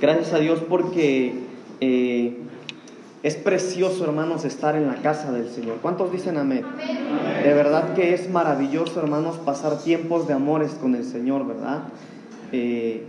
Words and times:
Gracias 0.00 0.32
a 0.32 0.38
Dios 0.38 0.60
porque 0.66 1.34
eh, 1.82 2.38
es 3.22 3.36
precioso, 3.36 4.02
hermanos, 4.04 4.46
estar 4.46 4.74
en 4.74 4.86
la 4.86 4.94
casa 4.94 5.30
del 5.30 5.50
Señor. 5.50 5.76
¿Cuántos 5.82 6.10
dicen 6.10 6.38
amén? 6.38 6.64
De 7.42 7.52
verdad 7.52 7.92
que 7.92 8.14
es 8.14 8.30
maravilloso, 8.30 8.98
hermanos, 8.98 9.36
pasar 9.36 9.76
tiempos 9.82 10.26
de 10.26 10.32
amores 10.32 10.70
con 10.80 10.94
el 10.94 11.04
Señor, 11.04 11.46
¿verdad? 11.46 11.82
Eh, 12.50 13.04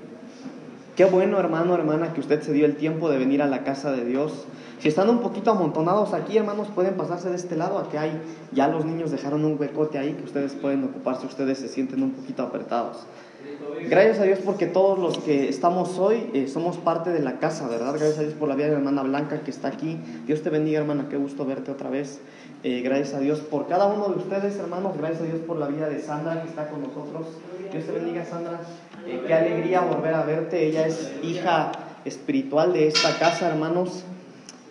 qué 0.97 1.05
bueno, 1.05 1.39
hermano, 1.39 1.75
hermana, 1.75 2.11
que 2.13 2.19
usted 2.19 2.41
se 2.41 2.51
dio 2.51 2.65
el 2.65 2.75
tiempo 2.75 3.09
de 3.09 3.17
venir 3.17 3.41
a 3.41 3.47
la 3.47 3.63
casa 3.63 3.93
de 3.93 4.03
Dios. 4.03 4.45
Si 4.79 4.89
están 4.89 5.09
un 5.09 5.19
poquito 5.19 5.51
amontonados 5.51 6.13
aquí, 6.13 6.35
hermanos, 6.35 6.67
pueden 6.75 6.95
pasarse 6.95 7.29
de 7.29 7.37
este 7.37 7.55
lado. 7.55 7.77
Aquí 7.77 7.95
hay, 7.95 8.21
ya 8.51 8.67
los 8.67 8.83
niños 8.83 9.11
dejaron 9.11 9.45
un 9.45 9.57
huecote 9.57 9.97
ahí 9.97 10.11
que 10.11 10.25
ustedes 10.25 10.55
pueden 10.55 10.83
ocupar 10.83 11.21
si 11.21 11.25
ustedes 11.25 11.57
se 11.57 11.69
sienten 11.69 12.03
un 12.03 12.11
poquito 12.11 12.43
apretados. 12.43 13.05
Gracias 13.89 14.19
a 14.19 14.23
Dios 14.23 14.39
porque 14.45 14.67
todos 14.67 14.99
los 14.99 15.17
que 15.17 15.49
estamos 15.49 15.97
hoy 15.97 16.29
eh, 16.33 16.47
somos 16.47 16.77
parte 16.77 17.09
de 17.09 17.19
la 17.19 17.39
casa, 17.39 17.67
¿verdad? 17.67 17.93
Gracias 17.93 18.19
a 18.19 18.21
Dios 18.21 18.35
por 18.35 18.47
la 18.47 18.55
vida 18.55 18.67
de 18.67 18.71
la 18.73 18.77
hermana 18.77 19.03
Blanca 19.03 19.41
que 19.41 19.51
está 19.51 19.67
aquí. 19.67 19.97
Dios 20.25 20.43
te 20.43 20.49
bendiga, 20.49 20.79
hermana, 20.79 21.07
qué 21.09 21.17
gusto 21.17 21.45
verte 21.45 21.71
otra 21.71 21.89
vez. 21.89 22.21
Eh, 22.63 22.81
gracias 22.83 23.15
a 23.15 23.19
Dios 23.19 23.39
por 23.39 23.67
cada 23.67 23.87
uno 23.87 24.09
de 24.09 24.19
ustedes, 24.19 24.55
hermanos. 24.57 24.95
Gracias 24.97 25.21
a 25.21 25.25
Dios 25.25 25.39
por 25.39 25.57
la 25.57 25.67
vida 25.67 25.89
de 25.89 25.99
Sandra 25.99 26.41
que 26.41 26.49
está 26.49 26.69
con 26.69 26.83
nosotros. 26.83 27.27
Dios 27.71 27.85
te 27.85 27.91
bendiga, 27.91 28.23
Sandra. 28.23 28.61
Eh, 29.05 29.23
qué 29.25 29.33
alegría 29.33 29.81
volver 29.81 30.13
a 30.13 30.23
verte. 30.23 30.67
Ella 30.67 30.85
es 30.85 31.11
hija 31.23 31.71
espiritual 32.05 32.73
de 32.73 32.87
esta 32.87 33.17
casa, 33.17 33.49
hermanos. 33.49 34.03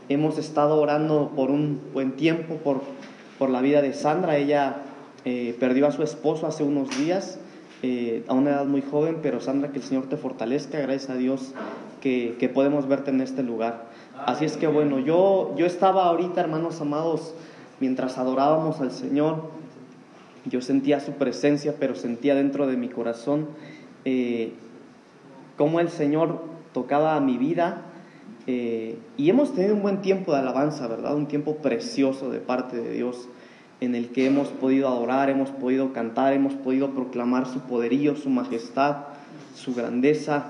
Hemos 0.08 0.38
estado 0.38 0.80
orando 0.80 1.32
por 1.36 1.50
un 1.50 1.80
buen 1.92 2.12
tiempo 2.12 2.56
por, 2.56 2.80
por 3.38 3.50
la 3.50 3.60
vida 3.60 3.82
de 3.82 3.92
Sandra. 3.92 4.36
Ella 4.36 4.76
perdió 5.58 5.86
a 5.86 5.92
su 5.92 6.02
esposo 6.02 6.46
hace 6.46 6.64
unos 6.64 6.88
días. 6.96 7.38
Eh, 7.82 8.24
a 8.28 8.34
una 8.34 8.50
edad 8.50 8.66
muy 8.66 8.82
joven, 8.82 9.18
pero 9.22 9.40
Sandra, 9.40 9.72
que 9.72 9.78
el 9.78 9.84
Señor 9.84 10.06
te 10.06 10.18
fortalezca, 10.18 10.78
gracias 10.80 11.08
a 11.08 11.14
Dios 11.14 11.54
que, 12.02 12.36
que, 12.38 12.50
podemos 12.50 12.86
verte 12.86 13.10
en 13.10 13.22
este 13.22 13.42
lugar. 13.42 13.86
Así 14.26 14.44
es 14.44 14.58
que 14.58 14.66
bueno, 14.66 14.98
yo, 14.98 15.54
yo 15.56 15.64
estaba 15.64 16.04
ahorita, 16.04 16.42
hermanos 16.42 16.80
amados, 16.82 17.34
mientras 17.80 18.18
adorábamos 18.18 18.80
al 18.82 18.90
Señor, 18.90 19.44
yo 20.44 20.60
sentía 20.60 21.00
su 21.00 21.12
presencia, 21.12 21.74
pero 21.78 21.94
sentía 21.94 22.34
dentro 22.34 22.66
de 22.66 22.76
mi 22.76 22.88
corazón 22.88 23.48
eh, 24.04 24.52
cómo 25.56 25.80
el 25.80 25.88
Señor 25.88 26.40
tocaba 26.72 27.16
a 27.16 27.20
mi 27.20 27.36
vida. 27.36 27.82
Eh, 28.46 28.96
y 29.16 29.28
hemos 29.28 29.54
tenido 29.54 29.74
un 29.74 29.82
buen 29.82 30.00
tiempo 30.00 30.32
de 30.32 30.38
alabanza, 30.38 30.86
¿verdad? 30.86 31.14
Un 31.14 31.26
tiempo 31.26 31.56
precioso 31.56 32.30
de 32.30 32.40
parte 32.40 32.76
de 32.76 32.92
Dios 32.92 33.28
en 33.80 33.94
el 33.94 34.10
que 34.10 34.26
hemos 34.26 34.48
podido 34.48 34.88
adorar, 34.88 35.30
hemos 35.30 35.50
podido 35.50 35.92
cantar, 35.92 36.32
hemos 36.32 36.54
podido 36.54 36.90
proclamar 36.90 37.46
su 37.46 37.60
poderío, 37.60 38.14
su 38.14 38.28
majestad, 38.28 38.96
su 39.54 39.74
grandeza. 39.74 40.46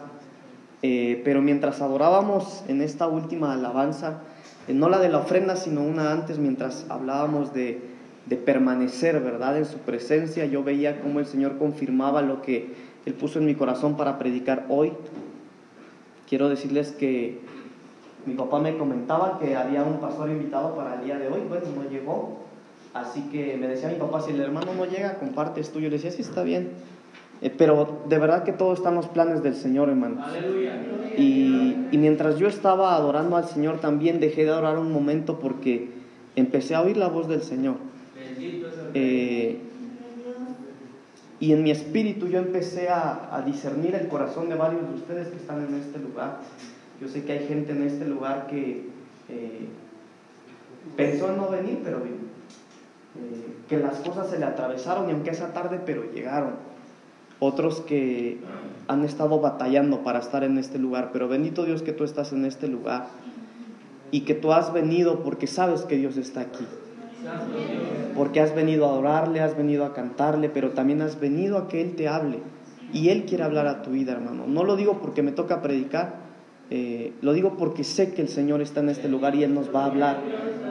Eh, 0.82 1.20
pero 1.24 1.42
mientras 1.42 1.80
adorábamos 1.80 2.64
en 2.66 2.82
esta 2.82 3.06
última 3.06 3.52
alabanza, 3.52 4.22
eh, 4.66 4.74
no 4.74 4.88
la 4.88 4.98
de 4.98 5.10
la 5.10 5.18
ofrenda, 5.18 5.56
sino 5.56 5.82
una 5.82 6.12
antes, 6.12 6.38
mientras 6.38 6.86
hablábamos 6.88 7.54
de, 7.54 7.80
de 8.26 8.36
permanecer, 8.36 9.20
¿verdad?, 9.20 9.58
en 9.58 9.64
su 9.64 9.78
presencia, 9.78 10.46
yo 10.46 10.64
veía 10.64 11.00
cómo 11.00 11.20
el 11.20 11.26
Señor 11.26 11.58
confirmaba 11.58 12.22
lo 12.22 12.42
que 12.42 12.74
Él 13.04 13.14
puso 13.14 13.38
en 13.38 13.46
mi 13.46 13.54
corazón 13.54 13.96
para 13.96 14.18
predicar 14.18 14.66
hoy. 14.68 14.92
Quiero 16.28 16.48
decirles 16.48 16.92
que 16.92 17.40
mi 18.26 18.34
papá 18.34 18.58
me 18.58 18.76
comentaba 18.76 19.38
que 19.38 19.56
había 19.56 19.82
un 19.82 19.98
pastor 19.98 20.30
invitado 20.30 20.74
para 20.74 20.96
el 20.96 21.04
día 21.04 21.18
de 21.18 21.28
hoy, 21.28 21.40
bueno, 21.48 21.64
no 21.76 21.90
llegó, 21.90 22.39
Así 22.92 23.22
que 23.30 23.56
me 23.56 23.68
decía 23.68 23.88
mi 23.88 23.94
papá, 23.94 24.20
si 24.20 24.32
el 24.32 24.40
hermano 24.40 24.74
no 24.74 24.84
llega, 24.84 25.18
comparte 25.18 25.60
esto. 25.60 25.78
Yo 25.78 25.88
le 25.88 25.96
decía, 25.96 26.10
sí, 26.10 26.22
está 26.22 26.42
bien. 26.42 26.70
Eh, 27.40 27.52
pero 27.56 28.02
de 28.08 28.18
verdad 28.18 28.42
que 28.42 28.52
todo 28.52 28.72
está 28.72 28.88
en 28.88 28.96
los 28.96 29.06
planes 29.06 29.42
del 29.42 29.54
Señor, 29.54 29.88
hermano. 29.88 30.22
Y, 31.16 31.76
y, 31.92 31.98
mientras 31.98 32.38
yo 32.38 32.48
estaba 32.48 32.94
adorando 32.94 33.36
al 33.36 33.44
Señor, 33.44 33.80
también 33.80 34.20
dejé 34.20 34.44
de 34.44 34.50
adorar 34.50 34.78
un 34.78 34.92
momento 34.92 35.38
porque 35.38 35.90
empecé 36.36 36.74
a 36.74 36.82
oír 36.82 36.96
la 36.96 37.08
voz 37.08 37.28
del 37.28 37.42
Señor. 37.42 37.76
Eh, 38.94 39.58
y 41.38 41.52
en 41.52 41.62
mi 41.62 41.70
espíritu 41.70 42.26
yo 42.26 42.38
empecé 42.38 42.88
a, 42.88 43.34
a, 43.34 43.42
discernir 43.42 43.94
el 43.94 44.08
corazón 44.08 44.48
de 44.48 44.56
varios 44.56 44.86
de 44.88 44.94
ustedes 44.94 45.28
que 45.28 45.36
están 45.36 45.64
en 45.64 45.74
este 45.76 45.98
lugar. 45.98 46.40
Yo 47.00 47.08
sé 47.08 47.24
que 47.24 47.32
hay 47.32 47.46
gente 47.46 47.72
en 47.72 47.82
este 47.84 48.04
lugar 48.04 48.46
que 48.48 48.88
eh, 49.28 49.68
pensó 50.96 51.30
en 51.30 51.36
no 51.38 51.48
venir, 51.48 51.80
pero 51.82 52.00
vino 52.00 52.30
eh, 53.16 53.56
que 53.68 53.78
las 53.78 53.96
cosas 54.00 54.30
se 54.30 54.38
le 54.38 54.44
atravesaron 54.44 55.08
y 55.08 55.12
aunque 55.12 55.34
sea 55.34 55.52
tarde, 55.52 55.80
pero 55.84 56.10
llegaron. 56.12 56.54
Otros 57.38 57.80
que 57.80 58.38
han 58.86 59.04
estado 59.04 59.40
batallando 59.40 60.02
para 60.02 60.18
estar 60.18 60.44
en 60.44 60.58
este 60.58 60.78
lugar, 60.78 61.10
pero 61.12 61.28
bendito 61.28 61.64
Dios 61.64 61.82
que 61.82 61.92
tú 61.92 62.04
estás 62.04 62.32
en 62.32 62.44
este 62.44 62.68
lugar 62.68 63.06
y 64.10 64.22
que 64.22 64.34
tú 64.34 64.52
has 64.52 64.72
venido 64.72 65.22
porque 65.22 65.46
sabes 65.46 65.82
que 65.82 65.96
Dios 65.96 66.16
está 66.16 66.40
aquí. 66.40 66.66
Porque 68.14 68.40
has 68.40 68.54
venido 68.54 68.86
a 68.86 68.90
adorarle, 68.90 69.40
has 69.40 69.56
venido 69.56 69.84
a 69.84 69.94
cantarle, 69.94 70.48
pero 70.48 70.70
también 70.70 71.00
has 71.02 71.20
venido 71.20 71.58
a 71.58 71.68
que 71.68 71.80
Él 71.80 71.94
te 71.96 72.08
hable. 72.08 72.40
Y 72.92 73.10
Él 73.10 73.24
quiere 73.24 73.44
hablar 73.44 73.66
a 73.66 73.82
tu 73.82 73.90
vida, 73.90 74.12
hermano. 74.12 74.46
No 74.46 74.64
lo 74.64 74.76
digo 74.76 74.98
porque 75.00 75.22
me 75.22 75.32
toca 75.32 75.62
predicar, 75.62 76.14
eh, 76.70 77.12
lo 77.20 77.32
digo 77.32 77.56
porque 77.58 77.82
sé 77.82 78.14
que 78.14 78.22
el 78.22 78.28
Señor 78.28 78.60
está 78.60 78.78
en 78.78 78.90
este 78.90 79.08
lugar 79.08 79.34
y 79.34 79.42
Él 79.42 79.54
nos 79.54 79.74
va 79.74 79.82
a 79.82 79.86
hablar 79.86 80.20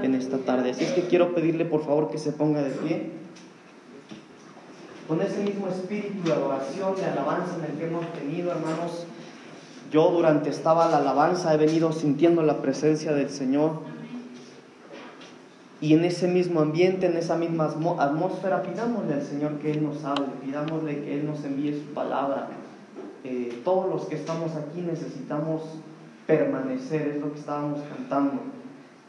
en 0.02 0.16
esta 0.16 0.38
tarde. 0.38 0.72
Así 0.72 0.86
es 0.86 0.94
que 0.94 1.04
quiero 1.04 1.36
pedirle 1.36 1.66
por 1.66 1.84
favor 1.84 2.10
que 2.10 2.18
se 2.18 2.32
ponga 2.32 2.62
de 2.62 2.70
pie. 2.70 3.12
Con 5.10 5.22
ese 5.22 5.44
mismo 5.44 5.68
espíritu 5.68 6.24
de 6.24 6.32
adoración, 6.32 6.96
de 6.96 7.06
alabanza 7.06 7.58
en 7.58 7.72
el 7.72 7.78
que 7.78 7.88
hemos 7.88 8.14
tenido, 8.14 8.52
hermanos, 8.52 9.06
yo 9.92 10.12
durante 10.12 10.50
estaba 10.50 10.88
la 10.90 10.98
alabanza 10.98 11.54
he 11.54 11.58
venido 11.58 11.92
sintiendo 11.92 12.44
la 12.44 12.62
presencia 12.62 13.12
del 13.12 13.30
Señor. 13.30 13.82
Y 15.82 15.96
en 15.96 16.06
ese 16.06 16.28
mismo 16.28 16.62
ambiente, 16.62 17.08
en 17.08 17.18
esa 17.18 17.38
misma 17.38 17.74
atmósfera, 17.98 18.62
pidámosle 18.62 19.16
al 19.16 19.24
Señor 19.24 19.54
que 19.60 19.72
Él 19.72 19.84
nos 19.84 20.04
hable, 20.06 20.28
pidámosle 20.46 21.04
que 21.04 21.20
Él 21.20 21.26
nos 21.26 21.44
envíe 21.44 21.74
su 21.74 21.94
palabra. 21.94 22.50
Eh, 23.24 23.62
todos 23.66 23.90
los 23.90 24.06
que 24.06 24.16
estamos 24.16 24.56
aquí 24.56 24.82
necesitamos 24.82 25.64
permanecer, 26.30 27.08
es 27.08 27.22
lo 27.22 27.34
que 27.34 27.40
estábamos 27.40 27.80
cantando. 27.90 28.44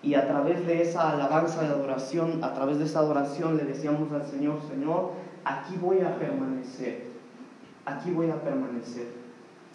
Y 0.03 0.15
a 0.15 0.27
través 0.27 0.67
de 0.67 0.81
esa 0.81 1.11
alabanza 1.11 1.61
de 1.61 1.69
adoración, 1.69 2.43
a 2.43 2.55
través 2.55 2.79
de 2.79 2.87
esa 2.87 3.01
adoración 3.01 3.59
le 3.59 3.65
decíamos 3.65 4.11
al 4.13 4.25
Señor, 4.25 4.57
Señor, 4.71 5.11
aquí 5.45 5.77
voy 5.79 6.01
a 6.01 6.19
permanecer, 6.19 7.09
aquí 7.85 8.11
voy 8.11 8.31
a 8.31 8.37
permanecer. 8.37 9.09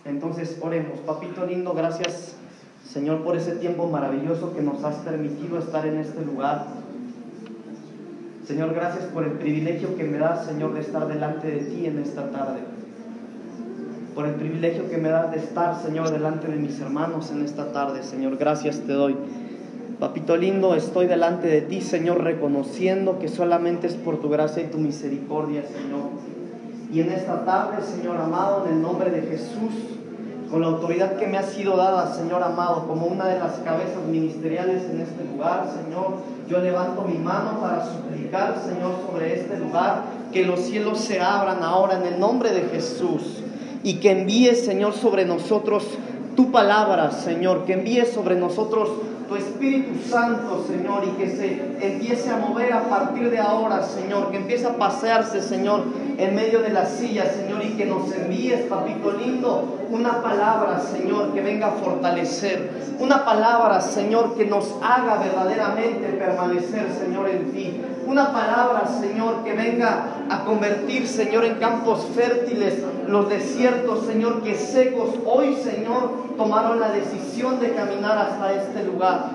Entonces 0.05 0.57
oremos, 0.59 0.99
papito 1.01 1.45
lindo, 1.45 1.73
gracias 1.73 2.35
Señor 2.83 3.23
por 3.23 3.35
ese 3.35 3.55
tiempo 3.55 3.87
maravilloso 3.87 4.53
que 4.55 4.61
nos 4.61 4.83
has 4.83 4.95
permitido 4.97 5.59
estar 5.59 5.85
en 5.85 5.99
este 5.99 6.25
lugar. 6.25 6.65
Señor, 8.47 8.73
gracias 8.73 9.05
por 9.05 9.23
el 9.23 9.33
privilegio 9.33 9.95
que 9.95 10.03
me 10.03 10.17
das, 10.17 10.45
Señor, 10.47 10.73
de 10.73 10.81
estar 10.81 11.07
delante 11.07 11.47
de 11.47 11.59
ti 11.59 11.85
en 11.85 11.99
esta 11.99 12.31
tarde 12.31 12.74
por 14.15 14.25
el 14.25 14.35
privilegio 14.35 14.89
que 14.89 14.97
me 14.97 15.09
das 15.09 15.29
de 15.31 15.39
estar, 15.39 15.75
Señor, 15.81 16.09
delante 16.09 16.47
de 16.47 16.55
mis 16.55 16.79
hermanos 16.79 17.31
en 17.31 17.43
esta 17.43 17.73
tarde, 17.73 18.01
Señor. 18.01 18.37
Gracias 18.37 18.79
te 18.79 18.93
doy. 18.93 19.17
Papito 19.99 20.37
lindo, 20.37 20.73
estoy 20.73 21.07
delante 21.07 21.47
de 21.47 21.61
ti, 21.61 21.81
Señor, 21.81 22.23
reconociendo 22.23 23.19
que 23.19 23.27
solamente 23.27 23.87
es 23.87 23.95
por 23.95 24.21
tu 24.21 24.29
gracia 24.29 24.63
y 24.63 24.67
tu 24.67 24.77
misericordia, 24.77 25.63
Señor. 25.63 26.11
Y 26.93 27.01
en 27.01 27.11
esta 27.11 27.43
tarde, 27.43 27.83
Señor 27.83 28.15
amado, 28.15 28.65
en 28.65 28.75
el 28.75 28.81
nombre 28.81 29.11
de 29.11 29.21
Jesús, 29.23 29.73
con 30.49 30.61
la 30.61 30.67
autoridad 30.67 31.17
que 31.17 31.27
me 31.27 31.37
ha 31.37 31.43
sido 31.43 31.75
dada, 31.75 32.13
Señor 32.13 32.41
amado, 32.41 32.87
como 32.87 33.07
una 33.07 33.27
de 33.27 33.39
las 33.39 33.55
cabezas 33.59 34.05
ministeriales 34.09 34.83
en 34.91 35.01
este 35.01 35.25
lugar, 35.25 35.67
Señor, 35.83 36.19
yo 36.47 36.59
levanto 36.59 37.01
mi 37.01 37.17
mano 37.17 37.59
para 37.59 37.85
suplicar, 37.85 38.55
Señor, 38.65 38.93
sobre 39.09 39.41
este 39.41 39.57
lugar, 39.57 40.03
que 40.31 40.45
los 40.45 40.61
cielos 40.61 40.99
se 40.99 41.19
abran 41.19 41.63
ahora 41.63 41.97
en 41.97 42.13
el 42.13 42.19
nombre 42.19 42.51
de 42.51 42.61
Jesús 42.69 43.41
y 43.85 43.99
que 43.99 44.11
envíes, 44.11 44.65
Señor, 44.65 44.93
sobre 44.93 45.25
nosotros 45.25 45.85
tu 46.35 46.51
palabra, 46.51 47.11
Señor, 47.11 47.65
que 47.65 47.73
envíes 47.73 48.09
sobre 48.09 48.35
nosotros 48.35 48.89
tu 49.29 49.35
Espíritu 49.35 49.91
Santo, 50.09 50.65
Señor, 50.67 51.03
y 51.05 51.09
que 51.11 51.29
se 51.29 51.61
empiece 51.81 52.31
a 52.31 52.37
mover 52.37 52.73
a 52.73 52.89
partir 52.89 53.29
de 53.29 53.37
ahora, 53.37 53.83
Señor, 53.83 54.31
que 54.31 54.37
empiece 54.37 54.65
a 54.65 54.75
pasearse, 54.75 55.41
Señor, 55.41 55.83
en 56.17 56.35
medio 56.35 56.61
de 56.61 56.69
la 56.69 56.87
silla, 56.87 57.31
Señor, 57.31 57.63
y 57.63 57.73
que 57.73 57.85
nos 57.85 58.11
envíes, 58.11 58.61
papito 58.61 59.11
lindo, 59.11 59.85
una 59.91 60.21
palabra, 60.21 60.79
Señor, 60.79 61.33
que 61.33 61.41
venga 61.41 61.67
a 61.67 61.71
fortalecer, 61.71 62.69
una 62.99 63.23
palabra, 63.23 63.81
Señor, 63.81 64.35
que 64.35 64.45
nos 64.45 64.75
haga 64.81 65.17
verdaderamente 65.17 66.07
permanecer, 66.17 66.87
Señor, 66.99 67.29
en 67.29 67.51
ti. 67.51 67.81
Una 68.07 68.31
palabra, 68.31 68.87
Señor, 68.99 69.43
que 69.43 69.53
venga 69.53 70.05
a 70.29 70.43
convertir, 70.43 71.07
Señor, 71.07 71.45
en 71.45 71.55
campos 71.55 72.07
fértiles 72.15 72.75
los 73.07 73.29
desiertos, 73.29 74.05
Señor, 74.05 74.41
que 74.43 74.55
secos 74.55 75.09
hoy, 75.25 75.55
Señor, 75.55 76.35
tomaron 76.37 76.79
la 76.79 76.89
decisión 76.89 77.59
de 77.59 77.73
caminar 77.73 78.17
hasta 78.17 78.53
este 78.53 78.83
lugar. 78.83 79.31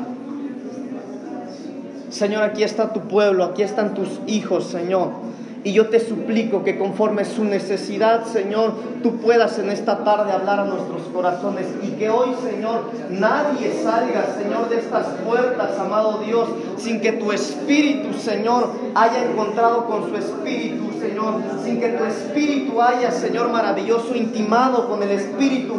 Señor, 2.10 2.42
aquí 2.42 2.64
está 2.64 2.92
tu 2.92 3.00
pueblo, 3.02 3.44
aquí 3.44 3.62
están 3.62 3.94
tus 3.94 4.20
hijos, 4.26 4.64
Señor. 4.64 5.29
Y 5.62 5.72
yo 5.72 5.90
te 5.90 6.00
suplico 6.00 6.64
que 6.64 6.78
conforme 6.78 7.26
su 7.26 7.44
necesidad, 7.44 8.24
Señor, 8.24 8.72
tú 9.02 9.18
puedas 9.18 9.58
en 9.58 9.68
esta 9.68 10.04
tarde 10.04 10.32
hablar 10.32 10.60
a 10.60 10.64
nuestros 10.64 11.02
corazones 11.12 11.66
y 11.82 11.88
que 11.92 12.08
hoy, 12.08 12.30
Señor, 12.42 12.84
nadie 13.10 13.70
salga, 13.82 14.34
Señor, 14.40 14.70
de 14.70 14.78
estas 14.78 15.06
puertas, 15.26 15.78
amado 15.78 16.22
Dios, 16.24 16.48
sin 16.78 17.02
que 17.02 17.12
tu 17.12 17.30
espíritu, 17.30 18.14
Señor, 18.14 18.70
haya 18.94 19.30
encontrado 19.30 19.84
con 19.84 20.08
su 20.08 20.16
espíritu, 20.16 20.98
Señor, 20.98 21.34
sin 21.62 21.78
que 21.78 21.90
tu 21.90 22.04
espíritu 22.04 22.80
haya, 22.80 23.10
Señor, 23.10 23.50
maravilloso, 23.50 24.14
intimado 24.14 24.88
con 24.88 25.02
el 25.02 25.10
espíritu 25.10 25.74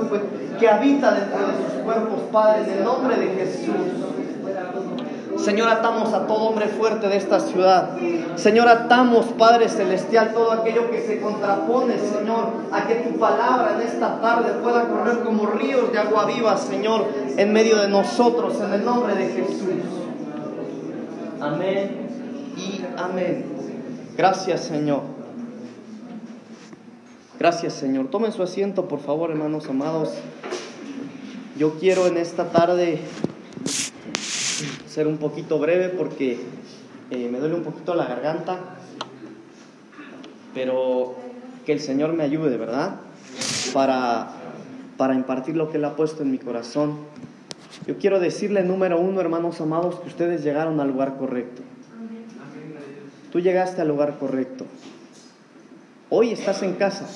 que 0.60 0.70
habita 0.70 1.12
dentro 1.12 1.40
de 1.40 1.54
sus 1.54 1.84
cuerpos, 1.84 2.20
Padre, 2.32 2.66
en 2.68 2.78
el 2.78 2.84
nombre 2.84 3.16
de 3.18 3.28
Jesús. 3.30 4.21
Señor, 5.44 5.70
atamos 5.70 6.14
a 6.14 6.28
todo 6.28 6.50
hombre 6.50 6.68
fuerte 6.68 7.08
de 7.08 7.18
esta 7.18 7.40
ciudad. 7.40 7.98
Señor, 8.36 8.68
atamos, 8.68 9.26
Padre 9.38 9.70
Celestial, 9.70 10.34
todo 10.34 10.52
aquello 10.52 10.92
que 10.92 11.02
se 11.02 11.20
contrapone, 11.20 11.98
Señor, 11.98 12.50
a 12.72 12.88
que 12.88 12.96
tu 12.96 13.18
palabra 13.18 13.76
en 13.76 13.88
esta 13.88 14.22
tarde 14.22 14.52
pueda 14.62 14.88
correr 14.88 15.24
como 15.24 15.48
ríos 15.48 15.92
de 15.92 15.98
agua 15.98 16.26
viva, 16.26 16.58
Señor, 16.58 17.06
en 17.38 17.54
medio 17.54 17.78
de 17.78 17.88
nosotros, 17.88 18.60
en 18.62 18.74
el 18.74 18.86
nombre 18.86 19.16
de 19.16 19.28
Jesús. 19.30 19.58
Amén 21.40 22.08
y 22.56 22.82
amén. 22.98 23.46
Gracias, 24.16 24.62
Señor. 24.62 25.02
Gracias, 27.40 27.74
Señor. 27.74 28.10
Tomen 28.10 28.32
su 28.32 28.44
asiento, 28.44 28.88
por 28.88 29.00
favor, 29.00 29.32
hermanos 29.32 29.68
amados. 29.68 30.10
Yo 31.58 31.80
quiero 31.80 32.06
en 32.06 32.18
esta 32.18 32.52
tarde 32.52 33.00
ser 34.92 35.08
un 35.08 35.18
poquito 35.18 35.58
breve 35.58 35.88
porque 35.88 36.38
eh, 37.12 37.30
me 37.32 37.40
duele 37.40 37.56
un 37.56 37.64
poquito 37.64 37.96
la 37.96 38.06
garganta, 38.06 38.60
pero 40.54 41.16
que 41.66 41.72
el 41.72 41.80
Señor 41.80 42.12
me 42.12 42.24
ayude, 42.24 42.58
¿verdad? 42.58 42.96
Para, 43.74 44.34
para 44.98 45.16
impartir 45.16 45.56
lo 45.56 45.72
que 45.72 45.78
Él 45.78 45.86
ha 45.86 45.96
puesto 45.96 46.24
en 46.24 46.32
mi 46.32 46.40
corazón. 46.40 46.98
Yo 47.88 47.98
quiero 47.98 48.20
decirle, 48.20 48.64
número 48.64 49.00
uno, 49.00 49.22
hermanos 49.22 49.62
amados, 49.62 49.96
que 50.02 50.10
ustedes 50.10 50.44
llegaron 50.44 50.82
al 50.82 50.90
lugar 50.90 51.16
correcto. 51.18 51.62
Tú 53.32 53.40
llegaste 53.40 53.82
al 53.82 53.88
lugar 53.88 54.18
correcto. 54.20 54.66
Hoy 56.10 56.32
estás 56.32 56.64
en 56.64 56.74
casa. 56.74 57.08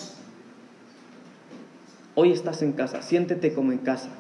Hoy 2.16 2.32
estás 2.32 2.62
en 2.62 2.72
casa. 2.72 3.02
Siéntete 3.02 3.54
como 3.54 3.74
en 3.74 3.80
casa. 3.80 4.12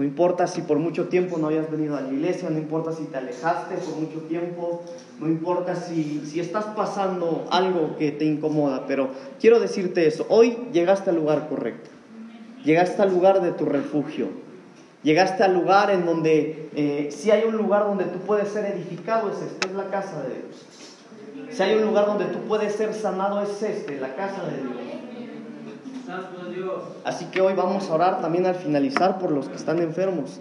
No 0.00 0.06
importa 0.06 0.46
si 0.46 0.62
por 0.62 0.78
mucho 0.78 1.08
tiempo 1.08 1.36
no 1.36 1.48
habías 1.48 1.70
venido 1.70 1.94
a 1.94 2.00
la 2.00 2.10
iglesia, 2.10 2.48
no 2.48 2.56
importa 2.56 2.90
si 2.90 3.04
te 3.04 3.18
alejaste 3.18 3.74
por 3.74 3.96
mucho 3.96 4.20
tiempo, 4.28 4.82
no 5.18 5.28
importa 5.28 5.76
si, 5.76 6.22
si 6.24 6.40
estás 6.40 6.64
pasando 6.74 7.46
algo 7.50 7.98
que 7.98 8.10
te 8.10 8.24
incomoda, 8.24 8.86
pero 8.86 9.10
quiero 9.38 9.60
decirte 9.60 10.06
eso, 10.06 10.24
hoy 10.30 10.56
llegaste 10.72 11.10
al 11.10 11.16
lugar 11.16 11.50
correcto, 11.50 11.90
llegaste 12.64 13.02
al 13.02 13.10
lugar 13.10 13.42
de 13.42 13.52
tu 13.52 13.66
refugio, 13.66 14.28
llegaste 15.02 15.42
al 15.42 15.52
lugar 15.52 15.90
en 15.90 16.06
donde, 16.06 16.70
eh, 16.74 17.10
si 17.10 17.30
hay 17.30 17.44
un 17.44 17.58
lugar 17.58 17.84
donde 17.84 18.04
tú 18.04 18.20
puedes 18.20 18.48
ser 18.48 18.74
edificado, 18.74 19.30
es 19.30 19.36
este, 19.42 19.68
es 19.68 19.74
la 19.74 19.90
casa 19.90 20.22
de 20.22 20.28
Dios. 20.28 21.54
Si 21.54 21.62
hay 21.62 21.74
un 21.74 21.84
lugar 21.84 22.06
donde 22.06 22.24
tú 22.24 22.38
puedes 22.48 22.74
ser 22.74 22.94
sanado, 22.94 23.42
es 23.42 23.62
este, 23.62 24.00
la 24.00 24.14
casa 24.14 24.46
de 24.46 24.62
Dios. 24.62 24.89
Así 27.04 27.26
que 27.26 27.40
hoy 27.40 27.54
vamos 27.54 27.88
a 27.88 27.94
orar 27.94 28.20
también 28.20 28.46
al 28.46 28.54
finalizar 28.54 29.18
por 29.18 29.30
los 29.30 29.48
que 29.48 29.56
están 29.56 29.80
enfermos. 29.80 30.40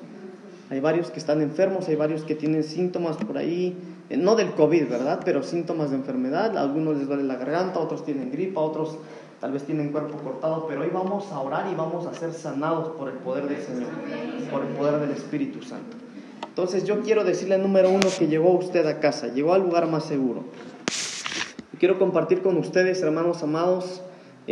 Hay 0.69 0.79
varios 0.79 1.09
que 1.09 1.19
están 1.19 1.41
enfermos, 1.41 1.87
hay 1.87 1.95
varios 1.95 2.23
que 2.23 2.35
tienen 2.35 2.63
síntomas 2.63 3.17
por 3.17 3.37
ahí, 3.37 3.75
eh, 4.09 4.17
no 4.17 4.35
del 4.35 4.51
COVID, 4.51 4.87
¿verdad? 4.87 5.19
Pero 5.25 5.41
síntomas 5.41 5.89
de 5.89 5.95
enfermedad. 5.95 6.55
A 6.57 6.61
algunos 6.61 6.97
les 6.97 7.07
duele 7.07 7.23
la 7.23 7.37
garganta, 7.37 7.79
otros 7.79 8.05
tienen 8.05 8.31
gripa, 8.31 8.61
otros 8.61 8.97
tal 9.41 9.51
vez 9.51 9.63
tienen 9.63 9.91
cuerpo 9.91 10.17
cortado, 10.17 10.67
pero 10.67 10.81
hoy 10.81 10.89
vamos 10.93 11.31
a 11.31 11.39
orar 11.39 11.71
y 11.71 11.75
vamos 11.75 12.05
a 12.05 12.13
ser 12.13 12.33
sanados 12.33 12.89
por 12.89 13.09
el 13.09 13.15
poder 13.15 13.47
del 13.47 13.61
Señor, 13.61 13.89
por 14.51 14.61
el 14.61 14.67
poder 14.69 14.99
del 14.99 15.11
Espíritu 15.11 15.63
Santo. 15.63 15.97
Entonces 16.47 16.83
yo 16.83 16.99
quiero 17.01 17.23
decirle 17.23 17.57
número 17.57 17.89
uno 17.89 18.07
que 18.17 18.27
llegó 18.27 18.51
usted 18.51 18.85
a 18.85 18.99
casa, 18.99 19.27
llegó 19.27 19.53
al 19.53 19.61
lugar 19.61 19.87
más 19.87 20.03
seguro. 20.03 20.43
Quiero 21.79 21.97
compartir 21.97 22.41
con 22.41 22.57
ustedes, 22.57 23.01
hermanos 23.01 23.41
amados, 23.41 24.01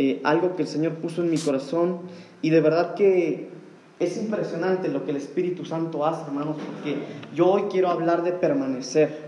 eh, 0.00 0.20
algo 0.22 0.54
que 0.54 0.62
el 0.62 0.68
Señor 0.68 0.92
puso 0.92 1.22
en 1.22 1.30
mi 1.30 1.38
corazón 1.38 2.02
y 2.40 2.50
de 2.50 2.60
verdad 2.60 2.94
que 2.94 3.48
es 3.98 4.16
impresionante 4.16 4.86
lo 4.86 5.04
que 5.04 5.10
el 5.10 5.16
Espíritu 5.16 5.64
Santo 5.64 6.06
hace, 6.06 6.22
hermanos, 6.22 6.56
porque 6.64 6.98
yo 7.34 7.48
hoy 7.48 7.62
quiero 7.68 7.88
hablar 7.88 8.22
de 8.22 8.30
permanecer, 8.30 9.18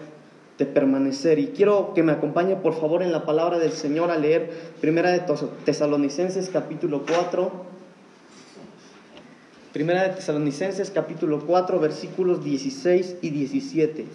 de 0.58 0.66
permanecer 0.66 1.40
y 1.40 1.48
quiero 1.48 1.92
que 1.92 2.04
me 2.04 2.12
acompañe 2.12 2.54
por 2.54 2.74
favor 2.74 3.02
en 3.02 3.10
la 3.10 3.26
palabra 3.26 3.58
del 3.58 3.72
Señor 3.72 4.12
a 4.12 4.16
leer 4.16 4.52
Primera 4.80 5.10
de 5.10 5.24
Tesalonicenses 5.64 6.48
capítulo 6.50 7.04
4. 7.04 7.50
Primera 9.72 10.04
de 10.04 10.10
Tesalonicenses 10.10 10.92
capítulo 10.92 11.40
4 11.48 11.80
versículos 11.80 12.44
16 12.44 13.16
y 13.22 13.30
17. 13.30 14.06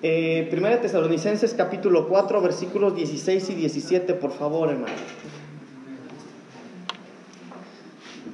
Eh, 0.00 0.46
Primera 0.48 0.80
Tesalonicenses 0.80 1.54
capítulo 1.54 2.06
4 2.06 2.40
versículos 2.40 2.94
16 2.94 3.50
y 3.50 3.54
17, 3.54 4.14
por 4.14 4.30
favor, 4.30 4.70
hermano. 4.70 4.94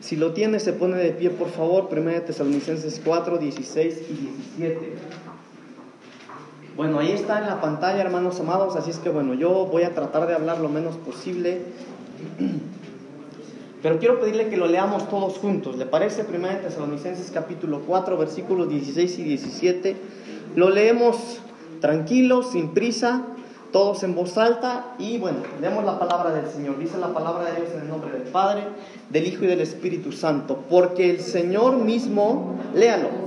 Si 0.01 0.17
lo 0.17 0.35
tiene, 0.35 0.61
se 0.61 0.75
pone 0.75 0.99
de 0.99 1.13
pie, 1.13 1.31
por 1.31 1.49
favor. 1.49 1.89
Primera 1.89 2.23
Tesalonicenses 2.23 3.01
4, 3.03 3.39
16 3.39 4.03
y 4.11 4.59
17. 4.59 4.93
Bueno, 6.77 6.99
ahí 6.99 7.13
está 7.13 7.39
en 7.39 7.47
la 7.47 7.63
pantalla, 7.63 8.03
hermanos 8.03 8.39
amados, 8.41 8.77
así 8.77 8.91
es 8.91 8.99
que 8.99 9.09
bueno, 9.09 9.33
yo 9.33 9.65
voy 9.65 9.85
a 9.85 9.95
tratar 9.95 10.27
de 10.27 10.35
hablar 10.35 10.61
lo 10.61 10.69
menos 10.69 10.97
posible. 10.97 11.63
Pero 13.83 13.99
quiero 13.99 14.21
pedirle 14.21 14.49
que 14.49 14.59
lo 14.59 14.67
leamos 14.67 15.09
todos 15.09 15.39
juntos. 15.39 15.79
¿Le 15.79 15.87
parece? 15.87 16.25
Primera 16.25 16.57
de 16.57 16.61
Tesalonicenses 16.69 17.31
capítulo 17.33 17.81
4, 17.87 18.19
versículos 18.19 18.69
16 18.69 19.19
y 19.19 19.23
17. 19.25 19.97
Lo 20.57 20.69
leemos 20.69 21.41
tranquilos, 21.81 22.53
sin 22.53 22.75
prisa, 22.75 23.23
todos 23.73 24.05
en 24.05 24.15
voz 24.15 24.39
alta 24.39 24.95
y 24.99 25.19
bueno, 25.19 25.39
leemos 25.61 25.85
la 25.85 25.99
palabra 25.99 26.33
del 26.33 26.47
Señor. 26.47 26.79
Dice 26.79 26.97
la 26.99 27.13
palabra 27.13 27.51
de 27.51 27.57
Dios 27.57 27.71
en 27.75 27.83
el 27.83 27.89
nombre 27.89 28.13
del 28.13 28.23
Padre, 28.23 28.63
del 29.11 29.27
Hijo 29.27 29.45
y 29.45 29.49
del 29.49 29.61
Espíritu 29.61 30.13
Santo, 30.13 30.65
porque 30.71 31.11
el 31.11 31.21
Señor 31.21 31.77
mismo, 31.79 32.57
léalo. 32.75 33.25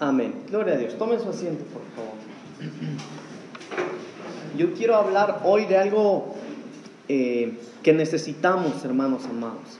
Amén. 0.00 0.44
Gloria 0.48 0.74
a 0.74 0.76
Dios. 0.76 0.96
Tomen 0.96 1.20
su 1.20 1.28
asiento, 1.28 1.64
por 1.64 1.82
favor. 1.94 2.14
Yo 4.56 4.72
quiero 4.74 4.96
hablar 4.96 5.42
hoy 5.44 5.66
de 5.66 5.76
algo 5.76 6.34
eh, 7.08 7.58
que 7.82 7.92
necesitamos, 7.92 8.84
hermanos 8.84 9.24
amados. 9.26 9.78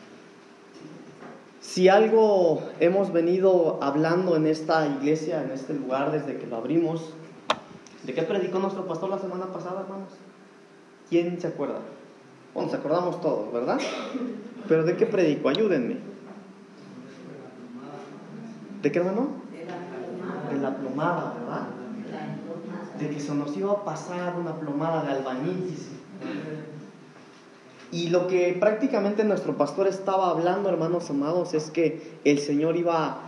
Si 1.61 1.89
algo 1.89 2.63
hemos 2.81 3.13
venido 3.13 3.79
hablando 3.83 4.37
en 4.37 4.47
esta 4.47 4.87
iglesia, 4.87 5.43
en 5.43 5.51
este 5.53 5.75
lugar, 5.75 6.13
desde 6.13 6.39
que 6.39 6.47
lo 6.47 6.57
abrimos, 6.57 7.13
¿de 8.05 8.15
qué 8.15 8.23
predicó 8.23 8.59
nuestro 8.59 8.87
pastor 8.87 9.11
la 9.11 9.19
semana 9.19 9.47
pasada, 9.53 9.83
hermanos? 9.83 10.11
¿Quién 11.11 11.41
se 11.41 11.47
acuerda? 11.47 11.81
Bueno, 12.55 12.71
nos 12.71 12.79
acordamos 12.79 13.21
todos, 13.21 13.53
¿verdad? 13.53 13.79
Pero 14.69 14.85
¿de 14.85 14.97
qué 14.97 15.07
predicó? 15.07 15.49
Ayúdenme. 15.49 15.97
¿De 18.83 18.93
qué, 18.93 18.99
hermano? 18.99 19.29
De 20.51 20.59
la 20.61 20.77
plomada, 20.77 21.35
¿verdad? 21.39 21.69
De 22.99 23.11
que 23.11 23.21
se 23.21 23.35
nos 23.35 23.57
iba 23.57 23.73
a 23.73 23.85
pasar 23.85 24.37
una 24.39 24.55
plomada 24.55 25.05
de 25.05 25.13
albañil. 25.13 25.77
Y 27.91 28.09
lo 28.11 28.29
que 28.29 28.57
prácticamente 28.61 29.25
nuestro 29.25 29.57
pastor 29.57 29.87
estaba 29.87 30.31
hablando, 30.31 30.69
hermanos 30.69 31.09
amados, 31.11 31.55
es 31.55 31.71
que 31.71 32.19
el 32.25 32.39
Señor 32.39 32.77
iba 32.77 33.19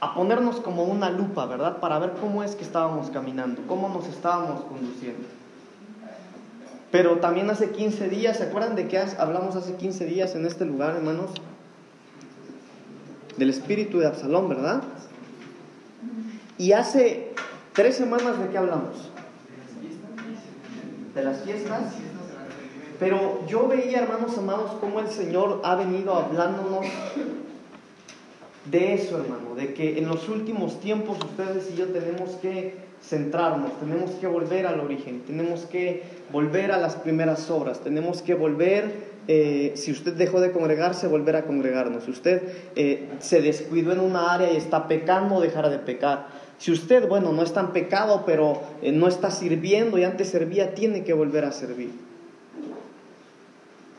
a 0.00 0.14
ponernos 0.14 0.56
como 0.56 0.84
una 0.84 1.10
lupa, 1.10 1.46
¿verdad? 1.46 1.80
Para 1.80 1.98
ver 1.98 2.14
cómo 2.20 2.42
es 2.42 2.56
que 2.56 2.64
estábamos 2.64 3.10
caminando, 3.10 3.62
cómo 3.68 3.88
nos 3.88 4.08
estábamos 4.08 4.62
conduciendo. 4.62 5.28
Pero 6.92 7.18
también 7.18 7.50
hace 7.50 7.70
15 7.70 8.08
días, 8.08 8.36
¿se 8.36 8.44
acuerdan 8.44 8.76
de 8.76 8.86
qué 8.86 8.98
hablamos 9.18 9.56
hace 9.56 9.74
15 9.74 10.04
días 10.06 10.36
en 10.36 10.46
este 10.46 10.64
lugar, 10.64 10.94
hermanos? 10.94 11.30
Del 13.36 13.50
espíritu 13.50 13.98
de 13.98 14.06
Absalón, 14.06 14.48
¿verdad? 14.48 14.82
Y 16.58 16.72
hace 16.72 17.32
tres 17.72 17.96
semanas 17.96 18.38
de 18.38 18.48
qué 18.50 18.58
hablamos? 18.58 19.10
de 21.14 21.24
las 21.24 21.42
fiestas. 21.42 21.94
Pero 22.98 23.44
yo 23.46 23.66
veía, 23.68 24.00
hermanos 24.00 24.36
amados, 24.38 24.72
cómo 24.80 25.00
el 25.00 25.08
Señor 25.08 25.60
ha 25.64 25.74
venido 25.74 26.14
hablándonos 26.14 26.86
de 28.70 28.94
eso, 28.94 29.18
hermano, 29.18 29.54
de 29.56 29.74
que 29.74 29.98
en 29.98 30.08
los 30.08 30.28
últimos 30.28 30.80
tiempos 30.80 31.18
ustedes 31.18 31.70
y 31.72 31.76
yo 31.76 31.88
tenemos 31.88 32.30
que 32.36 32.91
centrarnos, 33.02 33.78
tenemos 33.80 34.12
que 34.12 34.26
volver 34.26 34.66
al 34.66 34.80
origen, 34.80 35.22
tenemos 35.26 35.66
que 35.66 36.02
volver 36.30 36.72
a 36.72 36.78
las 36.78 36.94
primeras 36.94 37.50
obras, 37.50 37.80
tenemos 37.80 38.22
que 38.22 38.34
volver, 38.34 39.12
eh, 39.28 39.72
si 39.74 39.90
usted 39.90 40.14
dejó 40.14 40.40
de 40.40 40.52
congregarse, 40.52 41.08
volver 41.08 41.36
a 41.36 41.44
congregarnos. 41.44 42.04
Si 42.04 42.10
usted 42.10 42.42
eh, 42.76 43.08
se 43.18 43.42
descuidó 43.42 43.92
en 43.92 44.00
una 44.00 44.32
área 44.32 44.52
y 44.52 44.56
está 44.56 44.88
pecando, 44.88 45.40
dejar 45.40 45.68
de 45.70 45.78
pecar. 45.78 46.26
Si 46.58 46.70
usted, 46.70 47.08
bueno, 47.08 47.32
no 47.32 47.42
está 47.42 47.60
en 47.60 47.68
pecado, 47.68 48.22
pero 48.24 48.60
eh, 48.82 48.92
no 48.92 49.08
está 49.08 49.30
sirviendo 49.30 49.98
y 49.98 50.04
antes 50.04 50.28
servía, 50.28 50.74
tiene 50.74 51.02
que 51.02 51.12
volver 51.12 51.44
a 51.44 51.52
servir. 51.52 51.90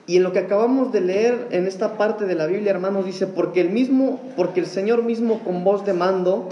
Y 0.05 0.17
en 0.17 0.24
lo 0.24 0.33
que 0.33 0.39
acabamos 0.39 0.91
de 0.91 1.01
leer 1.01 1.48
en 1.51 1.65
esta 1.65 1.98
parte 1.98 2.25
de 2.25 2.36
la 2.36 2.45
Biblia, 2.45 2.72
hermanos, 2.72 3.05
dice, 3.05 3.27
porque 3.27 3.62
el 3.62 3.69
mismo, 3.69 4.22
porque 4.36 4.60
el 4.60 4.65
Señor 4.65 5.03
mismo 5.03 5.39
con 5.39 5.63
voz 5.63 5.86
de 5.86 5.93
mando, 5.93 6.50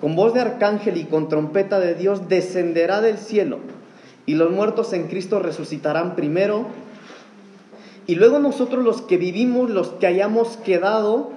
con 0.00 0.16
voz 0.16 0.34
de 0.34 0.40
arcángel 0.40 0.96
y 0.96 1.04
con 1.04 1.28
trompeta 1.28 1.80
de 1.80 1.94
Dios 1.94 2.28
descenderá 2.28 3.00
del 3.00 3.18
cielo, 3.18 3.58
y 4.26 4.34
los 4.34 4.50
muertos 4.50 4.92
en 4.92 5.08
Cristo 5.08 5.38
resucitarán 5.38 6.14
primero, 6.14 6.66
y 8.06 8.14
luego 8.14 8.38
nosotros 8.38 8.84
los 8.84 9.02
que 9.02 9.18
vivimos, 9.18 9.70
los 9.70 9.88
que 9.88 10.06
hayamos 10.06 10.56
quedado, 10.58 11.30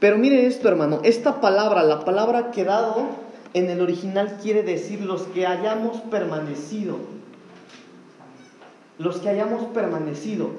pero 0.00 0.16
mire 0.16 0.46
esto, 0.46 0.68
hermano, 0.68 1.00
esta 1.02 1.40
palabra, 1.40 1.82
la 1.82 2.04
palabra 2.04 2.50
quedado 2.50 3.08
en 3.54 3.70
el 3.70 3.80
original 3.80 4.38
quiere 4.42 4.62
decir 4.62 5.00
los 5.00 5.22
que 5.22 5.46
hayamos 5.46 5.98
permanecido. 6.02 6.96
Los 8.98 9.18
que 9.18 9.28
hayamos 9.28 9.64
permanecido. 9.66 10.50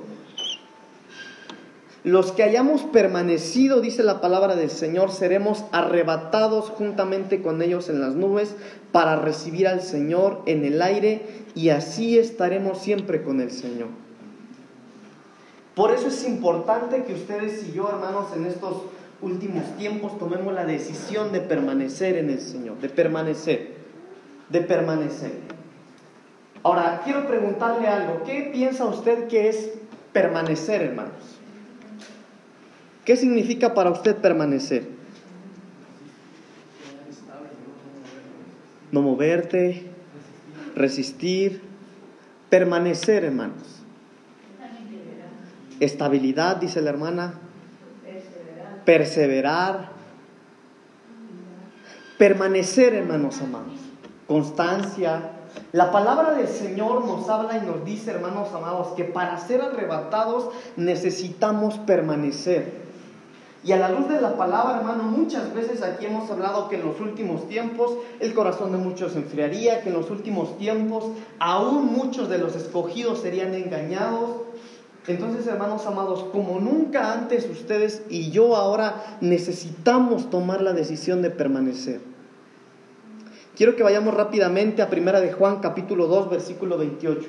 Los 2.04 2.32
que 2.32 2.44
hayamos 2.44 2.84
permanecido, 2.84 3.82
dice 3.82 4.04
la 4.04 4.22
palabra 4.22 4.56
del 4.56 4.70
Señor, 4.70 5.12
seremos 5.12 5.66
arrebatados 5.74 6.70
juntamente 6.70 7.42
con 7.42 7.62
ellos 7.62 7.90
en 7.90 8.00
las 8.00 8.16
nubes 8.16 8.56
para 8.94 9.18
recibir 9.18 9.68
al 9.68 9.82
Señor 9.82 10.42
en 10.46 10.64
el 10.64 10.82
aire 10.82 11.22
y 11.56 11.70
así 11.70 12.18
estaremos 12.18 12.78
siempre 12.78 13.22
con 13.22 13.42
el 13.42 13.52
Señor. 13.52 13.90
Por 15.76 15.92
eso 15.92 16.08
es 16.08 16.26
importante 16.26 17.04
que 17.04 17.14
ustedes 17.14 17.68
y 17.68 17.74
yo, 17.74 17.90
hermanos, 17.90 18.28
en 18.34 18.46
estos 18.46 18.84
últimos 19.22 19.64
tiempos 19.78 20.18
tomemos 20.18 20.54
la 20.54 20.66
decisión 20.66 21.34
de 21.34 21.42
permanecer 21.42 22.16
en 22.16 22.30
el 22.30 22.40
Señor, 22.40 22.78
de 22.80 22.88
permanecer, 22.88 23.74
de 24.48 24.62
permanecer. 24.62 25.32
Ahora, 26.64 27.02
quiero 27.04 27.28
preguntarle 27.28 27.88
algo. 27.88 28.24
¿Qué 28.26 28.50
piensa 28.54 28.86
usted 28.86 29.28
que 29.28 29.50
es 29.50 29.72
permanecer, 30.14 30.82
hermanos? 30.82 31.39
¿Qué 33.10 33.18
significa 33.18 33.74
para 33.74 33.90
usted 33.90 34.18
permanecer? 34.18 34.88
No 38.92 39.02
moverte, 39.02 39.88
resistir, 40.76 41.60
permanecer, 42.52 43.24
hermanos. 43.24 43.82
Estabilidad, 45.80 46.58
dice 46.58 46.84
la 46.84 46.92
hermana. 46.92 47.34
Perseverar. 48.86 49.90
Permanecer, 52.20 52.94
hermanos 52.94 53.42
amados. 53.42 53.74
Constancia, 54.28 55.32
la 55.72 55.92
palabra 55.92 56.36
del 56.36 56.48
Señor 56.48 57.04
nos 57.08 57.28
habla 57.28 57.58
y 57.58 57.66
nos 57.66 57.84
dice, 57.84 58.12
hermanos 58.12 58.54
amados, 58.54 58.90
que 58.90 59.04
para 59.04 59.40
ser 59.40 59.64
arrebatados 59.64 60.52
necesitamos 60.76 61.80
permanecer. 61.80 62.88
Y 63.64 63.74
a 63.74 63.78
la 63.78 63.90
luz 63.90 64.08
de 64.08 64.22
la 64.22 64.38
palabra, 64.38 64.78
hermano, 64.78 65.04
muchas 65.04 65.54
veces 65.54 65.82
aquí 65.82 66.06
hemos 66.06 66.30
hablado 66.32 66.70
que 66.70 66.78
en 66.78 66.86
los 66.86 67.00
últimos 67.02 67.48
tiempos 67.50 67.92
el 68.20 68.34
corazón 68.34 68.72
de 68.72 68.78
muchos 68.78 69.14
se 69.14 69.20
enfriaría, 69.20 69.82
que 69.82 69.90
en 69.90 69.96
los 69.96 70.10
últimos 70.10 70.58
tiempos 70.58 71.06
aún 71.40 71.88
muchos 71.88 72.30
de 72.30 72.38
los 72.38 72.56
escogidos 72.56 73.20
serían 73.20 73.54
engañados. 73.54 74.44
Entonces, 75.08 75.48
hermanos 75.48 75.86
amados, 75.86 76.24
como 76.32 76.60
nunca 76.60 77.14
antes 77.14 77.50
ustedes 77.50 78.04
y 78.10 78.32
yo 78.32 78.56
ahora 78.56 79.18
necesitamos 79.22 80.30
tomar 80.30 80.62
la 80.62 80.74
decisión 80.74 81.22
de 81.22 81.32
permanecer. 81.32 82.00
Quiero 83.60 83.76
que 83.76 83.84
vayamos 83.84 84.14
rápidamente 84.14 84.82
a 84.82 84.90
Primera 84.90 85.20
de 85.20 85.34
Juan 85.34 85.60
capítulo 85.60 86.08
2 86.08 86.30
versículo 86.30 86.78
28. 86.78 87.28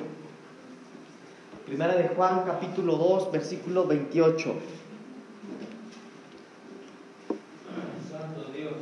Primera 1.66 1.96
de 1.96 2.06
Juan 2.06 2.44
capítulo 2.46 2.94
2 2.94 3.32
versículo 3.32 3.84
28. 3.88 4.54
Santo 8.10 8.50
Dios. 8.54 8.75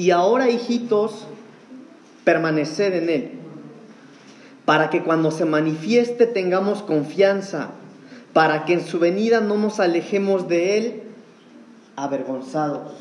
Y 0.00 0.12
ahora, 0.12 0.48
hijitos, 0.48 1.26
permaneced 2.24 2.94
en 2.94 3.10
Él, 3.10 3.30
para 4.64 4.88
que 4.88 5.02
cuando 5.02 5.30
se 5.30 5.44
manifieste 5.44 6.26
tengamos 6.26 6.80
confianza, 6.80 7.72
para 8.32 8.64
que 8.64 8.72
en 8.72 8.86
su 8.86 8.98
venida 8.98 9.42
no 9.42 9.58
nos 9.58 9.78
alejemos 9.78 10.48
de 10.48 10.78
Él 10.78 11.02
avergonzados. 11.96 12.94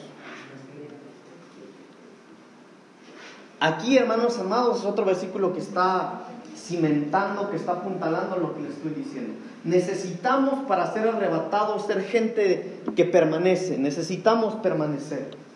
Aquí, 3.61 3.97
hermanos 3.97 4.37
amados, 4.37 4.79
es 4.79 4.85
otro 4.85 5.05
versículo 5.05 5.53
que 5.53 5.61
está 5.61 6.23
cimentando, 6.53 7.49
que 7.49 7.55
está 7.55 7.71
apuntalando 7.71 8.35
lo 8.35 8.53
que 8.55 8.63
les 8.63 8.71
estoy 8.71 8.91
diciendo. 8.91 9.35
Necesitamos 9.63 10.65
para 10.67 10.91
ser 10.91 11.07
arrebatados 11.07 11.87
ser 11.87 12.03
gente 12.03 12.81
que 12.97 13.05
permanece, 13.05 13.77
necesitamos 13.77 14.55
permanecer. 14.55 15.47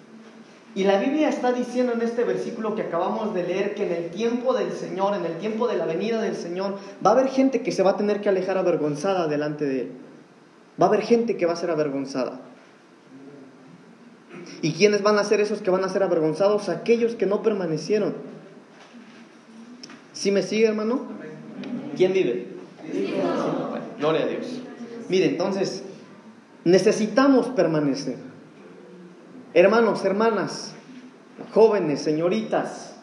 Y 0.75 0.86
la 0.86 1.00
Biblia 1.00 1.30
está 1.30 1.51
diciendo 1.51 1.94
en 1.94 2.01
este 2.01 2.24
versículo 2.24 2.74
que 2.74 2.82
acabamos 2.82 3.34
de 3.34 3.44
leer 3.44 3.75
que 3.75 3.86
en 3.86 3.92
el 3.92 4.10
tiempo 4.10 4.53
del 4.53 4.72
Señor, 4.72 5.15
en 5.15 5.25
el 5.25 5.38
tiempo 5.38 5.68
de 5.68 5.77
la 5.77 5.86
venida 5.86 6.20
del 6.20 6.36
Señor, 6.36 6.77
va 7.06 7.12
a 7.12 7.13
haber 7.13 7.27
gente 7.27 7.62
que 7.62 7.72
se 7.72 7.84
va 7.84 7.92
a 7.92 7.98
tener 7.98 8.22
que 8.22 8.30
alejar 8.30 8.58
avergonzada 8.58 9.27
delante 9.27 9.65
de 9.65 9.82
Él. 9.82 9.92
Va 10.82 10.88
a 10.88 10.89
haber 10.89 11.01
gente 11.01 11.38
que 11.38 11.46
va 11.46 11.53
a 11.53 11.58
ser 11.58 11.70
avergonzada. 11.70 12.39
¿Y 14.63 14.74
quiénes 14.74 15.03
van 15.03 15.20
a 15.20 15.24
ser 15.24 15.42
esos 15.42 15.62
que 15.62 15.70
van 15.70 15.84
a 15.84 15.89
ser 15.89 16.01
avergonzados? 16.01 16.70
Aquellos 16.70 17.13
que 17.15 17.27
no 17.27 17.44
permanecieron. 17.44 18.15
¿Sí 20.13 20.32
me 20.32 20.42
sigue, 20.42 20.68
hermano? 20.68 21.01
¿Quién 21.96 22.13
vive? 22.13 22.48
gloria 24.00 24.24
a 24.24 24.27
Dios. 24.27 24.62
Mire, 25.08 25.27
entonces, 25.27 25.84
necesitamos 26.65 27.48
permanecer. 27.48 28.33
Hermanos, 29.56 30.04
hermanas, 30.04 30.74
jóvenes, 31.54 32.02
señoritas, 32.02 32.96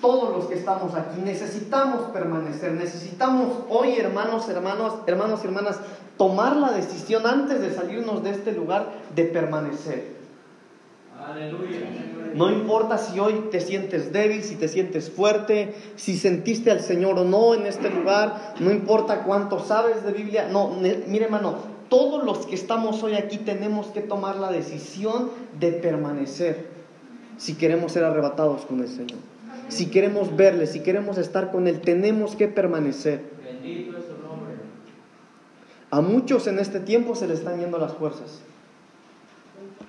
todos 0.00 0.34
los 0.34 0.46
que 0.46 0.54
estamos 0.54 0.94
aquí, 0.94 1.20
necesitamos 1.22 2.10
permanecer, 2.10 2.72
necesitamos 2.72 3.64
hoy, 3.68 3.96
hermanos, 3.98 4.48
hermanos, 4.48 4.94
hermanos 5.06 5.40
y 5.42 5.46
hermanas, 5.46 5.80
tomar 6.16 6.56
la 6.56 6.72
decisión 6.72 7.26
antes 7.26 7.60
de 7.60 7.74
salirnos 7.74 8.22
de 8.22 8.30
este 8.30 8.52
lugar 8.52 8.92
de 9.14 9.24
permanecer. 9.24 10.16
No 12.34 12.50
importa 12.50 12.96
si 12.96 13.18
hoy 13.18 13.48
te 13.50 13.60
sientes 13.60 14.12
débil, 14.12 14.42
si 14.42 14.56
te 14.56 14.68
sientes 14.68 15.10
fuerte, 15.10 15.74
si 15.96 16.16
sentiste 16.16 16.70
al 16.70 16.80
Señor 16.80 17.18
o 17.18 17.24
no 17.24 17.54
en 17.54 17.66
este 17.66 17.90
lugar, 17.90 18.54
no 18.60 18.70
importa 18.70 19.22
cuánto 19.24 19.58
sabes 19.58 20.02
de 20.02 20.12
Biblia. 20.12 20.48
No, 20.50 20.70
mire 20.70 21.24
hermano, 21.24 21.75
todos 21.88 22.24
los 22.24 22.46
que 22.46 22.54
estamos 22.54 23.02
hoy 23.02 23.14
aquí 23.14 23.38
tenemos 23.38 23.88
que 23.88 24.00
tomar 24.00 24.36
la 24.36 24.50
decisión 24.50 25.30
de 25.58 25.72
permanecer 25.72 26.66
si 27.36 27.54
queremos 27.54 27.92
ser 27.92 28.04
arrebatados 28.04 28.64
con 28.64 28.80
el 28.80 28.88
Señor. 28.88 29.18
Si 29.68 29.90
queremos 29.90 30.36
verle, 30.36 30.66
si 30.66 30.80
queremos 30.80 31.18
estar 31.18 31.50
con 31.50 31.66
Él, 31.66 31.80
tenemos 31.80 32.36
que 32.36 32.48
permanecer. 32.48 33.22
Bendito 33.44 33.98
es 33.98 34.04
su 34.04 34.12
nombre. 34.26 34.54
A 35.90 36.00
muchos 36.00 36.46
en 36.46 36.58
este 36.58 36.80
tiempo 36.80 37.14
se 37.14 37.26
les 37.26 37.40
están 37.40 37.58
yendo 37.58 37.78
las 37.78 37.94
fuerzas. 37.94 38.40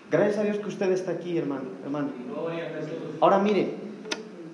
Gracias 0.10 0.38
a 0.38 0.44
Dios 0.44 0.58
que 0.58 0.68
usted 0.68 0.92
está 0.92 1.12
aquí, 1.12 1.38
hermano. 1.38 1.66
hermano. 1.84 2.10
Ahora 3.20 3.40
mire, 3.40 3.87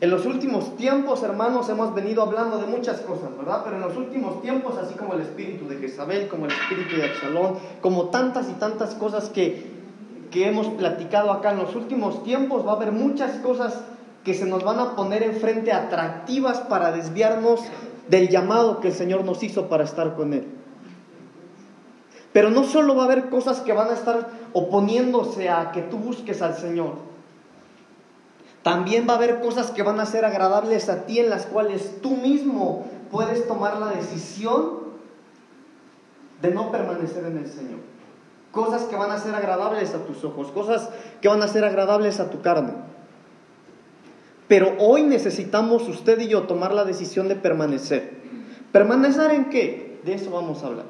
en 0.04 0.10
los 0.10 0.26
últimos 0.26 0.76
tiempos, 0.76 1.24
hermanos, 1.24 1.70
hemos 1.70 1.96
venido 1.96 2.24
hablando 2.24 2.58
de 2.58 2.68
muchas 2.68 3.00
cosas, 3.00 3.30
¿verdad? 3.38 3.62
Pero 3.64 3.78
en 3.78 3.84
los 3.84 3.96
últimos 3.96 4.42
tiempos, 4.42 4.78
así 4.78 4.96
como 4.96 5.14
el 5.14 5.22
espíritu 5.22 5.66
de 5.66 5.78
Jezabel, 5.78 6.28
como 6.28 6.46
el 6.46 6.52
espíritu 6.52 6.98
de 6.98 7.06
Absalón, 7.06 7.54
como 7.80 8.10
tantas 8.10 8.50
y 8.50 8.54
tantas 8.56 8.96
cosas 8.96 9.30
que, 9.30 9.66
que 10.30 10.50
hemos 10.50 10.68
platicado 10.68 11.32
acá, 11.32 11.52
en 11.52 11.60
los 11.60 11.74
últimos 11.74 12.22
tiempos 12.26 12.68
va 12.68 12.74
a 12.74 12.76
haber 12.76 12.92
muchas 12.92 13.38
cosas 13.38 13.80
que 14.26 14.34
se 14.34 14.46
nos 14.46 14.66
van 14.66 14.80
a 14.80 14.98
poner 14.98 15.24
enfrente 15.24 15.72
atractivas 15.72 16.60
para 16.60 16.92
desviarnos 16.92 17.62
del 18.10 18.28
llamado 18.28 18.82
que 18.82 18.90
el 18.90 18.94
Señor 18.94 19.24
nos 19.24 19.42
hizo 19.42 19.70
para 19.70 19.86
estar 19.86 20.16
con 20.18 20.34
Él. 20.34 20.46
Pero 22.34 22.50
no 22.50 22.66
solo 22.66 22.94
va 22.94 23.04
a 23.04 23.06
haber 23.06 23.30
cosas 23.30 23.62
que 23.62 23.72
van 23.72 23.88
a 23.88 23.94
estar 23.94 24.32
oponiéndose 24.52 25.50
a 25.50 25.72
que 25.72 25.82
tú 25.82 25.96
busques 25.98 26.42
al 26.42 26.56
Señor. 26.56 27.13
También 28.64 29.06
va 29.08 29.14
a 29.14 29.18
haber 29.18 29.42
cosas 29.42 29.72
que 29.72 29.84
van 29.84 30.00
a 30.00 30.06
ser 30.06 30.24
agradables 30.24 30.88
a 30.90 31.06
ti 31.06 31.20
en 31.20 31.30
las 31.30 31.46
cuales 31.46 32.02
tú 32.02 32.16
mismo 32.16 32.86
puedes 33.12 33.46
tomar 33.46 33.78
la 33.78 33.88
decisión 33.90 34.80
de 36.42 36.52
no 36.52 36.72
permanecer 36.72 37.26
en 37.26 37.38
el 37.38 37.48
Señor. 37.48 37.80
Cosas 38.52 38.84
que 38.84 38.96
van 38.96 39.12
a 39.12 39.18
ser 39.18 39.36
agradables 39.36 39.94
a 39.94 40.06
tus 40.06 40.24
ojos, 40.24 40.52
cosas 40.52 40.90
que 41.22 41.28
van 41.28 41.44
a 41.44 41.48
ser 41.48 41.66
agradables 41.66 42.22
a 42.22 42.30
tu 42.30 42.42
carne. 42.42 42.74
Pero 44.48 44.76
hoy 44.80 45.04
necesitamos 45.04 45.88
usted 45.90 46.20
y 46.20 46.28
yo 46.28 46.44
tomar 46.44 46.74
la 46.74 46.86
decisión 46.86 47.28
de 47.28 47.36
permanecer. 47.36 48.14
¿Permanecer 48.72 49.32
en 49.32 49.50
qué? 49.50 50.00
De 50.06 50.14
eso 50.14 50.32
vamos 50.32 50.64
a 50.64 50.68
hablar. 50.68 50.86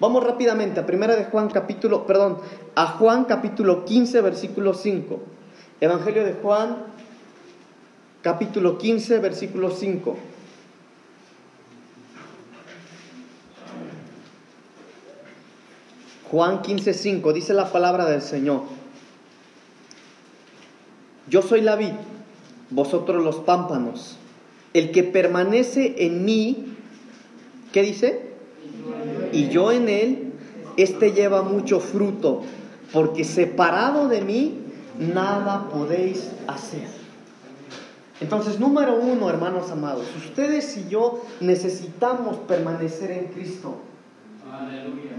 Vamos 0.00 0.24
rápidamente 0.24 0.80
a 0.80 0.86
primera 0.86 1.16
de 1.16 1.24
Juan 1.24 1.48
capítulo, 1.48 2.06
perdón, 2.06 2.38
a 2.74 2.86
Juan 2.86 3.24
capítulo 3.24 3.84
15 3.84 4.20
versículo 4.20 4.74
5. 4.74 5.35
Evangelio 5.80 6.24
de 6.24 6.32
Juan 6.32 6.76
capítulo 8.22 8.78
15 8.78 9.18
versículo 9.18 9.70
5. 9.70 10.16
Juan 16.30 16.62
15, 16.62 16.94
5 16.94 17.32
dice 17.34 17.52
la 17.52 17.70
palabra 17.70 18.06
del 18.06 18.22
Señor. 18.22 18.62
Yo 21.28 21.42
soy 21.42 21.60
la 21.60 21.76
vid, 21.76 21.92
vosotros 22.70 23.22
los 23.22 23.36
pámpanos. 23.36 24.16
El 24.72 24.92
que 24.92 25.02
permanece 25.02 25.94
en 26.06 26.24
mí, 26.24 26.74
¿qué 27.72 27.82
dice? 27.82 28.30
Y 29.32 29.50
yo 29.50 29.72
en 29.72 29.88
él, 29.88 30.32
este 30.78 31.12
lleva 31.12 31.42
mucho 31.42 31.80
fruto, 31.80 32.42
porque 32.92 33.24
separado 33.24 34.08
de 34.08 34.22
mí, 34.22 34.65
nada 34.98 35.68
podéis 35.68 36.30
hacer. 36.46 36.88
Entonces, 38.20 38.58
número 38.58 38.94
uno, 38.94 39.28
hermanos 39.28 39.70
amados, 39.70 40.06
ustedes 40.16 40.76
y 40.76 40.88
yo 40.88 41.22
necesitamos 41.40 42.38
permanecer 42.38 43.10
en 43.10 43.26
Cristo. 43.26 43.76
Aleluya. 44.50 45.12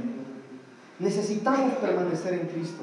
Necesitamos 1.00 1.74
permanecer 1.76 2.34
en 2.34 2.48
Cristo. 2.48 2.82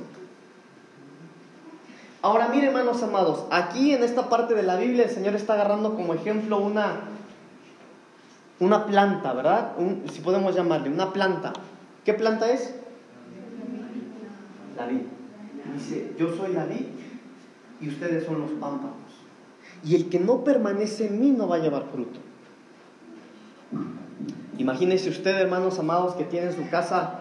Ahora 2.22 2.48
mire, 2.48 2.68
hermanos 2.68 3.02
amados, 3.02 3.44
aquí 3.50 3.92
en 3.92 4.02
esta 4.02 4.30
parte 4.30 4.54
de 4.54 4.62
la 4.62 4.76
Biblia 4.76 5.04
el 5.04 5.10
Señor 5.10 5.34
está 5.34 5.54
agarrando 5.54 5.94
como 5.94 6.14
ejemplo 6.14 6.58
una, 6.58 7.00
una 8.60 8.86
planta, 8.86 9.32
¿verdad? 9.34 9.72
si 10.10 10.20
podemos 10.20 10.54
llamarle, 10.54 10.88
una 10.88 11.12
planta. 11.12 11.52
¿Qué 12.04 12.14
planta 12.14 12.50
es? 12.50 12.74
La 14.76 14.86
vid. 14.86 15.13
Dice, 15.72 16.12
yo 16.18 16.34
soy 16.36 16.52
la 16.52 16.66
vid 16.66 16.86
y 17.80 17.88
ustedes 17.88 18.24
son 18.24 18.40
los 18.40 18.50
pámpanos. 18.52 18.96
Y 19.84 19.94
el 19.94 20.08
que 20.08 20.20
no 20.20 20.44
permanece 20.44 21.06
en 21.06 21.20
mí 21.20 21.30
no 21.30 21.48
va 21.48 21.56
a 21.56 21.60
llevar 21.60 21.86
fruto. 21.90 22.20
Imagínese 24.58 25.10
usted, 25.10 25.36
hermanos 25.36 25.78
amados, 25.78 26.14
que 26.14 26.24
tiene 26.24 26.48
en 26.48 26.52
su 26.52 26.68
casa 26.70 27.20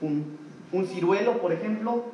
un, 0.00 0.38
ciruelo, 0.86 1.40
por 1.40 1.52
ejemplo, 1.52 2.04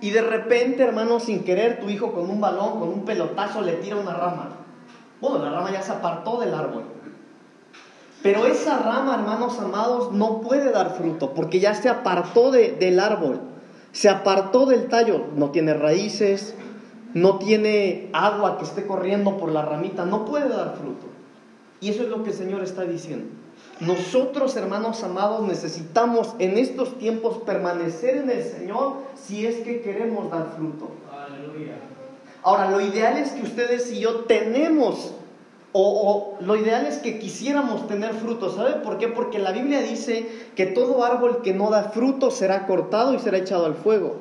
y 0.00 0.10
de 0.10 0.22
repente, 0.22 0.82
hermano, 0.82 1.20
sin 1.20 1.44
querer, 1.44 1.80
tu 1.80 1.88
hijo 1.88 2.12
con 2.12 2.28
un 2.28 2.40
balón, 2.40 2.80
con 2.80 2.88
un 2.88 3.04
pelotazo, 3.04 3.62
le 3.62 3.74
tira 3.74 3.96
una 3.96 4.12
rama. 4.12 4.50
Bueno, 5.20 5.38
la 5.38 5.50
rama 5.50 5.70
ya 5.72 5.82
se 5.82 5.92
apartó 5.92 6.40
del 6.40 6.52
árbol. 6.52 6.84
Pero 8.22 8.44
esa 8.46 8.78
rama, 8.78 9.14
hermanos 9.14 9.58
amados, 9.60 10.12
no 10.12 10.40
puede 10.40 10.72
dar 10.72 10.96
fruto 10.96 11.32
porque 11.32 11.60
ya 11.60 11.74
se 11.74 11.88
apartó 11.88 12.50
del 12.50 12.98
árbol, 12.98 13.40
se 13.96 14.10
apartó 14.10 14.66
del 14.66 14.88
tallo, 14.88 15.24
no 15.36 15.52
tiene 15.52 15.72
raíces, 15.72 16.54
no 17.14 17.38
tiene 17.38 18.10
agua 18.12 18.58
que 18.58 18.64
esté 18.64 18.86
corriendo 18.86 19.38
por 19.38 19.50
la 19.50 19.62
ramita, 19.62 20.04
no 20.04 20.26
puede 20.26 20.50
dar 20.50 20.76
fruto. 20.76 21.06
Y 21.80 21.88
eso 21.88 22.02
es 22.02 22.10
lo 22.10 22.22
que 22.22 22.28
el 22.28 22.36
Señor 22.36 22.62
está 22.62 22.82
diciendo. 22.82 23.24
Nosotros, 23.80 24.54
hermanos 24.54 25.02
amados, 25.02 25.48
necesitamos 25.48 26.34
en 26.38 26.58
estos 26.58 26.98
tiempos 26.98 27.38
permanecer 27.38 28.18
en 28.18 28.28
el 28.28 28.42
Señor 28.42 28.96
si 29.14 29.46
es 29.46 29.64
que 29.64 29.80
queremos 29.80 30.30
dar 30.30 30.52
fruto. 30.54 30.90
Ahora, 32.42 32.70
lo 32.70 32.82
ideal 32.82 33.16
es 33.16 33.30
que 33.30 33.44
ustedes 33.44 33.90
y 33.92 34.00
yo 34.00 34.26
tenemos, 34.26 35.14
o, 35.78 36.38
lo 36.40 36.56
ideal 36.56 36.86
es 36.86 36.98
que 36.98 37.18
quisiéramos 37.18 37.86
tener 37.86 38.14
fruto. 38.14 38.50
¿Sabe 38.50 38.74
por 38.82 38.98
qué? 38.98 39.08
Porque 39.08 39.38
la 39.38 39.52
Biblia 39.52 39.82
dice 39.82 40.26
que 40.54 40.66
todo 40.66 41.04
árbol 41.04 41.42
que 41.42 41.52
no 41.52 41.70
da 41.70 41.90
fruto 41.90 42.30
será 42.30 42.66
cortado 42.66 43.12
y 43.14 43.18
será 43.18 43.38
echado 43.38 43.66
al 43.66 43.74
fuego. 43.74 44.16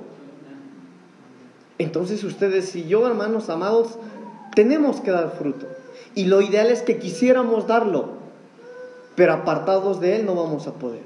Entonces 1.77 2.23
ustedes 2.23 2.75
y 2.75 2.85
yo, 2.87 3.07
hermanos 3.07 3.49
amados, 3.49 3.97
tenemos 4.53 4.99
que 5.01 5.11
dar 5.11 5.31
fruto. 5.37 5.65
Y 6.13 6.25
lo 6.25 6.41
ideal 6.41 6.67
es 6.67 6.81
que 6.81 6.97
quisiéramos 6.97 7.67
darlo. 7.67 8.09
Pero 9.15 9.33
apartados 9.33 10.01
de 10.01 10.17
Él 10.17 10.25
no 10.25 10.35
vamos 10.35 10.67
a 10.67 10.73
poder. 10.73 11.03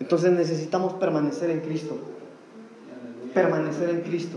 Entonces 0.00 0.32
necesitamos 0.32 0.94
permanecer 0.94 1.50
en 1.50 1.60
Cristo. 1.60 1.96
Permanecer 3.32 3.88
en 3.88 4.00
Cristo. 4.02 4.36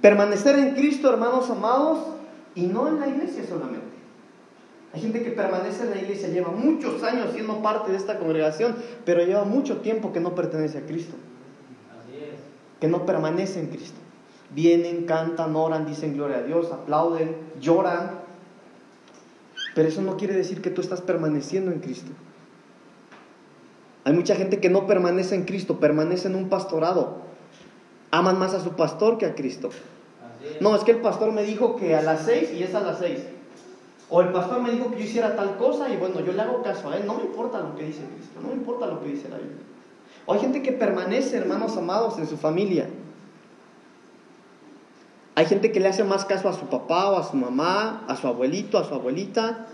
Permanecer 0.00 0.58
en 0.58 0.74
Cristo, 0.74 1.10
hermanos 1.10 1.50
amados, 1.50 1.98
y 2.54 2.66
no 2.66 2.88
en 2.88 3.00
la 3.00 3.08
iglesia 3.08 3.44
solamente. 3.48 4.00
Hay 4.92 5.00
gente 5.00 5.22
que 5.22 5.30
permanece 5.30 5.84
en 5.84 5.90
la 5.90 5.98
iglesia, 5.98 6.28
lleva 6.28 6.50
muchos 6.50 7.02
años 7.04 7.30
siendo 7.32 7.62
parte 7.62 7.92
de 7.92 7.96
esta 7.96 8.18
congregación, 8.18 8.74
pero 9.04 9.24
lleva 9.24 9.44
mucho 9.44 9.78
tiempo 9.78 10.12
que 10.12 10.20
no 10.20 10.34
pertenece 10.34 10.78
a 10.78 10.82
Cristo. 10.82 11.14
Que 12.80 12.88
no 12.88 13.06
permanece 13.06 13.60
en 13.60 13.68
Cristo. 13.68 13.98
Vienen, 14.52 15.04
cantan, 15.04 15.54
oran, 15.54 15.86
dicen 15.86 16.14
gloria 16.14 16.38
a 16.38 16.42
Dios, 16.42 16.72
aplauden, 16.72 17.36
lloran, 17.60 18.20
pero 19.74 19.88
eso 19.88 20.02
no 20.02 20.16
quiere 20.16 20.34
decir 20.34 20.60
que 20.60 20.70
tú 20.70 20.80
estás 20.80 21.00
permaneciendo 21.00 21.70
en 21.70 21.78
Cristo. 21.78 22.10
Hay 24.04 24.12
mucha 24.12 24.34
gente 24.34 24.60
que 24.60 24.70
no 24.70 24.86
permanece 24.86 25.34
en 25.34 25.44
Cristo, 25.44 25.78
permanece 25.78 26.28
en 26.28 26.34
un 26.34 26.48
pastorado. 26.48 27.18
Aman 28.10 28.38
más 28.38 28.54
a 28.54 28.60
su 28.60 28.72
pastor 28.72 29.18
que 29.18 29.26
a 29.26 29.34
Cristo. 29.34 29.70
No, 30.60 30.74
es 30.76 30.84
que 30.84 30.92
el 30.92 31.00
pastor 31.00 31.32
me 31.32 31.42
dijo 31.42 31.76
que 31.76 31.94
a 31.94 32.02
las 32.02 32.24
seis 32.24 32.50
y 32.52 32.62
es 32.62 32.74
a 32.74 32.80
las 32.80 32.98
seis. 32.98 33.20
O 34.08 34.20
el 34.20 34.28
pastor 34.30 34.60
me 34.60 34.72
dijo 34.72 34.90
que 34.90 34.98
yo 34.98 35.04
hiciera 35.04 35.36
tal 35.36 35.56
cosa 35.56 35.88
y 35.88 35.96
bueno, 35.96 36.20
yo 36.20 36.32
le 36.32 36.42
hago 36.42 36.62
caso 36.62 36.90
a 36.90 36.96
él. 36.96 37.06
No 37.06 37.14
me 37.14 37.22
importa 37.22 37.60
lo 37.60 37.76
que 37.76 37.84
dice 37.84 38.00
Cristo, 38.14 38.40
no 38.42 38.48
me 38.48 38.54
importa 38.54 38.86
lo 38.86 39.00
que 39.00 39.08
dice 39.08 39.28
la 39.28 39.36
Biblia. 39.36 39.58
O 40.26 40.32
hay 40.32 40.40
gente 40.40 40.62
que 40.62 40.72
permanece, 40.72 41.36
hermanos 41.36 41.76
amados, 41.76 42.18
en 42.18 42.26
su 42.26 42.36
familia. 42.36 42.88
Hay 45.34 45.46
gente 45.46 45.72
que 45.72 45.80
le 45.80 45.88
hace 45.88 46.04
más 46.04 46.24
caso 46.24 46.48
a 46.48 46.52
su 46.52 46.66
papá 46.66 47.10
o 47.10 47.16
a 47.16 47.22
su 47.24 47.36
mamá, 47.36 48.04
a 48.08 48.16
su 48.16 48.26
abuelito, 48.26 48.78
a 48.78 48.84
su 48.84 48.94
abuelita, 48.94 49.66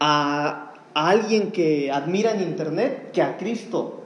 a, 0.00 0.74
alguien 0.94 1.50
que 1.52 1.90
admira 1.90 2.32
en 2.32 2.42
internet 2.42 3.10
que 3.12 3.22
a 3.22 3.36
Cristo. 3.36 4.03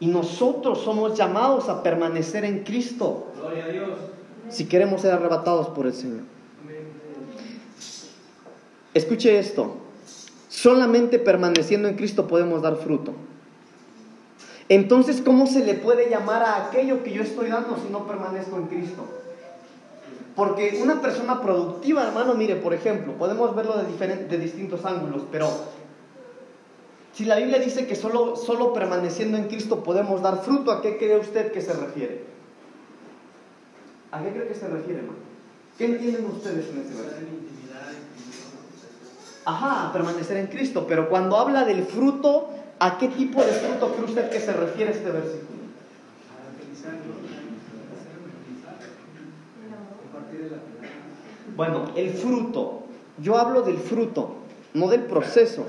Y 0.00 0.06
nosotros 0.06 0.82
somos 0.82 1.16
llamados 1.16 1.68
a 1.68 1.82
permanecer 1.82 2.44
en 2.44 2.64
Cristo. 2.64 3.32
Gloria 3.36 3.64
a 3.64 3.68
Dios. 3.68 3.90
Si 4.48 4.66
queremos 4.66 5.00
ser 5.02 5.12
arrebatados 5.12 5.68
por 5.68 5.86
el 5.86 5.94
Señor. 5.94 6.22
Escuche 8.94 9.38
esto. 9.38 9.76
Solamente 10.48 11.18
permaneciendo 11.18 11.88
en 11.88 11.96
Cristo 11.96 12.26
podemos 12.26 12.62
dar 12.62 12.76
fruto. 12.76 13.12
Entonces, 14.68 15.22
¿cómo 15.24 15.46
se 15.46 15.64
le 15.64 15.74
puede 15.74 16.10
llamar 16.10 16.42
a 16.42 16.66
aquello 16.66 17.02
que 17.02 17.12
yo 17.12 17.22
estoy 17.22 17.48
dando 17.48 17.76
si 17.76 17.90
no 17.90 18.06
permanezco 18.06 18.56
en 18.56 18.66
Cristo? 18.66 19.04
Porque 20.36 20.80
una 20.82 21.00
persona 21.00 21.42
productiva, 21.42 22.06
hermano, 22.06 22.34
mire, 22.34 22.56
por 22.56 22.74
ejemplo, 22.74 23.14
podemos 23.14 23.56
verlo 23.56 23.76
de, 23.78 24.16
de 24.16 24.38
distintos 24.38 24.84
ángulos, 24.84 25.22
pero 25.32 25.48
si 27.18 27.24
la 27.24 27.34
Biblia 27.34 27.58
dice 27.58 27.88
que 27.88 27.96
solo, 27.96 28.36
solo 28.36 28.72
permaneciendo 28.72 29.36
en 29.36 29.48
Cristo 29.48 29.82
podemos 29.82 30.22
dar 30.22 30.40
fruto, 30.44 30.70
¿a 30.70 30.80
qué 30.80 30.98
cree 30.98 31.18
usted 31.18 31.50
que 31.50 31.60
se 31.60 31.72
refiere? 31.72 32.22
¿A 34.12 34.22
qué 34.22 34.30
cree 34.30 34.46
que 34.46 34.54
se 34.54 34.68
refiere, 34.68 35.00
hermano? 35.00 35.18
¿Qué 35.76 35.86
entienden 35.86 36.26
ustedes 36.26 36.68
en 36.68 36.78
ese 36.78 36.94
versículo? 36.94 37.48
Ajá, 39.46 39.92
permanecer 39.92 40.36
en 40.36 40.46
Cristo, 40.46 40.86
pero 40.86 41.08
cuando 41.08 41.36
habla 41.36 41.64
del 41.64 41.82
fruto, 41.82 42.50
¿A 42.80 42.96
qué 42.96 43.08
tipo 43.08 43.42
de 43.42 43.50
fruto 43.50 43.92
cree 43.94 44.04
usted 44.04 44.30
que 44.30 44.38
se 44.38 44.52
refiere 44.52 44.92
este 44.92 45.10
versículo? 45.10 45.58
Bueno, 51.56 51.90
el 51.96 52.10
fruto. 52.14 52.82
Yo 53.20 53.36
hablo 53.36 53.62
del 53.62 53.78
fruto, 53.78 54.36
no 54.74 54.86
del 54.86 55.02
proceso. 55.02 55.66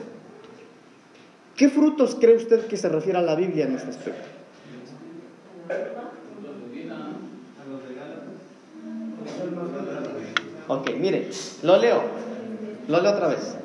¿Qué 1.60 1.68
frutos 1.68 2.16
cree 2.18 2.38
usted 2.38 2.68
que 2.68 2.78
se 2.78 2.88
refiere 2.88 3.20
a 3.20 3.22
la 3.22 3.36
Biblia 3.36 3.66
en 3.66 3.76
este 3.76 3.90
aspecto? 3.90 4.24
Ok, 10.70 10.92
mire, 10.98 11.30
lo 11.64 11.78
leo. 11.78 12.02
Lo 12.88 13.02
leo 13.02 13.12
otra 13.12 13.28
vez. 13.28 13.58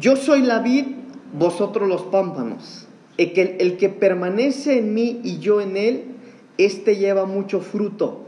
Yo 0.00 0.16
soy 0.16 0.40
la 0.40 0.60
vid, 0.60 0.86
vosotros 1.34 1.86
los 1.86 2.00
pámpanos. 2.04 2.86
El 3.18 3.34
que, 3.34 3.58
el 3.60 3.76
que 3.76 3.90
permanece 3.90 4.78
en 4.78 4.94
mí 4.94 5.20
y 5.22 5.38
yo 5.38 5.60
en 5.60 5.76
él, 5.76 6.04
éste 6.56 6.96
lleva 6.96 7.26
mucho 7.26 7.60
fruto, 7.60 8.24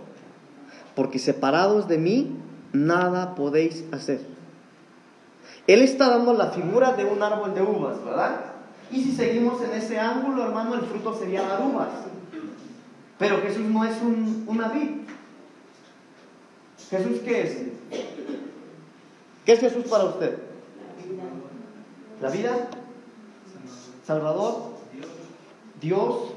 porque 0.94 1.18
separados 1.18 1.88
de 1.88 1.96
mí, 1.96 2.32
nada 2.74 3.34
podéis 3.34 3.82
hacer. 3.92 4.20
Él 5.66 5.82
está 5.82 6.08
dando 6.08 6.32
la 6.34 6.50
figura 6.50 6.92
de 6.92 7.04
un 7.04 7.22
árbol 7.22 7.54
de 7.54 7.62
uvas, 7.62 8.04
¿verdad? 8.04 8.40
Y 8.90 9.02
si 9.02 9.12
seguimos 9.12 9.62
en 9.62 9.72
ese 9.72 9.98
ángulo, 9.98 10.44
hermano, 10.44 10.74
el 10.74 10.82
fruto 10.82 11.14
sería 11.14 11.42
dar 11.42 11.62
uvas. 11.62 11.88
Pero 13.18 13.40
Jesús 13.40 13.64
no 13.66 13.84
es 13.84 14.00
un, 14.02 14.44
una. 14.48 14.72
¿Jesús 16.90 17.20
qué 17.24 17.42
es? 17.42 17.56
¿Qué 19.46 19.52
es 19.52 19.60
Jesús 19.60 19.84
para 19.86 20.04
usted? 20.04 20.38
¿La 22.20 22.30
vida? 22.30 22.68
¿Salvador? 24.04 24.72
Dios. 25.80 26.32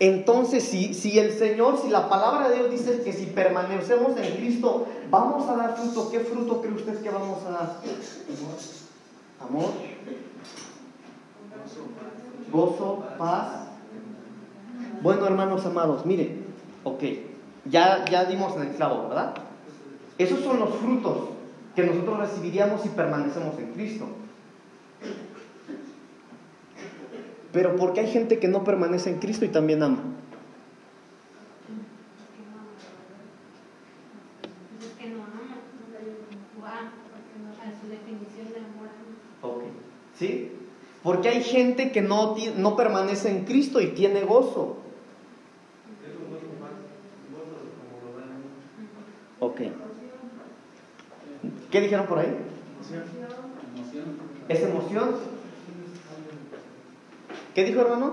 Entonces, 0.00 0.62
si, 0.64 0.94
si 0.94 1.18
el 1.18 1.32
Señor, 1.32 1.78
si 1.82 1.88
la 1.88 2.08
palabra 2.08 2.48
de 2.48 2.56
Dios 2.56 2.70
dice 2.70 3.02
que 3.02 3.12
si 3.12 3.26
permanecemos 3.26 4.16
en 4.16 4.36
Cristo, 4.36 4.86
vamos 5.10 5.48
a 5.48 5.56
dar 5.56 5.76
fruto, 5.76 6.10
¿qué 6.10 6.20
fruto 6.20 6.60
cree 6.60 6.74
usted 6.74 7.02
que 7.02 7.10
vamos 7.10 7.44
a 7.44 7.50
dar? 7.50 7.80
Amor. 9.40 9.70
Gozo, 12.52 13.04
paz. 13.18 13.68
Bueno, 15.02 15.26
hermanos 15.26 15.64
amados, 15.66 16.06
mire, 16.06 16.38
ok, 16.84 17.02
ya, 17.64 18.04
ya 18.04 18.24
dimos 18.24 18.54
en 18.56 18.62
el 18.62 18.68
clavo, 18.70 19.08
¿verdad? 19.08 19.34
Esos 20.16 20.40
son 20.40 20.58
los 20.58 20.70
frutos 20.76 21.30
que 21.74 21.84
nosotros 21.84 22.18
recibiríamos 22.18 22.82
si 22.82 22.88
permanecemos 22.88 23.56
en 23.58 23.72
Cristo. 23.72 24.06
Pero 27.52 27.76
porque 27.76 28.00
hay 28.00 28.08
gente 28.08 28.38
que 28.38 28.48
no 28.48 28.64
permanece 28.64 29.10
en 29.10 29.18
Cristo 29.18 29.44
y 29.44 29.48
también 29.48 29.82
ama. 29.82 30.02
Ok, 39.40 39.62
¿sí? 40.18 40.52
Porque 41.02 41.28
hay 41.28 41.42
gente 41.42 41.90
que 41.92 42.02
no, 42.02 42.36
no 42.56 42.76
permanece 42.76 43.30
en 43.30 43.44
Cristo 43.44 43.80
y 43.80 43.88
tiene 43.88 44.22
gozo. 44.24 44.78
Ok. 49.40 49.60
¿Qué 51.70 51.80
dijeron 51.80 52.06
por 52.06 52.18
ahí? 52.18 52.36
¿Es 54.48 54.62
emoción? 54.62 55.37
¿Qué 57.58 57.64
dijo 57.64 57.80
hermano? 57.80 58.12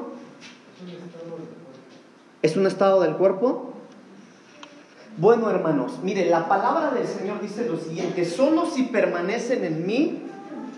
¿Es 2.41 2.57
un 2.57 2.65
estado 2.65 3.01
del 3.01 3.15
cuerpo? 3.15 3.73
Bueno, 5.17 5.51
hermanos, 5.51 5.99
mire, 6.01 6.27
la 6.31 6.47
palabra 6.47 6.89
del 6.89 7.05
Señor 7.05 7.39
dice 7.41 7.69
lo 7.69 7.77
siguiente, 7.77 8.25
solo 8.25 8.65
si 8.65 8.85
permanecen 8.85 9.63
en 9.63 9.85
mí 9.85 10.23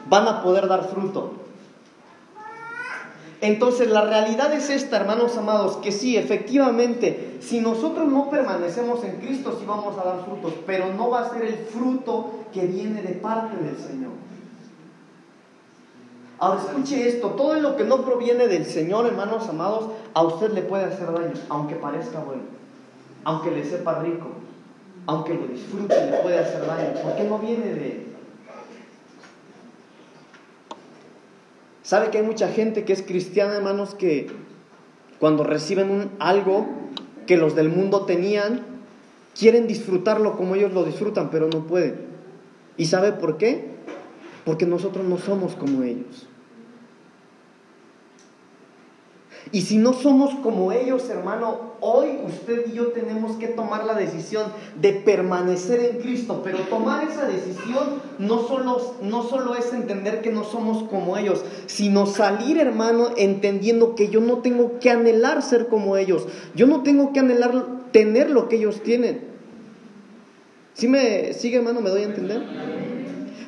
van 0.09 0.27
a 0.27 0.43
poder 0.43 0.67
dar 0.67 0.83
fruto. 0.89 1.35
Entonces 3.39 3.89
la 3.89 4.01
realidad 4.01 4.51
es 4.51 4.69
esta, 4.69 4.97
hermanos 4.97 5.37
amados, 5.37 5.77
que 5.77 5.93
sí, 5.93 6.17
efectivamente, 6.17 7.37
si 7.39 7.61
nosotros 7.61 8.05
no 8.09 8.29
permanecemos 8.29 9.01
en 9.05 9.21
Cristo, 9.21 9.55
sí 9.57 9.65
vamos 9.65 9.97
a 9.97 10.03
dar 10.03 10.25
frutos, 10.25 10.55
pero 10.65 10.93
no 10.93 11.09
va 11.09 11.21
a 11.21 11.29
ser 11.29 11.43
el 11.43 11.55
fruto 11.55 12.31
que 12.51 12.65
viene 12.65 13.01
de 13.01 13.13
parte 13.13 13.55
del 13.63 13.77
Señor. 13.77 14.26
Ahora 16.39 16.61
escuche 16.61 17.07
esto, 17.07 17.31
todo 17.31 17.59
lo 17.59 17.75
que 17.75 17.83
no 17.83 18.05
proviene 18.05 18.47
del 18.47 18.65
Señor, 18.65 19.07
hermanos 19.07 19.49
amados, 19.49 19.89
a 20.13 20.21
usted 20.21 20.51
le 20.51 20.61
puede 20.61 20.85
hacer 20.85 21.11
daño, 21.11 21.33
aunque 21.49 21.75
parezca 21.75 22.19
bueno, 22.19 22.43
aunque 23.23 23.49
le 23.49 23.65
sepa 23.65 23.99
rico, 23.99 24.27
aunque 25.07 25.33
lo 25.33 25.47
disfrute, 25.47 26.11
le 26.11 26.17
puede 26.17 26.37
hacer 26.37 26.65
daño, 26.67 26.93
porque 27.01 27.23
no 27.23 27.39
viene 27.39 27.73
de 27.73 27.87
Él. 27.87 28.03
¿Sabe 31.81 32.11
que 32.11 32.19
hay 32.19 32.25
mucha 32.25 32.49
gente 32.49 32.83
que 32.83 32.93
es 32.93 33.01
cristiana, 33.01 33.55
hermanos, 33.55 33.95
que 33.95 34.29
cuando 35.19 35.43
reciben 35.43 36.11
algo 36.19 36.67
que 37.25 37.37
los 37.37 37.55
del 37.55 37.69
mundo 37.69 38.05
tenían, 38.05 38.63
quieren 39.33 39.65
disfrutarlo 39.65 40.37
como 40.37 40.53
ellos 40.53 40.73
lo 40.73 40.83
disfrutan, 40.83 41.31
pero 41.31 41.47
no 41.47 41.65
pueden? 41.65 41.95
¿Y 42.75 42.85
sabe 42.85 43.13
por 43.13 43.37
qué? 43.37 43.76
Porque 44.47 44.65
nosotros 44.65 45.05
no 45.05 45.17
somos 45.17 45.55
como 45.55 45.83
ellos. 45.83 46.25
Y 49.51 49.63
si 49.63 49.77
no 49.77 49.91
somos 49.91 50.35
como 50.35 50.71
ellos, 50.71 51.09
hermano, 51.09 51.73
hoy 51.81 52.19
usted 52.25 52.67
y 52.71 52.77
yo 52.77 52.87
tenemos 52.93 53.35
que 53.35 53.47
tomar 53.47 53.83
la 53.83 53.93
decisión 53.93 54.45
de 54.79 54.93
permanecer 54.93 55.81
en 55.81 55.97
Cristo. 55.97 56.43
Pero 56.45 56.59
tomar 56.59 57.05
esa 57.09 57.25
decisión 57.25 58.01
no 58.19 58.39
solo, 58.47 58.95
no 59.01 59.23
solo 59.23 59.53
es 59.53 59.73
entender 59.73 60.21
que 60.21 60.31
no 60.31 60.45
somos 60.45 60.83
como 60.83 61.17
ellos, 61.17 61.43
sino 61.65 62.05
salir, 62.05 62.57
hermano, 62.57 63.09
entendiendo 63.17 63.95
que 63.95 64.07
yo 64.07 64.21
no 64.21 64.37
tengo 64.37 64.79
que 64.79 64.91
anhelar 64.91 65.41
ser 65.41 65.67
como 65.67 65.97
ellos. 65.97 66.25
Yo 66.55 66.67
no 66.67 66.83
tengo 66.83 67.11
que 67.11 67.19
anhelar 67.19 67.65
tener 67.91 68.29
lo 68.29 68.47
que 68.47 68.55
ellos 68.55 68.81
tienen. 68.81 69.27
¿Sí 70.73 70.87
me 70.87 71.33
sigue, 71.33 71.57
hermano? 71.57 71.81
¿Me 71.81 71.89
doy 71.89 72.03
a 72.03 72.05
entender? 72.05 72.96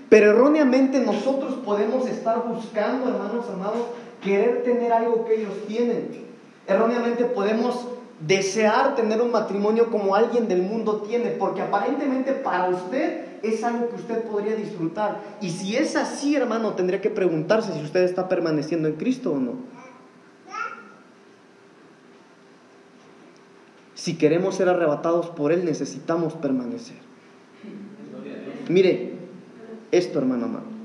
Pero 0.09 0.31
erróneamente 0.31 0.99
nosotros 0.99 1.55
podemos 1.63 2.07
estar 2.07 2.47
buscando, 2.47 3.09
hermanos 3.09 3.45
amados, 3.53 3.87
querer 4.21 4.63
tener 4.63 4.91
algo 4.91 5.25
que 5.25 5.41
ellos 5.41 5.53
tienen. 5.67 6.25
Erróneamente 6.67 7.25
podemos 7.25 7.87
desear 8.25 8.95
tener 8.95 9.21
un 9.21 9.31
matrimonio 9.31 9.89
como 9.89 10.15
alguien 10.15 10.47
del 10.47 10.63
mundo 10.63 11.03
tiene, 11.07 11.31
porque 11.31 11.61
aparentemente 11.61 12.33
para 12.33 12.69
usted 12.69 13.25
es 13.43 13.63
algo 13.63 13.89
que 13.89 13.95
usted 13.95 14.23
podría 14.23 14.55
disfrutar. 14.55 15.19
Y 15.41 15.51
si 15.51 15.75
es 15.75 15.95
así, 15.95 16.35
hermano, 16.35 16.73
tendría 16.73 17.01
que 17.01 17.09
preguntarse 17.09 17.71
si 17.73 17.81
usted 17.81 18.03
está 18.03 18.27
permaneciendo 18.27 18.87
en 18.87 18.95
Cristo 18.95 19.31
o 19.31 19.39
no. 19.39 19.53
Si 23.93 24.17
queremos 24.17 24.55
ser 24.55 24.69
arrebatados 24.69 25.29
por 25.29 25.51
Él, 25.51 25.65
necesitamos 25.65 26.33
permanecer. 26.33 26.97
Mire, 28.69 29.18
esto, 29.91 30.19
hermano 30.19 30.45
amado 30.45 30.79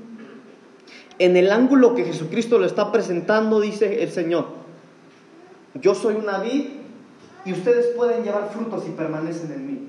en 1.19 1.37
el 1.37 1.51
ángulo 1.51 1.95
que 1.95 2.03
Jesucristo 2.03 2.57
lo 2.59 2.65
está 2.65 2.91
presentando, 2.91 3.61
dice 3.61 4.03
el 4.03 4.11
Señor, 4.11 4.47
yo 5.75 5.95
soy 5.95 6.15
una 6.15 6.39
vid 6.39 6.65
y 7.45 7.53
ustedes 7.53 7.87
pueden 7.95 8.23
llevar 8.23 8.49
frutos 8.51 8.83
si 8.83 8.91
permanecen 8.91 9.51
en 9.51 9.67
mí. 9.67 9.87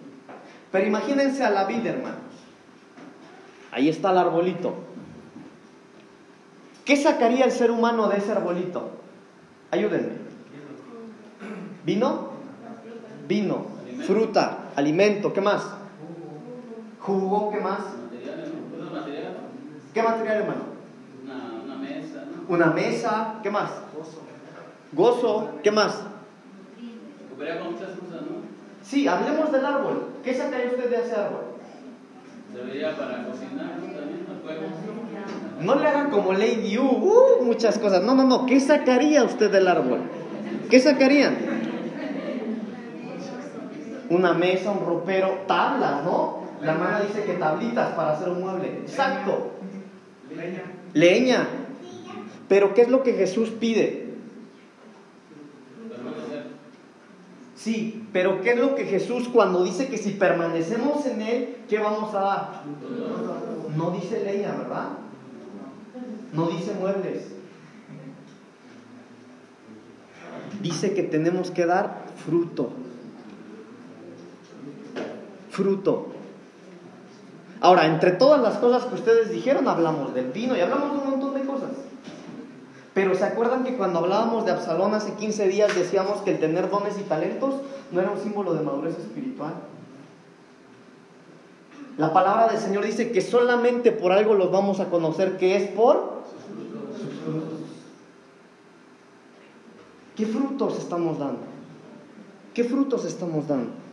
Pero 0.71 0.87
imagínense 0.87 1.43
a 1.43 1.51
la 1.51 1.65
vid, 1.65 1.85
hermanos. 1.87 2.21
Ahí 3.73 3.89
está 3.89 4.11
el 4.13 4.19
arbolito. 4.19 4.75
¿Qué 6.85 6.97
sacaría 6.97 7.45
el 7.45 7.53
ser 7.53 7.71
humano 7.71 8.09
de 8.09 8.19
ese 8.19 8.33
arbolito? 8.33 8.91
Ayúdenme. 9.71 10.27
¿Vino? 11.85 12.31
Vino. 13.27 13.67
Fruta, 14.07 14.71
alimento, 14.77 15.33
¿qué 15.33 15.41
más? 15.41 15.65
Jugo, 17.01 17.51
¿qué 17.51 17.61
más? 17.61 17.81
¿Qué 19.97 20.03
material, 20.03 20.37
hermano? 20.43 20.61
una 22.49 22.67
mesa, 22.67 23.37
¿qué 23.43 23.51
más? 23.51 23.71
Gozo, 24.93 25.53
¿qué 25.63 25.71
más? 25.71 26.03
Sí, 28.83 29.09
hablemos 29.09 29.51
del 29.51 29.65
árbol. 29.65 30.09
¿Qué 30.23 30.35
sacaría 30.35 30.67
usted 30.67 30.91
de 30.91 30.97
ese 30.97 31.15
árbol? 31.15 31.45
Debería 32.53 32.95
para 32.95 33.25
cocinar 33.25 33.71
también, 33.71 34.27
No 35.63 35.75
le 35.77 35.89
hagan 35.89 36.11
como 36.11 36.35
Lady 36.35 36.77
U, 36.77 36.83
uh, 36.83 37.43
muchas 37.43 37.79
cosas. 37.79 38.03
No, 38.03 38.15
no, 38.15 38.25
no. 38.25 38.45
¿Qué 38.45 38.61
sacaría 38.61 39.25
usted 39.25 39.51
del 39.51 39.67
árbol? 39.67 40.01
¿Qué 40.69 40.79
sacarían? 40.79 41.39
Una 44.11 44.35
mesa, 44.35 44.73
un 44.73 44.85
ropero, 44.85 45.45
tablas, 45.47 46.05
¿no? 46.05 46.45
La 46.61 46.73
hermana 46.73 47.01
dice 47.01 47.25
que 47.25 47.33
tablitas 47.35 47.95
para 47.95 48.13
hacer 48.13 48.29
un 48.29 48.43
mueble. 48.43 48.81
Exacto. 48.83 49.53
Leña. 50.95 51.49
Pero 52.49 52.75
¿qué 52.75 52.83
es 52.83 52.89
lo 52.89 53.03
que 53.03 53.15
Jesús 53.15 53.51
pide? 53.51 54.07
Sí, 57.55 58.07
pero 58.13 58.43
¿qué 58.43 58.53
es 58.53 58.59
lo 58.59 58.75
que 58.77 58.85
Jesús 58.85 59.29
cuando 59.29 59.65
dice 59.65 59.89
que 59.89 59.99
si 59.99 60.11
permanecemos 60.13 61.05
en 61.07 61.21
Él, 61.21 61.57
¿qué 61.69 61.79
vamos 61.79 62.15
a 62.15 62.21
dar? 62.21 62.63
No 63.77 63.91
dice 63.91 64.23
leña, 64.25 64.55
¿verdad? 64.57 64.91
No 66.33 66.47
dice 66.49 66.75
muebles. 66.75 67.27
Dice 70.63 70.95
que 70.95 71.03
tenemos 71.03 71.51
que 71.51 71.67
dar 71.67 72.05
fruto. 72.25 72.71
Fruto. 75.51 76.16
Ahora, 77.67 77.87
entre 77.87 78.13
todas 78.13 78.41
las 78.41 78.59
cosas 78.59 78.85
que 78.85 78.95
ustedes 78.95 79.29
dijeron, 79.29 79.67
hablamos 79.67 80.15
del 80.15 80.31
vino 80.31 80.57
y 80.57 80.61
hablamos 80.61 80.93
de 80.93 80.99
un 80.99 81.11
montón 81.11 81.35
de 81.35 81.45
cosas. 81.45 81.71
Pero 82.95 83.13
¿se 83.17 83.25
acuerdan 83.25 83.65
que 83.65 83.77
cuando 83.77 83.99
hablábamos 83.99 84.45
de 84.45 84.53
Absalón 84.53 84.95
hace 84.95 85.15
15 85.15 85.49
días 85.49 85.75
decíamos 85.75 86.19
que 86.19 86.31
el 86.31 86.39
tener 86.39 86.71
dones 86.71 86.97
y 86.97 87.03
talentos 87.03 87.57
no 87.91 88.01
era 88.01 88.13
un 88.13 88.21
símbolo 88.21 88.55
de 88.55 88.63
madurez 88.63 88.97
espiritual? 88.97 89.55
La 91.99 92.13
palabra 92.13 92.47
del 92.47 92.61
Señor 92.61 92.85
dice 92.85 93.11
que 93.11 93.21
solamente 93.21 93.91
por 93.91 94.13
algo 94.13 94.35
los 94.35 94.53
vamos 94.53 94.79
a 94.79 94.85
conocer, 94.85 95.37
que 95.37 95.57
es 95.57 95.69
por 95.71 96.23
sus 96.97 97.19
frutos. 97.25 97.59
¿Qué 100.15 100.25
frutos 100.25 100.79
estamos 100.79 101.19
dando? 101.19 101.41
¿Qué 102.55 102.63
frutos 102.63 103.05
estamos 103.05 103.49
dando? 103.49 103.86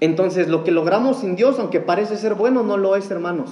Entonces, 0.00 0.48
lo 0.48 0.64
que 0.64 0.70
logramos 0.70 1.18
sin 1.18 1.36
Dios, 1.36 1.58
aunque 1.58 1.80
parece 1.80 2.16
ser 2.16 2.34
bueno, 2.34 2.62
no 2.62 2.78
lo 2.78 2.96
es, 2.96 3.10
hermanos. 3.10 3.50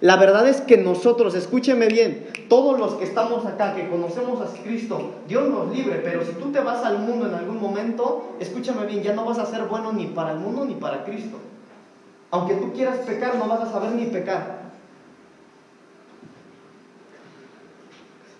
La 0.00 0.16
verdad 0.16 0.48
es 0.48 0.60
que 0.60 0.78
nosotros, 0.78 1.34
escúcheme 1.36 1.86
bien, 1.86 2.26
todos 2.48 2.76
los 2.76 2.94
que 2.94 3.04
estamos 3.04 3.46
acá, 3.46 3.74
que 3.76 3.88
conocemos 3.88 4.40
a 4.40 4.52
Cristo, 4.64 5.12
Dios 5.28 5.48
nos 5.48 5.72
libre, 5.72 6.00
pero 6.02 6.24
si 6.24 6.32
tú 6.32 6.50
te 6.50 6.58
vas 6.58 6.84
al 6.84 6.98
mundo 6.98 7.26
en 7.28 7.34
algún 7.34 7.60
momento, 7.60 8.34
escúchame 8.40 8.86
bien, 8.86 9.04
ya 9.04 9.14
no 9.14 9.24
vas 9.24 9.38
a 9.38 9.46
ser 9.46 9.66
bueno 9.66 9.92
ni 9.92 10.06
para 10.06 10.32
el 10.32 10.38
mundo 10.38 10.64
ni 10.64 10.74
para 10.74 11.04
Cristo. 11.04 11.36
Aunque 12.32 12.54
tú 12.54 12.72
quieras 12.72 12.98
pecar, 13.06 13.36
no 13.36 13.46
vas 13.46 13.60
a 13.60 13.70
saber 13.70 13.92
ni 13.92 14.06
pecar. 14.06 14.72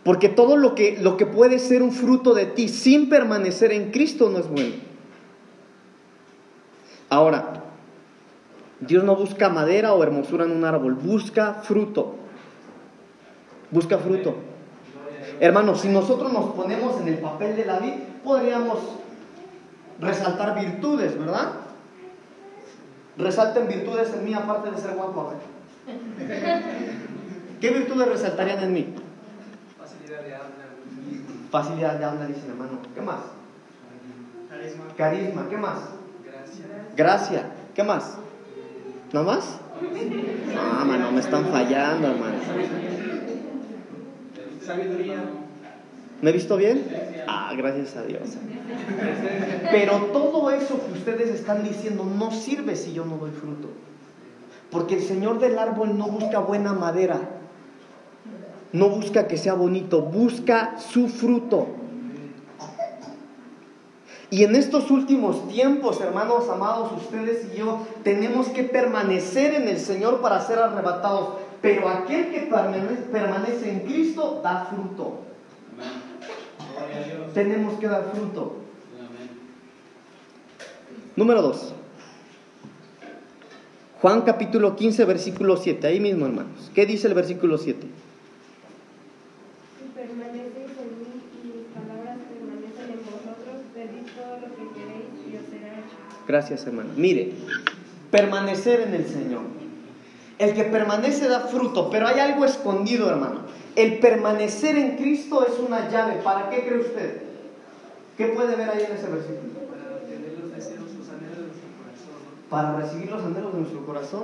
Porque 0.03 0.29
todo 0.29 0.57
lo 0.57 0.75
que, 0.75 0.99
lo 1.01 1.17
que 1.17 1.27
puede 1.27 1.59
ser 1.59 1.83
un 1.83 1.93
fruto 1.93 2.35
de 2.35 2.47
ti 2.47 2.69
sin 2.69 3.09
permanecer 3.09 3.71
en 3.71 3.93
Cristo 3.93 4.31
no 4.31 4.39
es 4.39 4.49
bueno. 4.49 4.92
Ahora, 7.13 7.53
Dios 8.81 9.05
no 9.05 9.15
busca 9.15 9.51
madera 9.51 9.93
o 9.93 10.03
hermosura 10.03 10.47
en 10.47 10.53
un 10.53 10.65
árbol, 10.65 10.95
busca 10.95 11.61
fruto. 11.63 12.15
Busca 13.71 13.99
fruto. 13.99 14.35
Hermanos, 15.39 15.83
si 15.83 15.89
nosotros 15.89 16.33
nos 16.33 16.55
ponemos 16.55 16.99
en 17.03 17.09
el 17.09 17.19
papel 17.19 17.55
de 17.55 17.65
David, 17.65 17.93
podríamos 18.25 18.79
resaltar 20.01 20.59
virtudes, 20.59 21.19
¿verdad? 21.19 21.53
Resalten 23.19 23.69
virtudes 23.69 24.11
en 24.15 24.25
mí 24.25 24.33
aparte 24.33 24.71
de 24.71 24.79
ser 24.79 24.95
guapo. 24.95 25.35
¿Qué 27.61 27.71
virtudes 27.73 28.09
resaltarían 28.09 28.61
en 28.61 28.73
mí? 28.73 28.95
Facilidad 29.79 30.23
de 30.23 30.35
habla. 30.35 30.49
Facilidad 31.51 31.99
de 31.99 32.05
habla, 32.07 32.27
dicen 32.27 32.49
hermano. 32.49 32.79
¿Qué 32.95 33.03
más? 33.03 33.21
Carisma. 34.49 34.85
Carisma, 34.97 35.49
¿qué 35.51 35.57
más? 35.59 35.79
Gracia. 36.97 37.45
¿qué 37.75 37.83
más? 37.83 38.17
¿No 39.13 39.23
más? 39.23 39.59
No, 40.55 40.85
mano, 40.85 41.11
me 41.13 41.21
están 41.21 41.47
fallando, 41.47 42.09
hermano. 42.09 42.37
Sabiduría. 44.65 45.25
¿Me 46.21 46.31
he 46.31 46.33
visto 46.33 46.57
bien? 46.57 46.87
Ah, 47.27 47.53
gracias 47.57 47.97
a 47.97 48.05
Dios. 48.05 48.23
Pero 49.71 49.97
todo 50.13 50.51
eso 50.51 50.81
que 50.87 50.93
ustedes 50.93 51.31
están 51.31 51.65
diciendo 51.65 52.05
no 52.05 52.31
sirve 52.31 52.77
si 52.77 52.93
yo 52.93 53.05
no 53.05 53.17
doy 53.17 53.31
fruto. 53.31 53.69
Porque 54.71 54.97
el 54.97 55.03
Señor 55.03 55.41
del 55.41 55.59
árbol 55.59 55.99
no 55.99 56.07
busca 56.07 56.39
buena 56.39 56.73
madera. 56.73 57.19
No 58.73 58.89
busca 58.89 59.27
que 59.27 59.37
sea 59.37 59.55
bonito, 59.55 60.01
busca 60.03 60.79
su 60.79 61.09
fruto. 61.09 61.82
Y 64.33 64.45
en 64.45 64.57
estos 64.57 64.91
últimos 64.91 65.47
tiempos, 65.49 66.01
hermanos 66.01 66.49
amados, 66.49 66.91
ustedes 66.97 67.53
y 67.53 67.59
yo 67.59 67.87
tenemos 68.03 68.49
que 68.49 68.65
permanecer 68.65 69.53
en 69.53 69.69
el 69.69 69.79
Señor 69.79 70.23
para 70.23 70.41
ser 70.41 70.59
arrebatados. 70.59 71.35
Pero 71.61 71.87
aquel 71.89 72.33
que 72.33 72.41
permanece, 72.51 73.71
en 73.71 73.81
Cristo 73.81 74.41
da 74.43 74.65
fruto. 74.65 75.21
Amén. 75.77 77.31
Tenemos 77.35 77.79
que 77.79 77.87
dar 77.87 78.11
fruto. 78.13 78.57
Amén. 78.99 79.29
Número 81.15 81.43
2. 81.43 81.75
Juan 84.01 84.23
capítulo 84.23 84.75
15, 84.75 85.05
versículo 85.05 85.59
7. 85.59 85.87
Ahí 85.87 86.01
mismo, 86.01 86.27
hermanos. 86.27 86.71
¿Qué 86.75 86.87
dice 86.87 87.07
el 87.07 87.15
versículo 87.15 87.59
7? 87.59 87.87
Si 89.79 89.85
permanecéis 89.95 90.73
en 90.81 90.99
mí 90.99 91.23
y 91.45 91.47
mis 91.47 91.67
palabras 91.71 92.19
permanecen 92.27 92.99
en 92.99 93.05
vosotros, 93.05 93.63
pedid 93.73 94.03
todo 94.11 94.41
lo 94.41 94.49
que 94.57 94.65
queréis 94.75 95.07
y 95.31 95.37
os 95.37 95.47
será 95.49 95.79
hecho. 95.79 96.12
Gracias, 96.27 96.67
hermano. 96.67 96.91
Mire, 96.97 97.33
permanecer 98.11 98.81
en 98.81 98.95
el 98.95 99.07
Señor. 99.07 99.43
El 100.39 100.55
que 100.55 100.65
permanece 100.65 101.29
da 101.29 101.41
fruto, 101.41 101.91
pero 101.91 102.07
hay 102.07 102.19
algo 102.19 102.45
escondido, 102.45 103.09
hermano. 103.11 103.43
El 103.77 103.99
permanecer 104.01 104.77
en 104.77 104.97
Cristo 104.97 105.47
es 105.47 105.59
una 105.59 105.89
llave. 105.89 106.21
¿Para 106.23 106.51
qué 106.51 106.65
cree 106.67 106.81
usted? 106.81 107.23
¿Qué 108.17 108.27
puede 108.27 108.57
ver 108.57 108.69
ahí 108.69 108.85
en 108.89 108.97
ese 108.97 109.09
versículo? 109.09 109.53
Para 109.71 109.97
obtener 109.97 110.39
los 110.41 110.55
deseos, 110.55 110.93
los 110.99 111.09
anhelos 111.09 111.37
de 111.37 111.47
nuestro 111.47 111.69
corazón. 111.79 112.49
Para 112.51 112.77
recibir 112.77 113.11
los 113.11 113.25
anhelos 113.25 113.53
de 113.53 113.61
nuestro 113.61 113.87
corazón. 113.87 114.23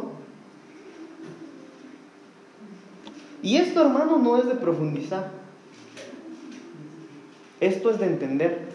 Y 3.42 3.56
esto, 3.56 3.80
hermano, 3.80 4.18
no 4.18 4.36
es 4.36 4.46
de 4.46 4.54
profundizar. 4.54 5.30
Esto 7.60 7.90
es 7.90 7.98
de 7.98 8.06
entender. 8.06 8.68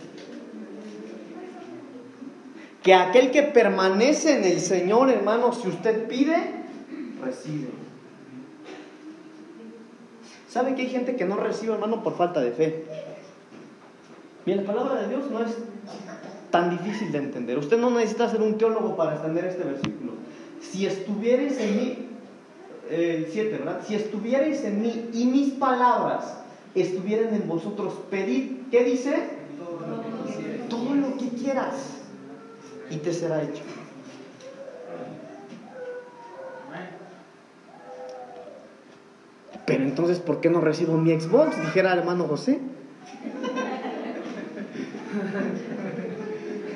Que 2.84 2.94
aquel 2.94 3.32
que 3.32 3.44
permanece 3.44 4.38
en 4.38 4.44
el 4.44 4.60
Señor, 4.60 5.10
hermano, 5.10 5.54
si 5.54 5.70
usted 5.70 6.06
pide, 6.08 6.36
recibe. 7.24 7.70
¿Sabe 10.50 10.76
que 10.76 10.84
hay 10.84 10.90
gente 10.90 11.16
que 11.16 11.24
no 11.24 11.38
recibe, 11.38 11.74
hermano, 11.74 12.04
por 12.04 12.18
falta 12.18 12.42
de 12.42 12.52
fe? 12.52 12.86
Bien, 14.46 14.58
la 14.58 14.74
palabra 14.74 15.02
de 15.02 15.08
Dios 15.08 15.32
no 15.32 15.40
es 15.40 15.56
tan 16.52 16.70
difícil 16.70 17.12
de 17.14 17.20
entender. 17.20 17.58
Usted 17.58 17.80
no 17.80 17.90
necesita 17.90 18.30
ser 18.30 18.42
un 18.42 18.58
teólogo 18.58 18.98
para 18.98 19.16
entender 19.16 19.46
este 19.46 19.64
versículo. 19.64 20.12
Si 20.62 20.86
estuvierais 20.86 21.58
en 21.60 21.78
mí, 21.78 22.08
el 22.92 23.28
7, 23.32 23.58
¿verdad? 23.60 23.82
Si 23.88 23.96
estuvierais 23.96 24.64
en 24.66 24.82
mí 24.82 25.10
y 25.14 25.26
mis 25.26 25.54
palabras 25.54 26.38
estuvieran 26.76 27.34
en 27.34 27.48
vosotros, 27.48 27.94
pedid, 28.12 28.68
¿qué 28.70 28.84
dice? 28.84 29.30
Todo 30.70 30.94
lo 30.94 31.18
que 31.18 31.30
quieras 31.30 32.03
y 32.94 32.98
te 32.98 33.14
será 33.14 33.42
hecho. 33.42 33.64
Pero 39.66 39.84
entonces, 39.84 40.20
¿por 40.20 40.42
qué 40.42 40.50
no 40.50 40.62
recibo 40.62 40.98
mi 40.98 41.18
Xbox? 41.20 41.60
Dijera 41.60 41.94
el 41.94 42.00
hermano 42.00 42.26
José. 42.26 42.60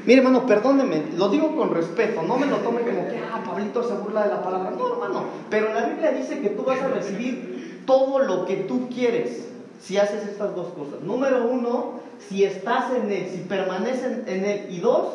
Mire, 0.06 0.19
hermano, 0.19 0.45
perdóneme, 0.45 1.03
lo 1.17 1.27
digo 1.27 1.53
con 1.58 1.75
respeto, 1.75 2.21
no 2.21 2.38
me 2.38 2.45
lo 2.45 2.58
tome 2.58 2.80
como 2.80 3.10
que, 3.10 3.19
ah, 3.30 3.43
Pablito 3.45 3.84
se 3.86 3.93
burla 3.95 4.23
de 4.23 4.30
la 4.30 4.41
palabra. 4.41 4.71
No, 4.71 4.93
hermano, 4.93 5.25
pero 5.49 5.73
la 5.73 5.86
Biblia 5.88 6.12
dice 6.12 6.39
que 6.39 6.51
tú 6.51 6.63
vas 6.63 6.82
a 6.82 6.88
recibir 6.88 7.84
todo 7.86 8.19
lo 8.19 8.45
que 8.45 8.56
tú 8.56 8.88
quieres 8.88 9.49
si 9.82 9.97
haces 9.97 10.25
estas 10.25 10.56
dos 10.56 10.69
cosas. 10.69 11.01
Número 11.01 11.45
uno, 11.45 11.99
si 12.30 12.45
estás 12.45 12.93
en 12.93 13.12
Él, 13.12 13.27
si 13.30 13.39
permaneces 13.39 14.25
en 14.27 14.45
Él. 14.45 14.67
Y 14.69 14.80
dos, 14.80 15.08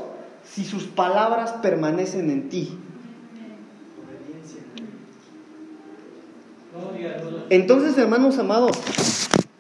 si 0.45 0.65
sus 0.65 0.85
palabras 0.85 1.53
permanecen 1.63 2.31
en 2.31 2.49
ti. 2.49 2.79
Entonces, 7.51 7.97
hermanos 7.99 8.39
amados, 8.39 8.79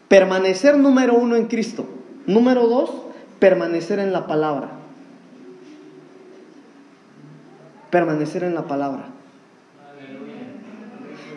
permanecer 0.08 0.78
número 0.78 1.14
uno 1.14 1.36
en 1.36 1.46
Cristo. 1.46 1.84
Número 2.26 2.66
dos, 2.66 2.90
permanecer 3.38 3.98
en 3.98 4.12
la 4.12 4.26
palabra. 4.26 4.70
Permanecer 7.90 8.44
en 8.44 8.54
la 8.54 8.66
palabra. 8.66 9.06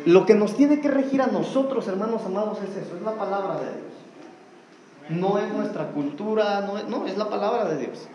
Lo 0.06 0.26
que 0.26 0.36
nos 0.36 0.56
tiene 0.56 0.82
que 0.82 0.88
regir 0.88 1.22
a 1.22 1.28
nosotros, 1.28 1.88
hermanos 1.88 2.22
amados, 2.26 2.60
es 2.62 2.78
eso, 2.78 2.96
es 2.96 3.02
la 3.02 3.16
palabra 3.16 3.56
de 3.60 3.66
Dios. 3.66 5.20
No 5.22 5.40
es 5.40 5.52
nuestra 5.52 5.88
cultura, 5.88 6.62
no 6.62 6.78
es, 6.78 6.88
no, 6.88 7.08
es 7.08 7.18
la 7.18 7.30
palabra 7.30 7.66
de 7.66 7.78
Dios. 7.80 8.08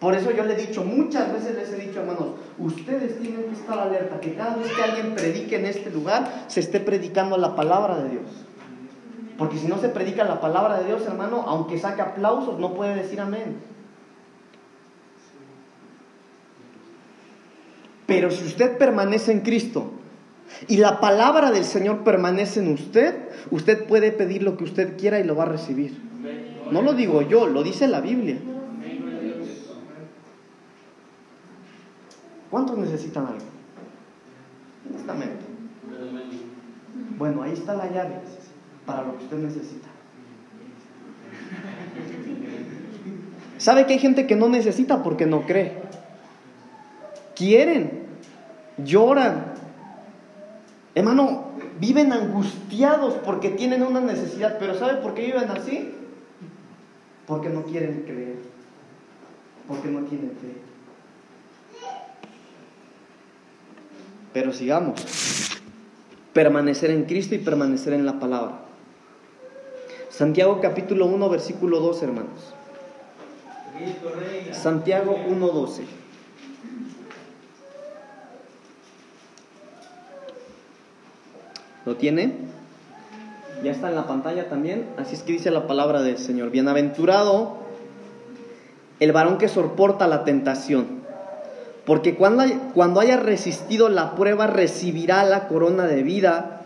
Por 0.00 0.14
eso 0.14 0.30
yo 0.30 0.44
le 0.44 0.54
he 0.54 0.66
dicho, 0.66 0.84
muchas 0.84 1.32
veces 1.32 1.56
les 1.56 1.72
he 1.72 1.86
dicho, 1.86 2.00
hermanos, 2.00 2.28
ustedes 2.58 3.18
tienen 3.20 3.44
que 3.44 3.54
estar 3.54 3.78
alerta, 3.78 4.20
que 4.20 4.34
cada 4.34 4.56
vez 4.56 4.72
que 4.72 4.82
alguien 4.82 5.14
predique 5.14 5.56
en 5.56 5.66
este 5.66 5.90
lugar, 5.90 6.44
se 6.46 6.60
esté 6.60 6.78
predicando 6.78 7.36
la 7.36 7.56
palabra 7.56 7.98
de 8.02 8.10
Dios. 8.10 8.26
Porque 9.36 9.58
si 9.58 9.66
no 9.66 9.78
se 9.78 9.88
predica 9.88 10.24
la 10.24 10.40
palabra 10.40 10.78
de 10.78 10.86
Dios, 10.86 11.02
hermano, 11.06 11.44
aunque 11.46 11.78
saque 11.78 12.02
aplausos, 12.02 12.58
no 12.58 12.74
puede 12.74 12.94
decir 12.94 13.20
amén. 13.20 13.56
Pero 18.08 18.30
si 18.30 18.44
usted 18.46 18.78
permanece 18.78 19.32
en 19.32 19.40
Cristo 19.40 19.92
y 20.66 20.78
la 20.78 20.98
palabra 20.98 21.50
del 21.50 21.64
Señor 21.64 22.04
permanece 22.04 22.60
en 22.60 22.72
usted, 22.72 23.14
usted 23.50 23.84
puede 23.84 24.12
pedir 24.12 24.42
lo 24.42 24.56
que 24.56 24.64
usted 24.64 24.96
quiera 24.96 25.20
y 25.20 25.24
lo 25.24 25.36
va 25.36 25.42
a 25.42 25.48
recibir. 25.48 26.00
No 26.72 26.80
lo 26.80 26.94
digo 26.94 27.20
yo, 27.22 27.46
lo 27.46 27.62
dice 27.62 27.86
la 27.86 28.00
Biblia. 28.00 28.38
Amén. 28.38 28.98
Gloria 29.02 29.18
a 29.18 29.22
Dios. 29.22 29.48
¿Cuántos 32.50 32.78
necesitan 32.78 33.26
algo? 33.26 33.44
Honestamente. 34.88 35.44
Bueno, 37.18 37.42
ahí 37.42 37.52
está 37.52 37.74
la 37.74 37.90
llave. 37.90 38.14
para 38.86 39.02
lo 39.02 39.18
que 39.18 39.24
usted 39.24 39.38
necesita. 39.38 39.88
¿Sabe 43.58 43.86
que 43.86 43.94
hay 43.94 43.98
gente 43.98 44.26
que 44.26 44.36
no 44.36 44.48
necesita 44.48 45.02
porque 45.02 45.26
no 45.26 45.42
cree? 45.42 45.82
Quieren, 47.34 48.04
lloran. 48.78 49.52
Hermano, 50.94 51.48
viven 51.80 52.12
angustiados 52.12 53.14
porque 53.24 53.50
tienen 53.50 53.82
una 53.82 54.00
necesidad, 54.00 54.58
pero 54.58 54.74
¿sabe 54.78 55.02
por 55.02 55.14
qué 55.14 55.26
viven 55.26 55.50
así? 55.50 55.92
Porque 57.26 57.48
no 57.50 57.64
quieren 57.64 58.04
creer, 58.06 58.36
porque 59.66 59.88
no 59.88 60.00
tienen 60.00 60.30
fe. 60.30 60.67
Pero 64.32 64.52
sigamos. 64.52 65.00
Permanecer 66.32 66.90
en 66.90 67.04
Cristo 67.04 67.34
y 67.34 67.38
permanecer 67.38 67.92
en 67.92 68.06
la 68.06 68.20
palabra. 68.20 68.60
Santiago 70.10 70.60
capítulo 70.60 71.06
1, 71.06 71.28
versículo 71.28 71.80
2, 71.80 72.02
hermanos. 72.02 72.54
Santiago 74.52 75.16
1.12. 75.28 75.82
¿Lo 81.86 81.96
tiene? 81.96 82.34
Ya 83.62 83.70
está 83.70 83.88
en 83.88 83.94
la 83.94 84.06
pantalla 84.06 84.48
también. 84.48 84.86
Así 84.98 85.14
es 85.14 85.22
que 85.22 85.32
dice 85.32 85.50
la 85.50 85.66
palabra 85.66 86.02
del 86.02 86.18
Señor. 86.18 86.50
Bienaventurado 86.50 87.58
el 89.00 89.12
varón 89.12 89.38
que 89.38 89.48
soporta 89.48 90.06
la 90.06 90.24
tentación. 90.24 90.97
Porque 91.88 92.16
cuando, 92.16 92.44
cuando 92.74 93.00
haya 93.00 93.16
resistido 93.16 93.88
la 93.88 94.14
prueba 94.14 94.46
recibirá 94.46 95.24
la 95.24 95.48
corona 95.48 95.86
de 95.86 96.02
vida 96.02 96.60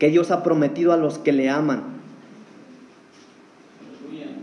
que 0.00 0.08
Dios 0.08 0.32
ha 0.32 0.42
prometido 0.42 0.92
a 0.92 0.96
los 0.96 1.18
que 1.18 1.30
le 1.30 1.48
aman. 1.48 1.84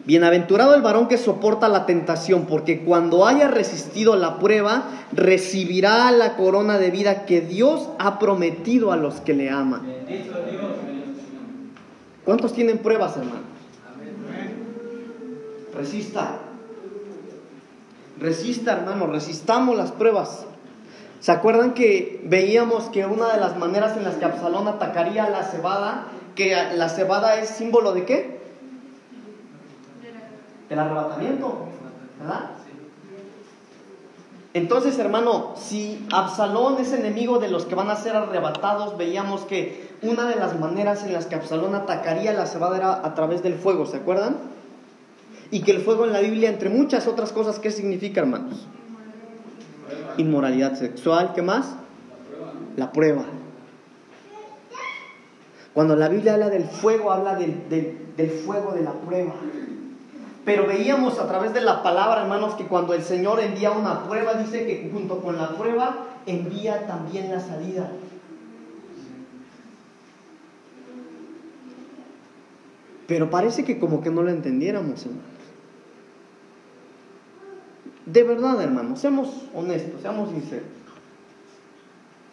Bienaventurado 0.05 0.73
el 0.73 0.81
varón 0.81 1.09
que 1.09 1.17
soporta 1.17 1.67
la 1.67 1.85
tentación, 1.85 2.45
porque 2.45 2.85
cuando 2.85 3.27
haya 3.27 3.49
resistido 3.49 4.15
la 4.15 4.39
prueba, 4.39 4.85
recibirá 5.11 6.09
la 6.11 6.37
corona 6.37 6.77
de 6.77 6.89
vida 6.89 7.25
que 7.25 7.41
Dios 7.41 7.89
ha 7.99 8.19
prometido 8.19 8.93
a 8.93 8.95
los 8.95 9.15
que 9.15 9.33
le 9.33 9.49
aman. 9.49 9.81
¿Cuántos 12.23 12.53
tienen 12.53 12.77
pruebas, 12.77 13.17
hermano? 13.17 13.41
Resista. 15.75 16.46
Resista, 18.19 18.73
hermano, 18.73 19.07
resistamos 19.07 19.77
las 19.77 19.91
pruebas. 19.91 20.45
¿Se 21.19 21.31
acuerdan 21.31 21.73
que 21.73 22.21
veíamos 22.25 22.85
que 22.85 23.05
una 23.05 23.33
de 23.33 23.39
las 23.39 23.57
maneras 23.57 23.97
en 23.97 24.03
las 24.03 24.15
que 24.15 24.25
Absalón 24.25 24.67
atacaría 24.67 25.25
a 25.25 25.29
la 25.29 25.43
cebada, 25.43 26.05
que 26.35 26.55
la 26.75 26.89
cebada 26.89 27.39
es 27.39 27.49
símbolo 27.49 27.93
de 27.93 28.05
qué? 28.05 28.41
Del 30.69 30.79
arrebatamiento, 30.79 31.65
¿verdad? 32.19 32.51
Entonces, 34.53 34.97
hermano, 34.97 35.53
si 35.55 36.07
Absalón 36.11 36.77
es 36.79 36.91
enemigo 36.91 37.37
de 37.37 37.47
los 37.47 37.65
que 37.65 37.75
van 37.75 37.89
a 37.89 37.95
ser 37.95 38.15
arrebatados, 38.15 38.97
veíamos 38.97 39.41
que 39.41 39.91
una 40.01 40.27
de 40.27 40.35
las 40.35 40.59
maneras 40.59 41.03
en 41.03 41.13
las 41.13 41.27
que 41.27 41.35
Absalón 41.35 41.75
atacaría 41.75 42.33
la 42.33 42.47
cebada 42.47 42.77
era 42.77 43.05
a 43.05 43.13
través 43.13 43.43
del 43.43 43.55
fuego, 43.55 43.85
¿se 43.85 43.97
acuerdan? 43.97 44.56
Y 45.51 45.61
que 45.61 45.71
el 45.71 45.81
fuego 45.81 46.05
en 46.05 46.13
la 46.13 46.19
Biblia, 46.19 46.49
entre 46.49 46.69
muchas 46.69 47.07
otras 47.07 47.31
cosas, 47.31 47.59
¿qué 47.59 47.71
significa, 47.71 48.21
hermanos? 48.21 48.67
Inmoralidad 50.17 50.75
sexual, 50.75 51.31
¿qué 51.33 51.41
más? 51.41 51.75
La 52.75 52.91
prueba. 52.91 53.23
Cuando 55.73 55.95
la 55.95 56.09
Biblia 56.09 56.33
habla 56.33 56.49
del 56.49 56.65
fuego, 56.65 57.11
habla 57.11 57.35
del, 57.35 57.69
del- 57.69 58.29
fuego 58.45 58.71
de 58.71 58.81
la 58.81 58.93
prueba. 58.93 59.35
Pero 60.43 60.65
veíamos 60.65 61.19
a 61.19 61.27
través 61.27 61.53
de 61.53 61.61
la 61.61 61.83
palabra, 61.83 62.23
hermanos, 62.23 62.55
que 62.55 62.65
cuando 62.65 62.93
el 62.93 63.03
Señor 63.03 63.39
envía 63.39 63.71
una 63.71 64.05
prueba, 64.07 64.33
dice 64.35 64.65
que 64.65 64.89
junto 64.91 65.21
con 65.21 65.37
la 65.37 65.55
prueba 65.55 66.07
envía 66.25 66.87
también 66.87 67.29
la 67.29 67.39
salida. 67.39 67.91
Pero 73.07 73.29
parece 73.29 73.63
que 73.63 73.79
como 73.79 74.01
que 74.01 74.09
no 74.09 74.23
lo 74.23 74.29
entendiéramos, 74.31 75.05
hermanos. 75.05 75.36
De 78.07 78.23
verdad, 78.23 78.61
hermanos, 78.61 78.99
seamos 78.99 79.29
honestos, 79.53 80.01
seamos 80.01 80.29
sinceros. 80.29 80.65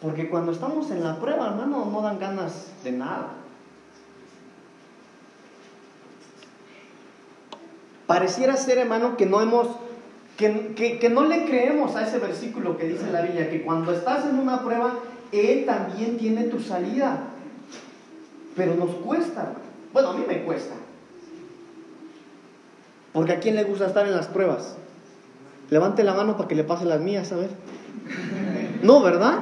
Porque 0.01 0.29
cuando 0.29 0.53
estamos 0.53 0.89
en 0.91 1.03
la 1.03 1.19
prueba, 1.19 1.47
hermano, 1.49 1.85
no 1.91 2.01
dan 2.01 2.17
ganas 2.17 2.67
de 2.83 2.91
nada. 2.93 3.33
Pareciera 8.07 8.55
ser, 8.55 8.77
hermano, 8.77 9.17
que 9.17 9.25
no 9.25 9.41
hemos, 9.41 9.67
que, 10.37 10.73
que- 10.75 10.99
que 10.99 11.09
no 11.09 11.25
le 11.25 11.45
creemos 11.45 11.95
a 11.95 12.03
ese 12.07 12.19
versículo 12.19 12.77
que 12.77 12.87
dice 12.87 13.11
la 13.11 13.21
Biblia, 13.21 13.49
que 13.49 13.63
cuando 13.63 13.91
estás 13.93 14.25
en 14.25 14.37
una 14.39 14.61
prueba, 14.63 14.93
Él 15.31 15.65
también 15.65 16.17
tiene 16.17 16.43
tu 16.45 16.59
salida. 16.59 17.23
Pero 18.55 18.75
nos 18.75 18.91
cuesta, 18.97 19.41
hermano. 19.41 19.59
Bueno, 19.91 20.09
a 20.11 20.13
mí 20.13 20.23
me 20.27 20.43
cuesta. 20.43 20.75
Porque 23.11 23.33
a 23.33 23.39
quién 23.39 23.55
le 23.55 23.63
gusta 23.63 23.87
estar 23.87 24.05
en 24.05 24.15
las 24.15 24.27
pruebas. 24.27 24.77
Levante 25.69 26.03
la 26.03 26.13
mano 26.13 26.37
para 26.37 26.47
que 26.47 26.55
le 26.55 26.63
pase 26.63 26.85
las 26.85 27.01
mías, 27.01 27.31
a 27.31 27.37
ver. 27.37 27.49
No, 28.83 29.01
¿verdad? 29.01 29.39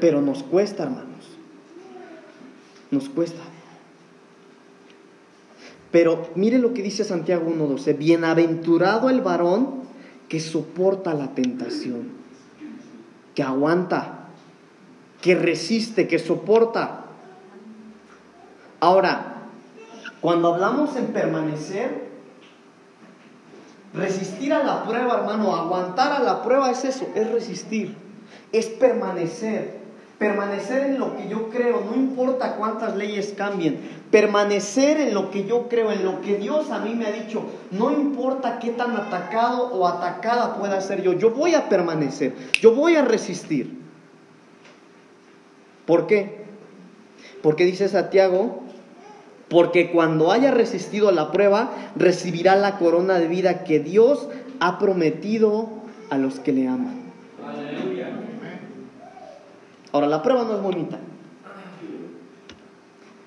Pero 0.00 0.22
nos 0.22 0.42
cuesta, 0.42 0.84
hermanos. 0.84 1.06
Nos 2.90 3.08
cuesta. 3.08 3.42
Pero 5.90 6.28
mire 6.34 6.58
lo 6.58 6.74
que 6.74 6.82
dice 6.82 7.04
Santiago 7.04 7.50
1.12. 7.50 7.96
Bienaventurado 7.96 9.10
el 9.10 9.20
varón 9.20 9.82
que 10.28 10.40
soporta 10.40 11.14
la 11.14 11.34
tentación, 11.34 12.08
que 13.34 13.42
aguanta, 13.42 14.28
que 15.22 15.34
resiste, 15.34 16.06
que 16.06 16.18
soporta. 16.18 17.06
Ahora, 18.80 19.46
cuando 20.20 20.54
hablamos 20.54 20.94
en 20.96 21.06
permanecer, 21.06 22.08
resistir 23.94 24.52
a 24.52 24.62
la 24.62 24.84
prueba, 24.84 25.18
hermano, 25.18 25.54
aguantar 25.54 26.12
a 26.12 26.20
la 26.20 26.42
prueba 26.42 26.70
es 26.70 26.84
eso, 26.84 27.08
es 27.14 27.30
resistir, 27.30 27.94
es 28.52 28.66
permanecer. 28.66 29.78
Permanecer 30.18 30.82
en 30.82 30.98
lo 30.98 31.16
que 31.16 31.28
yo 31.28 31.48
creo, 31.48 31.80
no 31.88 31.94
importa 31.94 32.56
cuántas 32.56 32.96
leyes 32.96 33.34
cambien. 33.36 33.78
Permanecer 34.10 34.98
en 34.98 35.14
lo 35.14 35.30
que 35.30 35.44
yo 35.44 35.68
creo, 35.68 35.92
en 35.92 36.04
lo 36.04 36.20
que 36.22 36.36
Dios 36.38 36.72
a 36.72 36.80
mí 36.80 36.92
me 36.94 37.06
ha 37.06 37.12
dicho. 37.12 37.44
No 37.70 37.92
importa 37.92 38.58
qué 38.58 38.70
tan 38.70 38.96
atacado 38.96 39.72
o 39.72 39.86
atacada 39.86 40.56
pueda 40.56 40.80
ser 40.80 41.02
yo. 41.02 41.12
Yo 41.12 41.30
voy 41.30 41.54
a 41.54 41.68
permanecer. 41.68 42.34
Yo 42.60 42.74
voy 42.74 42.96
a 42.96 43.04
resistir. 43.04 43.78
¿Por 45.86 46.08
qué? 46.08 46.44
Porque 47.40 47.64
dice 47.64 47.88
Santiago, 47.88 48.64
porque 49.48 49.90
cuando 49.90 50.30
haya 50.30 50.50
resistido 50.50 51.10
la 51.10 51.32
prueba, 51.32 51.70
recibirá 51.96 52.56
la 52.56 52.78
corona 52.78 53.18
de 53.18 53.28
vida 53.28 53.64
que 53.64 53.80
Dios 53.80 54.28
ha 54.60 54.78
prometido 54.78 55.68
a 56.10 56.18
los 56.18 56.38
que 56.40 56.52
le 56.52 56.68
aman. 56.68 56.98
Ahora, 59.92 60.06
la 60.06 60.22
prueba 60.22 60.44
no 60.44 60.56
es 60.56 60.62
bonita. 60.62 60.98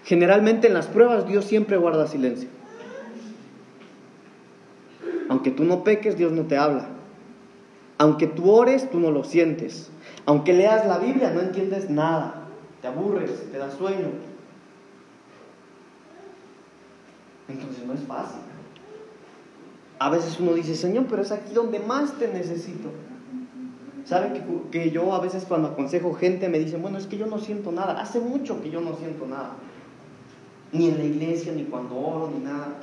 Generalmente 0.04 0.68
en 0.68 0.74
las 0.74 0.88
pruebas 0.88 1.28
Dios 1.28 1.46
siempre 1.46 1.78
guarda 1.78 2.08
silencio. 2.08 2.50
Aunque 5.30 5.52
tú 5.52 5.64
no 5.64 5.84
peques, 5.84 6.18
Dios 6.18 6.32
no 6.32 6.44
te 6.44 6.58
habla. 6.58 6.90
Aunque 7.98 8.28
tú 8.28 8.52
ores, 8.52 8.90
tú 8.90 9.00
no 9.00 9.12
lo 9.12 9.24
sientes. 9.24 9.90
Aunque 10.26 10.54
leas 10.54 10.86
la 10.86 10.98
Biblia, 10.98 11.32
no 11.32 11.40
entiendes 11.40 11.90
nada. 11.90 12.48
Te 12.82 12.88
aburres, 12.88 13.52
te 13.52 13.58
da 13.58 13.72
sueño. 13.72 14.31
Entonces 17.52 17.86
no 17.86 17.94
es 17.94 18.02
fácil. 18.02 18.42
A 20.00 20.10
veces 20.10 20.40
uno 20.40 20.54
dice, 20.54 20.76
Señor, 20.76 21.06
pero 21.10 21.22
es 21.22 21.32
aquí 21.32 21.54
donde 21.54 21.80
más 21.80 22.14
te 22.18 22.28
necesito. 22.28 22.90
¿Sabe 24.06 24.34
que, 24.34 24.44
que 24.72 24.92
yo 24.92 25.14
a 25.14 25.20
veces 25.20 25.46
cuando 25.48 25.70
aconsejo 25.70 26.14
gente 26.14 26.50
me 26.50 26.60
dicen, 26.60 26.82
bueno, 26.82 26.98
es 26.98 27.06
que 27.06 27.18
yo 27.18 27.28
no 27.28 27.38
siento 27.38 27.72
nada. 27.72 28.02
Hace 28.02 28.20
mucho 28.20 28.62
que 28.62 28.72
yo 28.72 28.82
no 28.82 28.96
siento 28.96 29.28
nada. 29.28 29.52
Ni 30.72 30.88
en 30.88 30.98
la 30.98 31.04
iglesia, 31.04 31.52
ni 31.54 31.66
cuando 31.66 31.96
oro, 31.98 32.32
ni 32.36 32.44
nada. 32.44 32.78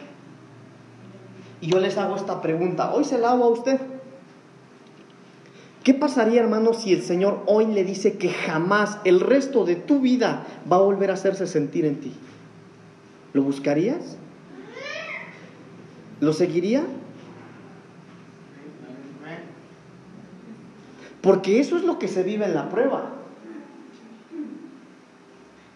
Y 1.61 1.69
yo 1.69 1.81
les 1.81 1.99
hago 1.99 2.15
esta 2.17 2.41
pregunta. 2.41 2.95
Hoy 2.95 3.05
se 3.05 3.19
la 3.19 3.33
hago 3.33 3.45
a 3.45 3.49
usted. 3.49 3.81
¿Qué 5.83 5.95
pasaría, 5.95 6.41
hermano, 6.41 6.75
si 6.75 6.93
el 6.93 7.03
Señor 7.03 7.43
hoy 7.47 7.67
le 7.67 7.83
dice 7.83 8.19
que 8.19 8.29
jamás 8.29 8.99
el 9.05 9.21
resto 9.21 9.65
de 9.65 9.75
tu 9.75 10.01
vida 10.01 10.47
va 10.71 10.77
a 10.77 10.81
volver 10.81 11.11
a 11.11 11.15
hacerse 11.15 11.47
sentir 11.47 11.85
en 11.85 11.99
ti? 12.01 12.13
¿Lo 13.33 13.43
buscarías? 13.43 14.19
¿Lo 16.21 16.33
seguiría? 16.33 16.85
Porque 21.21 21.61
eso 21.61 21.77
es 21.77 21.85
lo 21.85 21.99
que 21.99 22.09
se 22.09 22.23
vive 22.23 22.47
en 22.47 22.55
la 22.55 22.69
prueba. 22.69 23.19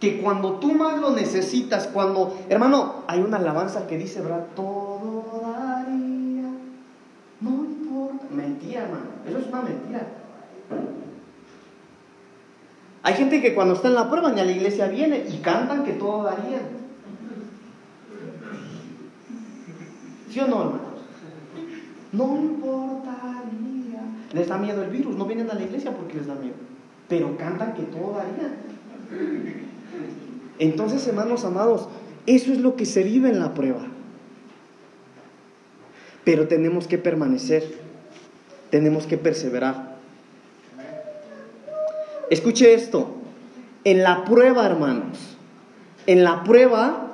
que 0.02 0.20
cuando 0.20 0.54
tú 0.54 0.74
más 0.74 1.00
lo 1.00 1.10
necesitas, 1.10 1.86
cuando, 1.86 2.36
hermano, 2.48 3.04
hay 3.06 3.20
una 3.20 3.36
alabanza 3.36 3.86
que 3.86 3.96
dice, 3.96 4.20
¿verdad? 4.20 4.46
Todo 4.56 5.42
daría, 5.44 6.50
no 7.40 7.50
importa. 7.50 8.26
Mentira, 8.34 8.82
hermano, 8.82 9.04
eso 9.24 9.38
es 9.38 9.46
una 9.46 9.62
mentira. 9.62 10.08
Hay 13.04 13.14
gente 13.14 13.40
que 13.40 13.54
cuando 13.54 13.74
está 13.74 13.86
en 13.86 13.94
la 13.94 14.10
prueba 14.10 14.32
ni 14.32 14.40
a 14.40 14.44
la 14.44 14.50
iglesia 14.50 14.88
viene 14.88 15.24
y 15.30 15.36
cantan 15.36 15.84
que 15.84 15.92
todo 15.92 16.24
daría. 16.24 16.62
¿Sí 20.32 20.40
o 20.40 20.46
no, 20.46 20.62
hermanos? 20.62 20.80
No 22.12 22.36
importaría. 22.36 24.00
Les 24.32 24.48
da 24.48 24.56
miedo 24.56 24.82
el 24.82 24.88
virus, 24.88 25.14
no 25.14 25.26
vienen 25.26 25.50
a 25.50 25.54
la 25.54 25.62
iglesia 25.62 25.92
porque 25.92 26.14
les 26.14 26.26
da 26.26 26.34
miedo. 26.34 26.54
Pero 27.08 27.36
cantan 27.36 27.74
que 27.74 27.82
todo. 27.82 28.16
Entonces, 30.58 31.06
hermanos 31.06 31.44
amados, 31.44 31.88
eso 32.24 32.50
es 32.50 32.60
lo 32.60 32.76
que 32.76 32.86
se 32.86 33.02
vive 33.02 33.28
en 33.28 33.40
la 33.40 33.52
prueba. 33.52 33.82
Pero 36.24 36.48
tenemos 36.48 36.86
que 36.86 36.96
permanecer, 36.96 37.74
tenemos 38.70 39.06
que 39.06 39.18
perseverar. 39.18 39.96
Escuche 42.30 42.72
esto, 42.72 43.16
en 43.84 44.02
la 44.02 44.24
prueba, 44.24 44.64
hermanos, 44.64 45.36
en 46.06 46.24
la 46.24 46.42
prueba 46.42 47.11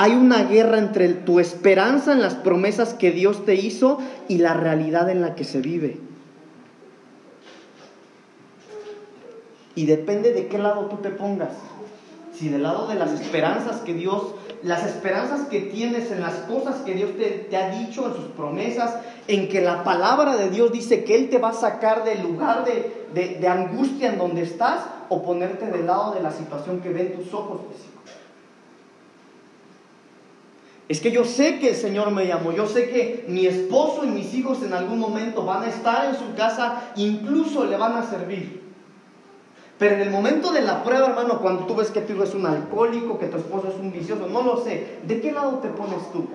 hay 0.00 0.12
una 0.12 0.44
guerra 0.44 0.78
entre 0.78 1.08
tu 1.08 1.40
esperanza 1.40 2.12
en 2.12 2.22
las 2.22 2.36
promesas 2.36 2.94
que 2.94 3.10
Dios 3.10 3.44
te 3.44 3.56
hizo 3.56 3.98
y 4.28 4.38
la 4.38 4.54
realidad 4.54 5.10
en 5.10 5.20
la 5.20 5.34
que 5.34 5.42
se 5.42 5.60
vive. 5.60 5.98
Y 9.74 9.86
depende 9.86 10.32
de 10.32 10.46
qué 10.46 10.56
lado 10.56 10.82
tú 10.82 10.98
te 10.98 11.10
pongas. 11.10 11.50
Si 12.32 12.48
del 12.48 12.62
lado 12.62 12.86
de 12.86 12.94
las 12.94 13.10
esperanzas 13.20 13.80
que 13.80 13.92
Dios, 13.92 14.34
las 14.62 14.86
esperanzas 14.86 15.48
que 15.48 15.62
tienes 15.62 16.12
en 16.12 16.20
las 16.20 16.34
cosas 16.42 16.76
que 16.82 16.94
Dios 16.94 17.10
te, 17.16 17.56
ha 17.56 17.70
dicho, 17.70 18.06
en 18.06 18.14
sus 18.14 18.30
promesas, 18.36 18.98
en 19.26 19.48
que 19.48 19.60
la 19.60 19.82
palabra 19.82 20.36
de 20.36 20.48
Dios 20.50 20.70
dice 20.70 21.02
que 21.02 21.16
Él 21.16 21.28
te 21.28 21.38
va 21.38 21.48
a 21.48 21.54
sacar 21.54 22.04
del 22.04 22.22
lugar 22.22 22.64
de, 22.64 23.48
angustia 23.48 24.12
en 24.12 24.18
donde 24.18 24.42
estás, 24.42 24.84
o 25.08 25.24
ponerte 25.24 25.66
del 25.66 25.86
lado 25.86 26.14
de 26.14 26.22
la 26.22 26.30
situación 26.30 26.82
que 26.82 26.90
ven 26.90 27.16
tus 27.16 27.34
ojos. 27.34 27.62
Es 30.88 31.00
que 31.00 31.12
yo 31.12 31.24
sé 31.24 31.58
que 31.58 31.68
el 31.68 31.74
Señor 31.74 32.10
me 32.12 32.26
llamó, 32.26 32.50
yo 32.50 32.66
sé 32.66 32.88
que 32.88 33.26
mi 33.28 33.46
esposo 33.46 34.04
y 34.04 34.08
mis 34.08 34.32
hijos 34.32 34.62
en 34.62 34.72
algún 34.72 34.98
momento 34.98 35.44
van 35.44 35.62
a 35.62 35.68
estar 35.68 36.06
en 36.06 36.14
su 36.14 36.34
casa, 36.34 36.92
incluso 36.96 37.66
le 37.66 37.76
van 37.76 37.94
a 37.96 38.02
servir. 38.02 38.62
Pero 39.78 39.96
en 39.96 40.00
el 40.00 40.10
momento 40.10 40.50
de 40.50 40.62
la 40.62 40.82
prueba, 40.82 41.08
hermano, 41.08 41.40
cuando 41.40 41.66
tú 41.66 41.74
ves 41.74 41.90
que 41.90 42.00
tu 42.00 42.14
hijo 42.14 42.24
es 42.24 42.34
un 42.34 42.46
alcohólico, 42.46 43.18
que 43.18 43.26
tu 43.26 43.36
esposo 43.36 43.68
es 43.68 43.74
un 43.74 43.92
vicioso, 43.92 44.26
no 44.28 44.42
lo 44.42 44.64
sé, 44.64 44.98
¿de 45.06 45.20
qué 45.20 45.30
lado 45.30 45.58
te 45.58 45.68
pones 45.68 46.10
tú? 46.10 46.26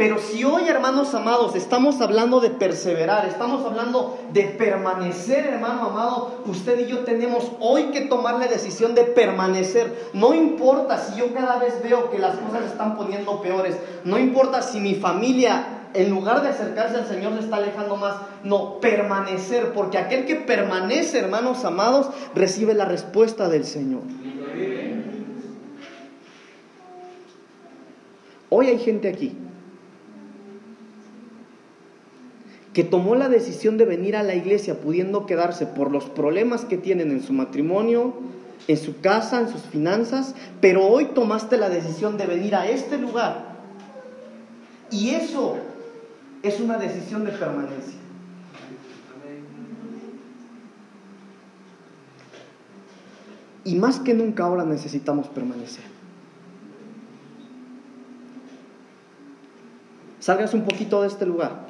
Pero 0.00 0.18
si 0.18 0.44
hoy, 0.44 0.66
hermanos 0.66 1.12
amados, 1.12 1.54
estamos 1.54 2.00
hablando 2.00 2.40
de 2.40 2.48
perseverar, 2.48 3.26
estamos 3.26 3.66
hablando 3.66 4.18
de 4.32 4.44
permanecer, 4.44 5.44
hermano 5.44 5.90
amado, 5.90 6.42
usted 6.46 6.86
y 6.86 6.90
yo 6.90 7.00
tenemos 7.00 7.52
hoy 7.60 7.90
que 7.90 8.00
tomar 8.06 8.38
la 8.38 8.46
decisión 8.46 8.94
de 8.94 9.04
permanecer. 9.04 10.08
No 10.14 10.32
importa 10.32 10.96
si 10.96 11.20
yo 11.20 11.34
cada 11.34 11.58
vez 11.58 11.82
veo 11.82 12.10
que 12.10 12.18
las 12.18 12.36
cosas 12.36 12.60
se 12.60 12.68
están 12.68 12.96
poniendo 12.96 13.42
peores, 13.42 13.76
no 14.04 14.18
importa 14.18 14.62
si 14.62 14.80
mi 14.80 14.94
familia 14.94 15.66
en 15.92 16.08
lugar 16.08 16.40
de 16.40 16.48
acercarse 16.48 16.96
al 16.96 17.06
Señor 17.06 17.34
se 17.34 17.40
está 17.40 17.56
alejando 17.56 17.96
más. 17.96 18.14
No, 18.42 18.80
permanecer, 18.80 19.74
porque 19.74 19.98
aquel 19.98 20.24
que 20.24 20.36
permanece, 20.36 21.18
hermanos 21.18 21.66
amados, 21.66 22.08
recibe 22.34 22.72
la 22.72 22.86
respuesta 22.86 23.50
del 23.50 23.66
Señor. 23.66 24.00
Hoy 28.48 28.68
hay 28.68 28.78
gente 28.78 29.06
aquí 29.06 29.36
que 32.72 32.84
tomó 32.84 33.16
la 33.16 33.28
decisión 33.28 33.78
de 33.78 33.84
venir 33.84 34.16
a 34.16 34.22
la 34.22 34.34
iglesia 34.34 34.80
pudiendo 34.80 35.26
quedarse 35.26 35.66
por 35.66 35.90
los 35.90 36.04
problemas 36.04 36.64
que 36.64 36.76
tienen 36.76 37.10
en 37.10 37.22
su 37.22 37.32
matrimonio, 37.32 38.14
en 38.68 38.76
su 38.76 39.00
casa, 39.00 39.40
en 39.40 39.48
sus 39.48 39.62
finanzas, 39.62 40.34
pero 40.60 40.86
hoy 40.86 41.06
tomaste 41.06 41.56
la 41.56 41.68
decisión 41.68 42.16
de 42.16 42.26
venir 42.26 42.54
a 42.54 42.68
este 42.68 42.98
lugar. 42.98 43.50
Y 44.90 45.10
eso 45.10 45.56
es 46.42 46.60
una 46.60 46.78
decisión 46.78 47.24
de 47.24 47.32
permanencia. 47.32 47.98
Y 53.64 53.74
más 53.74 53.98
que 53.98 54.14
nunca 54.14 54.44
ahora 54.44 54.64
necesitamos 54.64 55.28
permanecer. 55.28 55.84
Salgas 60.18 60.54
un 60.54 60.62
poquito 60.62 61.02
de 61.02 61.08
este 61.08 61.26
lugar. 61.26 61.66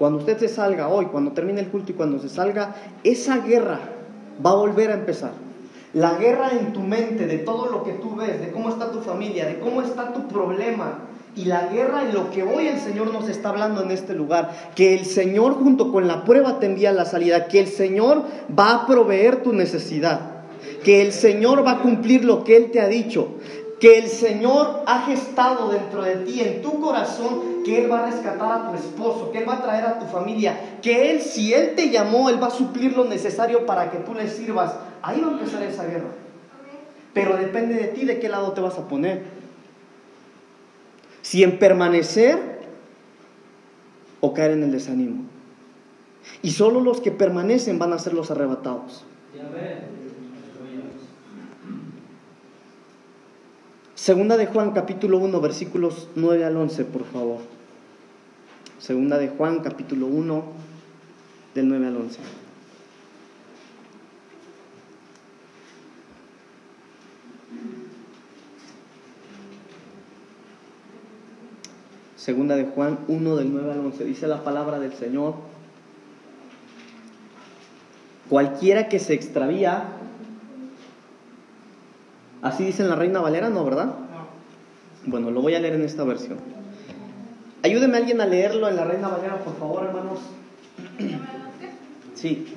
Cuando 0.00 0.20
usted 0.20 0.38
se 0.38 0.48
salga 0.48 0.88
hoy, 0.88 1.08
cuando 1.12 1.32
termine 1.32 1.60
el 1.60 1.68
culto 1.68 1.92
y 1.92 1.94
cuando 1.94 2.18
se 2.18 2.30
salga, 2.30 2.74
esa 3.04 3.40
guerra 3.40 3.80
va 4.42 4.52
a 4.52 4.54
volver 4.54 4.90
a 4.90 4.94
empezar. 4.94 5.32
La 5.92 6.14
guerra 6.14 6.52
en 6.58 6.72
tu 6.72 6.80
mente 6.80 7.26
de 7.26 7.36
todo 7.36 7.66
lo 7.66 7.84
que 7.84 7.92
tú 7.92 8.16
ves, 8.16 8.40
de 8.40 8.50
cómo 8.50 8.70
está 8.70 8.90
tu 8.92 9.02
familia, 9.02 9.44
de 9.44 9.58
cómo 9.58 9.82
está 9.82 10.14
tu 10.14 10.26
problema, 10.26 11.00
y 11.36 11.44
la 11.44 11.66
guerra 11.66 12.04
en 12.04 12.14
lo 12.14 12.30
que 12.30 12.42
hoy 12.42 12.68
el 12.68 12.80
Señor 12.80 13.12
nos 13.12 13.28
está 13.28 13.50
hablando 13.50 13.82
en 13.82 13.90
este 13.90 14.14
lugar, 14.14 14.72
que 14.74 14.94
el 14.94 15.04
Señor 15.04 15.52
junto 15.56 15.92
con 15.92 16.08
la 16.08 16.24
prueba 16.24 16.60
te 16.60 16.64
envía 16.64 16.92
la 16.92 17.04
salida, 17.04 17.46
que 17.46 17.60
el 17.60 17.68
Señor 17.68 18.22
va 18.58 18.72
a 18.72 18.86
proveer 18.86 19.42
tu 19.42 19.52
necesidad, 19.52 20.44
que 20.82 21.02
el 21.02 21.12
Señor 21.12 21.62
va 21.62 21.72
a 21.72 21.82
cumplir 21.82 22.24
lo 22.24 22.42
que 22.42 22.56
Él 22.56 22.70
te 22.70 22.80
ha 22.80 22.88
dicho, 22.88 23.34
que 23.80 23.98
el 23.98 24.08
Señor 24.08 24.82
ha 24.86 25.06
gestado 25.06 25.70
dentro 25.70 26.02
de 26.02 26.16
ti, 26.16 26.42
en 26.42 26.60
tu 26.60 26.80
corazón, 26.80 27.64
que 27.64 27.82
Él 27.82 27.90
va 27.90 28.00
a 28.00 28.10
rescatar 28.10 28.52
a 28.52 28.70
tu 28.70 28.76
esposo, 28.76 29.32
que 29.32 29.38
Él 29.38 29.48
va 29.48 29.54
a 29.54 29.62
traer 29.62 29.84
a 29.86 29.98
tu 29.98 30.04
familia, 30.04 30.78
que 30.82 31.10
Él, 31.10 31.22
si 31.22 31.54
Él 31.54 31.74
te 31.74 31.88
llamó, 31.88 32.28
Él 32.28 32.40
va 32.40 32.48
a 32.48 32.50
suplir 32.50 32.94
lo 32.94 33.06
necesario 33.06 33.64
para 33.64 33.90
que 33.90 33.98
tú 33.98 34.12
le 34.14 34.28
sirvas. 34.28 34.74
Ahí 35.00 35.22
va 35.22 35.28
a 35.28 35.30
empezar 35.32 35.62
esa 35.62 35.86
guerra. 35.86 36.10
Pero 37.14 37.38
depende 37.38 37.74
de 37.74 37.88
ti 37.88 38.04
de 38.04 38.20
qué 38.20 38.28
lado 38.28 38.52
te 38.52 38.60
vas 38.60 38.78
a 38.78 38.86
poner. 38.86 39.22
Si 41.22 41.42
en 41.42 41.58
permanecer 41.58 42.60
o 44.20 44.34
caer 44.34 44.52
en 44.52 44.62
el 44.62 44.72
desánimo. 44.72 45.24
Y 46.42 46.50
solo 46.50 46.80
los 46.80 47.00
que 47.00 47.10
permanecen 47.10 47.78
van 47.78 47.94
a 47.94 47.98
ser 47.98 48.12
los 48.12 48.30
arrebatados. 48.30 49.04
Segunda 54.00 54.38
de 54.38 54.46
Juan 54.46 54.70
capítulo 54.70 55.18
1 55.18 55.40
versículos 55.42 56.08
9 56.14 56.46
al 56.46 56.56
11, 56.56 56.86
por 56.86 57.04
favor. 57.04 57.40
Segunda 58.78 59.18
de 59.18 59.28
Juan 59.28 59.60
capítulo 59.60 60.06
1 60.06 60.42
del 61.54 61.68
9 61.68 61.86
al 61.86 61.96
11. 61.98 62.18
Segunda 72.16 72.56
de 72.56 72.64
Juan 72.64 73.00
1 73.06 73.36
del 73.36 73.52
9 73.52 73.70
al 73.70 73.80
11. 73.80 74.04
Dice 74.06 74.26
la 74.26 74.42
palabra 74.42 74.78
del 74.78 74.94
Señor. 74.94 75.34
Cualquiera 78.30 78.88
que 78.88 78.98
se 78.98 79.12
extravía, 79.12 79.99
así 82.42 82.64
dice 82.64 82.82
en 82.82 82.90
la 82.90 82.96
Reina 82.96 83.20
Valera, 83.20 83.48
¿no, 83.48 83.64
verdad? 83.64 83.94
Bueno, 85.06 85.30
lo 85.30 85.40
voy 85.40 85.54
a 85.54 85.60
leer 85.60 85.74
en 85.74 85.84
esta 85.84 86.04
versión. 86.04 86.38
Ayúdeme 87.62 87.98
alguien 87.98 88.20
a 88.20 88.26
leerlo 88.26 88.68
en 88.68 88.76
la 88.76 88.84
Reina 88.84 89.08
Valera, 89.08 89.36
por 89.38 89.56
favor, 89.58 89.84
hermanos. 89.86 90.20
Sí. 92.14 92.54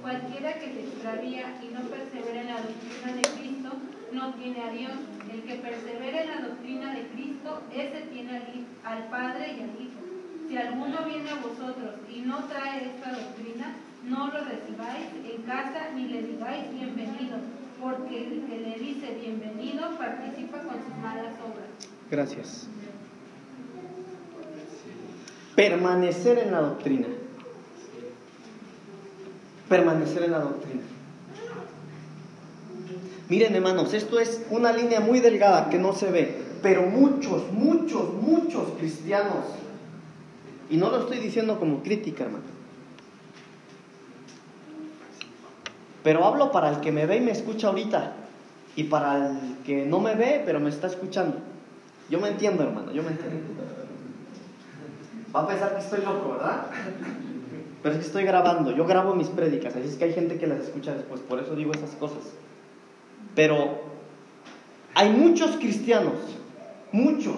Cualquiera 0.00 0.54
que 0.54 0.72
se 0.72 0.80
extravía 0.80 1.60
y 1.62 1.72
no 1.72 1.80
persevera 1.88 2.40
en 2.40 2.46
la 2.48 2.60
doctrina 2.60 3.12
de 3.14 3.22
Cristo, 3.38 3.68
no 4.12 4.34
tiene 4.34 4.62
a 4.62 4.70
Dios. 4.70 4.92
El 5.32 5.42
que 5.42 5.54
persevera 5.56 6.22
en 6.22 6.28
la 6.28 6.48
doctrina 6.48 6.94
de 6.94 7.06
Cristo, 7.08 7.62
ese 7.74 8.06
tiene 8.12 8.42
al 8.84 9.04
Padre 9.08 9.56
y 9.56 9.62
al 9.62 9.70
Hijo. 9.80 10.00
Si 10.48 10.56
alguno 10.56 10.98
viene 11.06 11.30
a 11.30 11.36
vosotros 11.36 11.94
y 12.12 12.20
no 12.20 12.44
trae 12.44 12.86
esta 12.86 13.10
doctrina, 13.12 13.76
no 14.04 14.26
lo 14.26 14.44
recibáis 14.44 15.06
en 15.24 15.42
casa 15.42 15.90
ni 15.94 16.08
le 16.08 16.22
digáis 16.22 16.70
bienvenido, 16.74 17.38
porque 17.82 18.22
el 18.22 18.46
que 18.46 18.58
le 18.58 18.78
dice 18.78 19.18
bienvenido 19.20 19.98
participa 19.98 20.58
con 20.58 20.76
sus 20.76 20.96
malas 21.02 21.34
obras. 21.44 21.66
Gracias. 22.10 22.68
Permanecer 25.56 26.38
en 26.38 26.52
la 26.52 26.60
doctrina. 26.60 27.08
Permanecer 29.68 30.22
en 30.22 30.30
la 30.30 30.38
doctrina. 30.38 30.82
Miren 33.28 33.54
hermanos, 33.56 33.94
esto 33.94 34.20
es 34.20 34.42
una 34.50 34.72
línea 34.72 35.00
muy 35.00 35.20
delgada 35.20 35.68
que 35.68 35.78
no 35.78 35.92
se 35.94 36.10
ve, 36.10 36.36
pero 36.62 36.82
muchos, 36.82 37.50
muchos, 37.50 38.12
muchos 38.14 38.68
cristianos, 38.78 39.46
y 40.70 40.76
no 40.76 40.90
lo 40.90 41.00
estoy 41.00 41.18
diciendo 41.18 41.58
como 41.58 41.82
crítica, 41.82 42.24
hermano, 42.24 42.44
pero 46.02 46.24
hablo 46.24 46.50
para 46.52 46.70
el 46.70 46.80
que 46.80 46.92
me 46.92 47.06
ve 47.06 47.16
y 47.16 47.20
me 47.20 47.32
escucha 47.32 47.68
ahorita. 47.68 48.12
Y 48.74 48.84
para 48.84 49.28
el 49.28 49.56
que 49.64 49.84
no 49.84 50.00
me 50.00 50.14
ve, 50.14 50.42
pero 50.44 50.58
me 50.58 50.70
está 50.70 50.86
escuchando. 50.86 51.36
Yo 52.08 52.20
me 52.20 52.28
entiendo, 52.28 52.62
hermano, 52.62 52.92
yo 52.92 53.02
me 53.02 53.10
entiendo. 53.10 53.38
Va 55.34 55.40
a 55.40 55.46
pensar 55.46 55.74
que 55.74 55.80
estoy 55.80 56.00
loco, 56.00 56.32
¿verdad? 56.32 56.66
Pero 57.82 57.94
es 57.94 58.00
que 58.00 58.06
estoy 58.06 58.24
grabando, 58.24 58.70
yo 58.70 58.86
grabo 58.86 59.14
mis 59.14 59.28
prédicas, 59.28 59.74
así 59.74 59.88
es 59.88 59.96
que 59.96 60.04
hay 60.04 60.12
gente 60.12 60.38
que 60.38 60.46
las 60.46 60.60
escucha 60.60 60.94
después, 60.94 61.20
por 61.20 61.40
eso 61.40 61.56
digo 61.56 61.72
esas 61.72 61.90
cosas. 61.92 62.22
Pero 63.34 63.80
hay 64.94 65.10
muchos 65.10 65.56
cristianos, 65.56 66.14
muchos, 66.92 67.34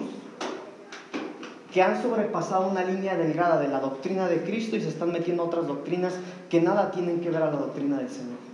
que 1.73 1.81
han 1.81 2.01
sobrepasado 2.01 2.67
una 2.69 2.83
línea 2.83 3.17
delgada 3.17 3.59
de 3.59 3.67
la 3.69 3.79
doctrina 3.79 4.27
de 4.27 4.43
Cristo 4.43 4.75
y 4.75 4.81
se 4.81 4.89
están 4.89 5.11
metiendo 5.11 5.43
a 5.43 5.47
otras 5.47 5.67
doctrinas 5.67 6.13
que 6.49 6.61
nada 6.61 6.91
tienen 6.91 7.21
que 7.21 7.29
ver 7.29 7.41
a 7.41 7.51
la 7.51 7.57
doctrina 7.57 7.97
del 7.97 8.09
Señor. 8.09 8.44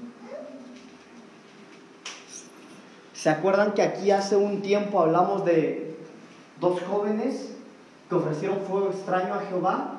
¿Se 3.22 3.30
acuerdan 3.30 3.74
que 3.74 3.84
aquí 3.84 4.10
hace 4.10 4.36
un 4.36 4.64
tiempo 4.64 5.00
hablamos 5.00 5.46
de 5.46 5.96
dos 6.60 6.82
jóvenes 6.82 7.52
que 8.10 8.16
ofrecieron 8.16 8.62
fuego 8.62 8.90
extraño 8.90 9.36
a 9.36 9.42
Jehová? 9.42 9.92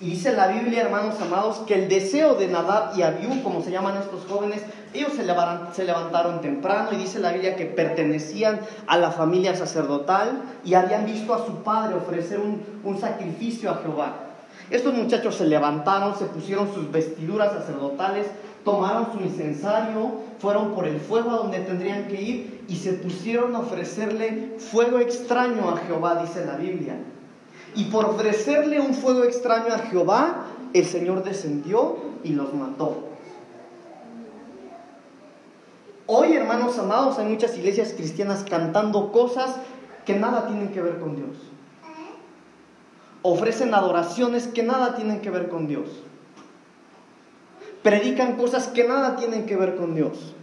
Y 0.00 0.12
dice 0.12 0.32
la 0.32 0.46
Biblia, 0.46 0.80
hermanos 0.80 1.20
amados, 1.20 1.58
que 1.66 1.74
el 1.74 1.90
deseo 1.90 2.34
de 2.36 2.48
Nadab 2.48 2.96
y 2.96 3.02
Abiú, 3.02 3.42
como 3.42 3.62
se 3.62 3.70
llaman 3.70 3.98
estos 3.98 4.24
jóvenes, 4.24 4.62
ellos 4.94 5.12
se 5.12 5.84
levantaron, 5.84 6.40
temprano 6.40 6.92
y 6.92 6.96
dice 6.96 7.18
la 7.18 7.30
Biblia 7.30 7.56
que 7.56 7.66
pertenecían 7.66 8.60
a 8.86 8.96
la 8.96 9.10
familia 9.10 9.54
sacerdotal 9.54 10.40
y 10.64 10.72
habían 10.72 11.04
visto 11.04 11.34
a 11.34 11.44
su 11.44 11.56
padre 11.56 11.94
ofrecer 11.94 12.40
un 12.40 12.98
sacrificio 12.98 13.70
a 13.70 13.82
Jehová. 13.82 14.14
Estos 14.70 14.94
muchachos 14.94 15.34
se 15.34 15.46
levantaron, 15.46 16.16
se 16.16 16.26
pusieron 16.26 16.72
sus 16.72 16.92
vestiduras 16.92 17.52
sacerdotales, 17.52 18.28
tomaron 18.64 19.12
su 19.12 19.20
incensario, 19.20 20.12
fueron 20.38 20.74
por 20.74 20.86
el 20.86 21.00
fuego 21.00 21.30
a 21.30 21.36
donde 21.36 21.60
tendrían 21.60 22.08
que 22.08 22.20
ir 22.20 22.64
y 22.68 22.76
se 22.76 22.94
pusieron 22.94 23.54
a 23.54 23.60
ofrecerle 23.60 24.56
fuego 24.58 24.98
extraño 24.98 25.70
a 25.70 25.76
Jehová, 25.78 26.22
dice 26.22 26.44
la 26.44 26.56
Biblia. 26.56 26.96
Y 27.74 27.84
por 27.84 28.04
ofrecerle 28.04 28.80
un 28.80 28.94
fuego 28.94 29.24
extraño 29.24 29.72
a 29.72 29.78
Jehová, 29.78 30.46
el 30.72 30.84
Señor 30.84 31.22
descendió 31.22 31.96
y 32.24 32.30
los 32.30 32.52
mató. 32.54 33.10
Hoy, 36.06 36.32
hermanos 36.32 36.76
amados, 36.78 37.18
hay 37.18 37.26
muchas 37.26 37.56
iglesias 37.56 37.94
cristianas 37.96 38.44
cantando 38.48 39.12
cosas 39.12 39.56
que 40.04 40.16
nada 40.16 40.48
tienen 40.48 40.70
que 40.70 40.82
ver 40.82 40.98
con 40.98 41.14
Dios. 41.14 41.36
Ofrecen 43.22 43.74
adoraciones 43.74 44.48
que 44.48 44.62
nada 44.62 44.96
tienen 44.96 45.20
que 45.20 45.30
ver 45.30 45.48
con 45.48 45.68
Dios. 45.68 45.88
Predican 47.82 48.36
cosas 48.36 48.68
que 48.68 48.86
nada 48.86 49.16
tienen 49.16 49.46
que 49.46 49.56
ver 49.56 49.76
con 49.76 49.94
Dios. 49.94 50.34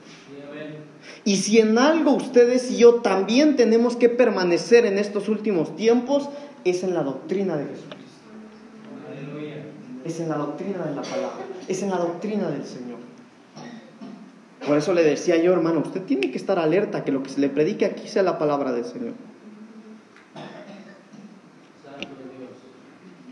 Y 1.24 1.38
si 1.38 1.60
en 1.60 1.78
algo 1.78 2.14
ustedes 2.14 2.72
y 2.72 2.78
yo 2.78 2.96
también 2.96 3.56
tenemos 3.56 3.96
que 3.96 4.10
permanecer 4.10 4.86
en 4.86 4.98
estos 4.98 5.30
últimos 5.30 5.76
tiempos, 5.76 6.30
es 6.64 6.84
en 6.84 6.94
la 6.94 7.04
doctrina 7.04 7.58
de 7.58 7.66
Jesucristo. 7.66 7.98
Es 10.06 10.20
en 10.20 10.30
la 10.30 10.38
doctrina 10.38 10.86
de 10.86 10.96
la 10.96 11.02
palabra. 11.02 11.46
Es 11.68 11.84
en 11.84 11.90
la 11.90 11.98
doctrina 11.98 12.50
del 12.50 12.66
Señor. 12.66 12.98
Por 14.66 14.78
eso 14.78 14.94
le 14.94 15.04
decía 15.04 15.38
yo, 15.38 15.54
hermano, 15.54 15.82
usted 15.82 16.02
tiene 16.04 16.32
que 16.32 16.38
estar 16.38 16.60
alerta 16.60 17.04
que 17.04 17.12
lo 17.12 17.24
que 17.24 17.30
se 17.30 17.40
le 17.40 17.50
predique 17.50 17.86
aquí 17.86 18.08
sea 18.08 18.24
la 18.24 18.38
palabra 18.38 18.72
del 18.72 18.86
Señor. 18.86 19.14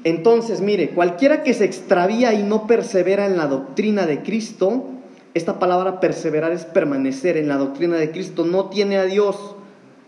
Entonces, 0.05 0.61
mire, 0.61 0.91
cualquiera 0.91 1.41
que 1.41 1.55
se 1.55 1.65
extravía 1.65 2.31
y 2.35 2.43
no 2.43 2.67
persevera 2.67 3.25
en 3.25 3.37
la 3.37 3.47
doctrina 3.47 4.05
de 4.05 4.21
Cristo, 4.21 4.85
esta 5.33 5.57
palabra 5.57 5.99
perseverar 5.99 6.51
es 6.51 6.63
permanecer 6.63 7.37
en 7.37 7.47
la 7.47 7.57
doctrina 7.57 7.97
de 7.97 8.11
Cristo, 8.11 8.45
no 8.45 8.69
tiene 8.69 8.97
a 8.97 9.05
Dios. 9.05 9.55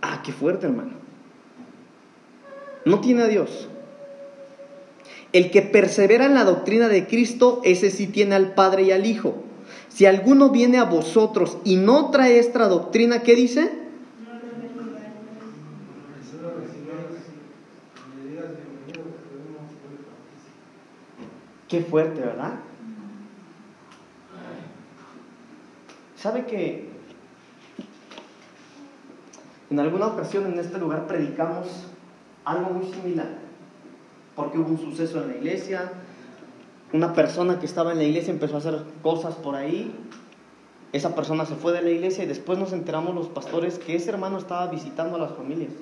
Ah, 0.03 0.21
qué 0.23 0.31
fuerte, 0.31 0.67
hermano. 0.67 0.91
No 2.85 3.01
tiene 3.01 3.23
a 3.23 3.27
Dios. 3.27 3.69
El 5.33 5.49
que 5.49 5.63
persevera 5.63 6.25
en 6.27 6.35
la 6.35 6.43
doctrina 6.43 6.89
de 6.89 7.07
Cristo, 7.07 7.59
ese 7.63 7.89
sí 7.89 8.05
tiene 8.05 8.35
al 8.35 8.53
Padre 8.53 8.83
y 8.83 8.91
al 8.91 9.07
Hijo. 9.07 9.33
Si 9.89 10.05
alguno 10.05 10.51
viene 10.51 10.77
a 10.77 10.83
vosotros 10.83 11.57
y 11.63 11.77
no 11.77 12.11
trae 12.11 12.37
esta 12.37 12.67
doctrina, 12.67 13.23
¿qué 13.23 13.35
dice? 13.35 13.71
Qué 21.68 21.82
fuerte, 21.82 22.22
¿verdad? 22.22 22.53
¿Sabe 26.15 26.45
que 26.45 26.89
en 29.70 29.80
alguna 29.80 30.07
ocasión 30.07 30.45
en 30.45 30.59
este 30.59 30.78
lugar 30.78 31.07
predicamos 31.07 31.68
algo 32.45 32.72
muy 32.72 32.91
similar? 32.91 33.28
Porque 34.36 34.57
hubo 34.57 34.70
un 34.70 34.80
suceso 34.80 35.22
en 35.22 35.28
la 35.30 35.36
iglesia, 35.36 35.91
una 36.93 37.13
persona 37.13 37.59
que 37.59 37.65
estaba 37.65 37.91
en 37.91 37.97
la 37.97 38.05
iglesia 38.05 38.32
empezó 38.32 38.55
a 38.55 38.59
hacer 38.59 38.84
cosas 39.01 39.36
por 39.36 39.55
ahí, 39.55 39.93
esa 40.93 41.15
persona 41.15 41.45
se 41.45 41.55
fue 41.55 41.74
de 41.74 41.82
la 41.82 41.89
iglesia 41.89 42.24
y 42.24 42.28
después 42.28 42.57
nos 42.57 42.72
enteramos 42.72 43.13
los 43.13 43.28
pastores 43.28 43.78
que 43.78 43.95
ese 43.95 44.09
hermano 44.09 44.38
estaba 44.38 44.68
visitando 44.68 45.18
a 45.18 45.20
las 45.20 45.34
familias. 45.34 45.74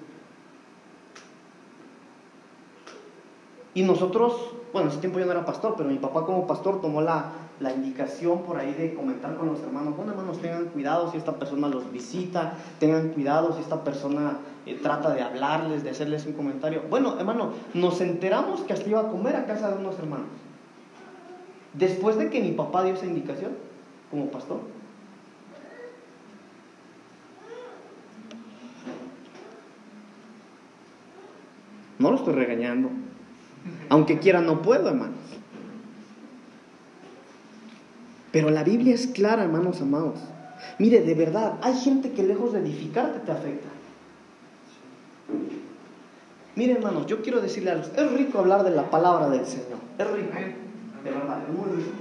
Y 3.76 3.84
nosotros, 3.84 4.55
bueno, 4.76 4.90
en 4.90 4.92
ese 4.92 5.00
tiempo 5.00 5.20
yo 5.20 5.26
no 5.26 5.32
era 5.32 5.46
pastor, 5.46 5.76
pero 5.78 5.88
mi 5.88 5.96
papá 5.96 6.26
como 6.26 6.46
pastor 6.46 6.82
tomó 6.82 7.00
la, 7.00 7.28
la 7.62 7.72
indicación 7.72 8.42
por 8.42 8.58
ahí 8.58 8.74
de 8.74 8.94
comentar 8.94 9.38
con 9.38 9.48
los 9.48 9.62
hermanos, 9.62 9.96
bueno 9.96 10.12
hermanos, 10.12 10.42
tengan 10.42 10.66
cuidado 10.66 11.10
si 11.10 11.16
esta 11.16 11.32
persona 11.32 11.70
los 11.70 11.90
visita, 11.94 12.58
tengan 12.78 13.08
cuidado 13.14 13.54
si 13.54 13.62
esta 13.62 13.86
persona 13.86 14.40
eh, 14.66 14.78
trata 14.84 15.14
de 15.14 15.22
hablarles, 15.22 15.86
de 15.86 15.92
hacerles 15.92 16.26
un 16.26 16.34
comentario. 16.34 16.82
Bueno, 16.90 17.16
hermano, 17.18 17.54
nos 17.74 18.02
enteramos 18.02 18.64
que 18.64 18.74
hasta 18.74 18.90
iba 18.90 19.00
a 19.00 19.08
comer 19.08 19.38
a 19.38 19.46
casa 19.46 19.72
de 19.72 19.78
unos 19.78 19.98
hermanos. 19.98 20.28
Después 21.72 22.18
de 22.18 22.30
que 22.30 22.42
mi 22.42 22.52
papá 22.52 22.84
dio 22.84 22.96
esa 22.96 23.06
indicación 23.06 23.54
como 24.12 24.26
pastor. 24.26 24.60
No 31.98 32.12
lo 32.12 32.18
estoy 32.18 32.34
regañando. 32.34 33.05
Aunque 33.90 34.20
quiera, 34.20 34.42
no 34.42 34.62
puedo, 34.62 34.90
hermanos. 34.90 35.16
Pero 38.32 38.50
la 38.50 38.64
Biblia 38.64 38.94
es 38.94 39.08
clara, 39.08 39.44
hermanos 39.44 39.82
amados. 39.82 40.20
Mire, 40.78 41.02
de 41.02 41.14
verdad, 41.14 41.54
hay 41.62 41.76
gente 41.76 42.12
que 42.12 42.24
lejos 42.24 42.54
de 42.54 42.60
edificarte 42.60 43.20
te 43.20 43.32
afecta. 43.32 43.70
Mire, 46.56 46.74
hermanos, 46.74 47.06
yo 47.06 47.22
quiero 47.22 47.42
decirle 47.42 47.72
a 47.72 47.76
los, 47.76 47.88
es 47.96 48.12
rico 48.12 48.40
hablar 48.40 48.64
de 48.64 48.72
la 48.72 48.90
palabra 48.90 49.30
del 49.30 49.46
Señor. 49.46 49.80
Es 49.98 50.12
rico. 50.12 50.32
De 51.04 51.12
verdad, 51.12 51.40
es 51.48 51.54
muy 51.54 51.78
rico. 51.78 51.92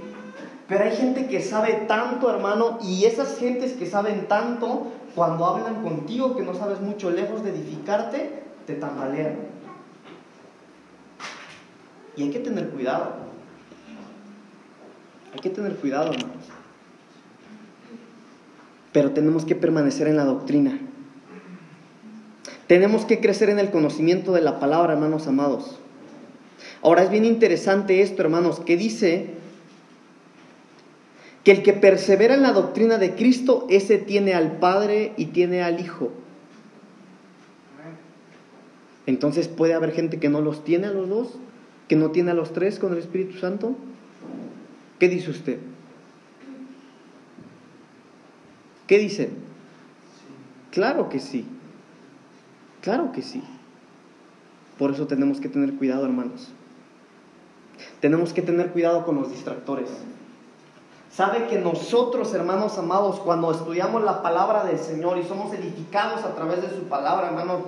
Pero 0.67 0.83
hay 0.83 0.95
gente 0.95 1.27
que 1.27 1.41
sabe 1.41 1.85
tanto, 1.87 2.29
hermano, 2.29 2.79
y 2.81 3.05
esas 3.05 3.37
gentes 3.37 3.73
que 3.73 3.85
saben 3.85 4.27
tanto, 4.27 4.87
cuando 5.13 5.45
hablan 5.45 5.83
contigo 5.83 6.35
que 6.35 6.43
no 6.43 6.53
sabes 6.53 6.81
mucho, 6.81 7.11
lejos 7.11 7.43
de 7.43 7.51
edificarte, 7.51 8.43
te 8.65 8.73
tambalean. 8.73 9.54
Y 12.17 12.23
hay 12.23 12.29
que 12.29 12.39
tener 12.39 12.69
cuidado. 12.69 13.13
Hay 15.33 15.39
que 15.39 15.49
tener 15.49 15.75
cuidado, 15.75 16.13
hermanos. 16.13 16.45
Pero 18.93 19.11
tenemos 19.11 19.43
que 19.43 19.55
permanecer 19.55 20.07
en 20.07 20.15
la 20.15 20.23
doctrina. 20.23 20.79
Tenemos 22.67 23.05
que 23.05 23.19
crecer 23.19 23.49
en 23.49 23.59
el 23.59 23.69
conocimiento 23.69 24.31
de 24.31 24.41
la 24.41 24.59
palabra, 24.59 24.93
hermanos 24.93 25.27
amados. 25.27 25.79
Ahora 26.81 27.03
es 27.03 27.09
bien 27.09 27.25
interesante 27.25 28.01
esto, 28.01 28.21
hermanos, 28.21 28.59
que 28.59 28.77
dice 28.77 29.35
que 31.43 31.51
el 31.51 31.61
que 31.61 31.73
persevera 31.73 32.33
en 32.33 32.41
la 32.41 32.53
doctrina 32.53 32.97
de 32.97 33.13
Cristo, 33.15 33.67
ese 33.69 33.97
tiene 33.97 34.33
al 34.33 34.53
Padre 34.53 35.13
y 35.17 35.25
tiene 35.25 35.61
al 35.61 35.79
Hijo. 35.79 36.11
Entonces 39.05 39.47
puede 39.47 39.75
haber 39.75 39.91
gente 39.91 40.19
que 40.19 40.29
no 40.29 40.41
los 40.41 40.63
tiene 40.63 40.87
a 40.87 40.91
los 40.91 41.07
dos, 41.07 41.37
que 41.87 41.95
no 41.95 42.11
tiene 42.11 42.31
a 42.31 42.33
los 42.33 42.53
tres 42.53 42.79
con 42.79 42.93
el 42.93 42.99
Espíritu 42.99 43.37
Santo. 43.37 43.75
¿Qué 44.99 45.09
dice 45.09 45.31
usted? 45.31 45.59
¿Qué 48.87 48.97
dice? 48.97 49.31
Claro 50.71 51.09
que 51.09 51.19
sí. 51.19 51.45
Claro 52.81 53.11
que 53.11 53.21
sí. 53.21 53.43
Por 54.77 54.91
eso 54.91 55.07
tenemos 55.07 55.39
que 55.39 55.49
tener 55.49 55.73
cuidado, 55.75 56.05
hermanos. 56.05 56.51
Tenemos 57.99 58.33
que 58.33 58.41
tener 58.41 58.71
cuidado 58.71 59.05
con 59.05 59.15
los 59.15 59.31
distractores. 59.31 59.89
Sabe 61.11 61.47
que 61.47 61.59
nosotros, 61.59 62.33
hermanos 62.33 62.77
amados, 62.77 63.21
cuando 63.21 63.51
estudiamos 63.51 64.03
la 64.03 64.21
palabra 64.21 64.65
del 64.65 64.77
Señor 64.77 65.17
y 65.17 65.23
somos 65.23 65.53
edificados 65.53 66.25
a 66.25 66.35
través 66.35 66.61
de 66.61 66.69
su 66.69 66.83
palabra, 66.83 67.27
hermanos, 67.27 67.61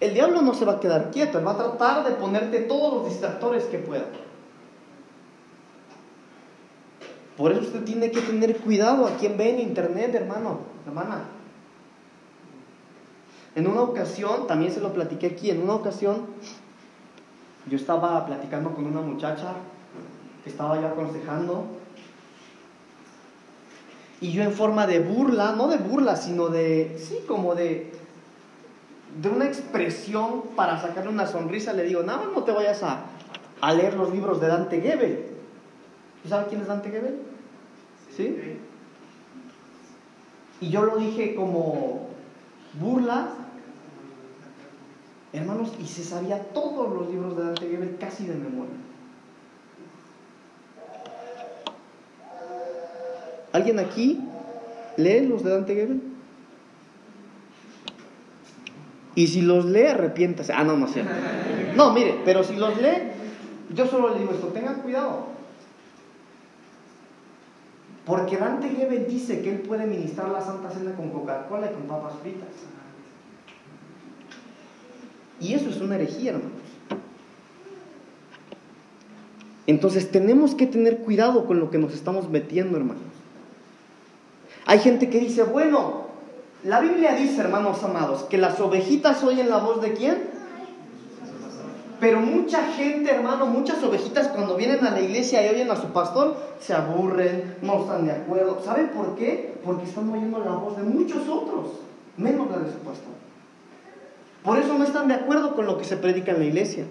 el 0.00 0.14
diablo 0.14 0.42
no 0.42 0.54
se 0.54 0.64
va 0.64 0.74
a 0.74 0.80
quedar 0.80 1.10
quieto, 1.10 1.38
él 1.38 1.46
va 1.46 1.52
a 1.52 1.56
tratar 1.56 2.04
de 2.04 2.12
ponerte 2.12 2.60
todos 2.60 2.94
los 2.94 3.08
distractores 3.08 3.64
que 3.64 3.78
pueda. 3.78 4.04
Por 7.36 7.52
eso 7.52 7.62
usted 7.62 7.84
tiene 7.84 8.10
que 8.10 8.20
tener 8.20 8.56
cuidado 8.58 9.06
a 9.06 9.16
quien 9.16 9.36
ve 9.36 9.50
en 9.50 9.60
internet, 9.60 10.14
hermano, 10.14 10.60
hermana. 10.86 11.24
En 13.54 13.66
una 13.66 13.82
ocasión, 13.82 14.46
también 14.46 14.72
se 14.72 14.80
lo 14.80 14.92
platiqué 14.92 15.26
aquí, 15.28 15.50
en 15.50 15.62
una 15.62 15.74
ocasión 15.74 16.26
yo 17.68 17.76
estaba 17.76 18.24
platicando 18.26 18.74
con 18.74 18.86
una 18.86 19.00
muchacha 19.00 19.54
que 20.44 20.50
estaba 20.50 20.80
yo 20.80 20.86
aconsejando 20.86 21.64
y 24.20 24.32
yo 24.32 24.42
en 24.42 24.52
forma 24.52 24.86
de 24.86 25.00
burla, 25.00 25.52
no 25.52 25.68
de 25.68 25.78
burla, 25.78 26.16
sino 26.16 26.48
de, 26.48 26.96
sí, 26.98 27.18
como 27.26 27.54
de, 27.54 27.92
de 29.20 29.28
una 29.28 29.46
expresión 29.46 30.42
para 30.54 30.80
sacarle 30.80 31.10
una 31.10 31.26
sonrisa, 31.26 31.72
le 31.72 31.84
digo, 31.84 32.02
nada, 32.02 32.24
no 32.34 32.42
te 32.44 32.52
vayas 32.52 32.82
a, 32.82 33.04
a 33.60 33.72
leer 33.72 33.94
los 33.94 34.12
libros 34.12 34.40
de 34.40 34.48
Dante 34.48 34.80
Gebel. 34.80 35.26
¿Tú 36.22 36.28
sabes 36.28 36.48
quién 36.48 36.60
es 36.60 36.66
Dante 36.66 36.90
Gebel? 36.90 37.18
¿Sí? 38.14 38.58
Y 40.60 40.68
yo 40.70 40.82
lo 40.84 40.96
dije 40.96 41.34
como 41.34 42.08
burla, 42.80 43.28
hermanos, 45.32 45.72
y 45.80 45.86
se 45.86 46.04
sabía 46.04 46.42
todos 46.52 46.92
los 46.92 47.08
libros 47.08 47.36
de 47.36 47.44
Dante 47.44 47.68
Gebel 47.68 47.96
casi 47.98 48.26
de 48.26 48.34
memoria. 48.34 48.74
¿Alguien 53.52 53.78
aquí 53.78 54.20
lee 54.98 55.26
los 55.26 55.42
de 55.42 55.50
Dante 55.50 55.74
Gebel? 55.74 56.15
Y 59.16 59.26
si 59.28 59.40
los 59.40 59.64
lee, 59.64 59.86
arrepiéntase. 59.86 60.52
Ah, 60.52 60.62
no, 60.62 60.76
no 60.76 60.86
sé. 60.86 61.02
No, 61.74 61.92
mire, 61.92 62.20
pero 62.24 62.44
si 62.44 62.54
los 62.54 62.76
lee, 62.80 63.10
yo 63.74 63.86
solo 63.86 64.10
le 64.12 64.20
digo 64.20 64.32
esto, 64.32 64.48
tengan 64.48 64.82
cuidado. 64.82 65.26
Porque 68.04 68.36
Dante 68.36 68.68
Gebel 68.68 69.06
dice 69.08 69.40
que 69.40 69.50
él 69.50 69.60
puede 69.60 69.86
ministrar 69.86 70.28
la 70.28 70.40
Santa 70.40 70.70
Cena 70.70 70.94
con 70.94 71.10
Coca-Cola 71.10 71.70
y 71.70 71.74
con 71.74 71.82
papas 71.88 72.12
fritas. 72.22 72.48
Y 75.40 75.54
eso 75.54 75.70
es 75.70 75.80
una 75.80 75.96
herejía, 75.96 76.32
hermanos. 76.32 76.52
Entonces 79.66 80.10
tenemos 80.10 80.54
que 80.54 80.66
tener 80.66 80.98
cuidado 80.98 81.46
con 81.46 81.58
lo 81.58 81.70
que 81.70 81.78
nos 81.78 81.94
estamos 81.94 82.28
metiendo, 82.28 82.76
hermanos. 82.76 83.02
Hay 84.66 84.78
gente 84.78 85.08
que 85.08 85.20
dice, 85.20 85.42
bueno, 85.42 86.05
la 86.66 86.80
Biblia 86.80 87.14
dice, 87.14 87.40
hermanos 87.40 87.82
amados, 87.84 88.24
que 88.24 88.38
las 88.38 88.58
ovejitas 88.60 89.22
oyen 89.22 89.48
la 89.48 89.58
voz 89.58 89.80
de 89.80 89.92
quién? 89.92 90.36
Pero 92.00 92.20
mucha 92.20 92.64
gente, 92.72 93.10
hermano, 93.10 93.46
muchas 93.46 93.82
ovejitas 93.84 94.28
cuando 94.28 94.56
vienen 94.56 94.84
a 94.84 94.90
la 94.90 95.00
iglesia 95.00 95.46
y 95.46 95.54
oyen 95.54 95.70
a 95.70 95.76
su 95.76 95.86
pastor, 95.88 96.36
se 96.58 96.74
aburren, 96.74 97.56
no 97.62 97.82
están 97.82 98.04
de 98.04 98.12
acuerdo. 98.12 98.60
¿Saben 98.64 98.88
por 98.88 99.14
qué? 99.14 99.54
Porque 99.64 99.84
están 99.84 100.10
oyendo 100.10 100.40
la 100.40 100.56
voz 100.56 100.76
de 100.76 100.82
muchos 100.82 101.28
otros, 101.28 101.68
menos 102.16 102.50
la 102.50 102.58
de 102.58 102.72
su 102.72 102.78
pastor. 102.78 103.14
Por 104.42 104.58
eso 104.58 104.74
no 104.76 104.84
están 104.84 105.08
de 105.08 105.14
acuerdo 105.14 105.54
con 105.54 105.66
lo 105.66 105.78
que 105.78 105.84
se 105.84 105.96
predica 105.96 106.32
en 106.32 106.40
la 106.40 106.44
iglesia. 106.46 106.84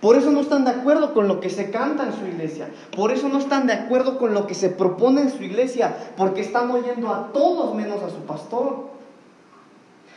Por 0.00 0.16
eso 0.16 0.30
no 0.30 0.40
están 0.40 0.64
de 0.64 0.70
acuerdo 0.70 1.14
con 1.14 1.28
lo 1.28 1.40
que 1.40 1.48
se 1.50 1.70
canta 1.70 2.04
en 2.04 2.12
su 2.12 2.26
iglesia. 2.26 2.68
Por 2.94 3.10
eso 3.10 3.28
no 3.28 3.38
están 3.38 3.66
de 3.66 3.72
acuerdo 3.72 4.18
con 4.18 4.34
lo 4.34 4.46
que 4.46 4.54
se 4.54 4.68
propone 4.68 5.22
en 5.22 5.30
su 5.30 5.42
iglesia. 5.42 5.96
Porque 6.16 6.42
están 6.42 6.70
oyendo 6.70 7.08
a 7.08 7.32
todos 7.32 7.74
menos 7.74 8.02
a 8.02 8.10
su 8.10 8.20
pastor. 8.26 8.94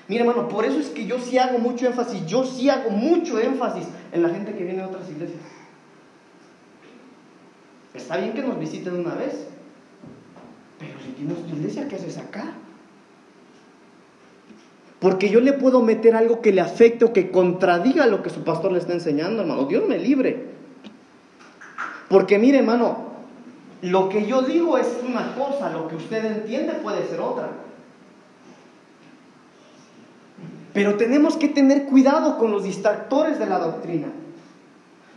Mira, 0.07 0.23
hermano, 0.23 0.47
por 0.47 0.63
eso 0.65 0.79
es 0.79 0.87
que 0.87 1.05
yo 1.05 1.19
sí 1.19 1.37
hago 1.37 1.59
mucho 1.59 1.85
énfasis. 1.85 2.25
Yo 2.25 2.45
sí 2.45 2.69
hago 2.69 2.89
mucho 2.89 3.39
énfasis 3.39 3.87
en 4.11 4.23
la 4.23 4.29
gente 4.29 4.53
que 4.53 4.63
viene 4.63 4.79
de 4.79 4.87
otras 4.87 5.09
iglesias. 5.09 5.41
Está 7.93 8.17
bien 8.17 8.33
que 8.33 8.43
nos 8.43 8.57
visiten 8.59 8.95
una 8.95 9.15
vez. 9.15 9.47
Pero 10.79 10.93
si 11.03 11.11
tienes 11.11 11.45
tu 11.45 11.55
iglesia, 11.55 11.87
¿qué 11.87 11.95
haces 11.95 12.17
acá? 12.17 12.53
Porque 14.99 15.29
yo 15.29 15.41
le 15.41 15.53
puedo 15.53 15.81
meter 15.81 16.15
algo 16.15 16.41
que 16.41 16.53
le 16.53 16.61
afecte 16.61 17.05
o 17.05 17.13
que 17.13 17.29
contradiga 17.29 18.07
lo 18.07 18.23
que 18.23 18.29
su 18.29 18.43
pastor 18.43 18.71
le 18.71 18.79
está 18.79 18.93
enseñando, 18.93 19.41
hermano. 19.41 19.65
Dios 19.65 19.87
me 19.87 19.99
libre. 19.99 20.45
Porque 22.09 22.39
mire, 22.39 22.59
hermano, 22.59 23.07
lo 23.81 24.09
que 24.09 24.25
yo 24.25 24.41
digo 24.41 24.77
es 24.77 24.87
una 25.07 25.35
cosa, 25.35 25.71
lo 25.71 25.87
que 25.87 25.95
usted 25.97 26.23
entiende 26.25 26.73
puede 26.75 27.05
ser 27.07 27.19
otra. 27.19 27.49
Pero 30.73 30.95
tenemos 30.95 31.37
que 31.37 31.47
tener 31.47 31.85
cuidado 31.85 32.37
con 32.37 32.51
los 32.51 32.63
distractores 32.63 33.39
de 33.39 33.47
la 33.47 33.59
doctrina. 33.59 34.07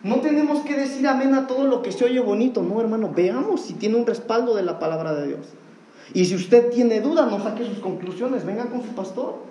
No 0.02 0.20
tenemos 0.20 0.60
que 0.60 0.74
decir 0.74 1.06
amén 1.06 1.34
a 1.34 1.46
todo 1.46 1.66
lo 1.66 1.82
que 1.82 1.92
se 1.92 2.04
oye 2.04 2.20
bonito. 2.20 2.62
No, 2.62 2.80
hermano, 2.80 3.10
veamos 3.14 3.60
si 3.60 3.74
tiene 3.74 3.96
un 3.96 4.06
respaldo 4.06 4.54
de 4.54 4.62
la 4.62 4.78
palabra 4.78 5.14
de 5.14 5.28
Dios. 5.28 5.46
Y 6.14 6.24
si 6.24 6.34
usted 6.34 6.70
tiene 6.70 7.00
dudas, 7.00 7.30
no 7.30 7.42
saque 7.42 7.64
sus 7.64 7.78
conclusiones, 7.78 8.46
venga 8.46 8.66
con 8.66 8.82
su 8.82 8.88
pastor. 8.88 9.50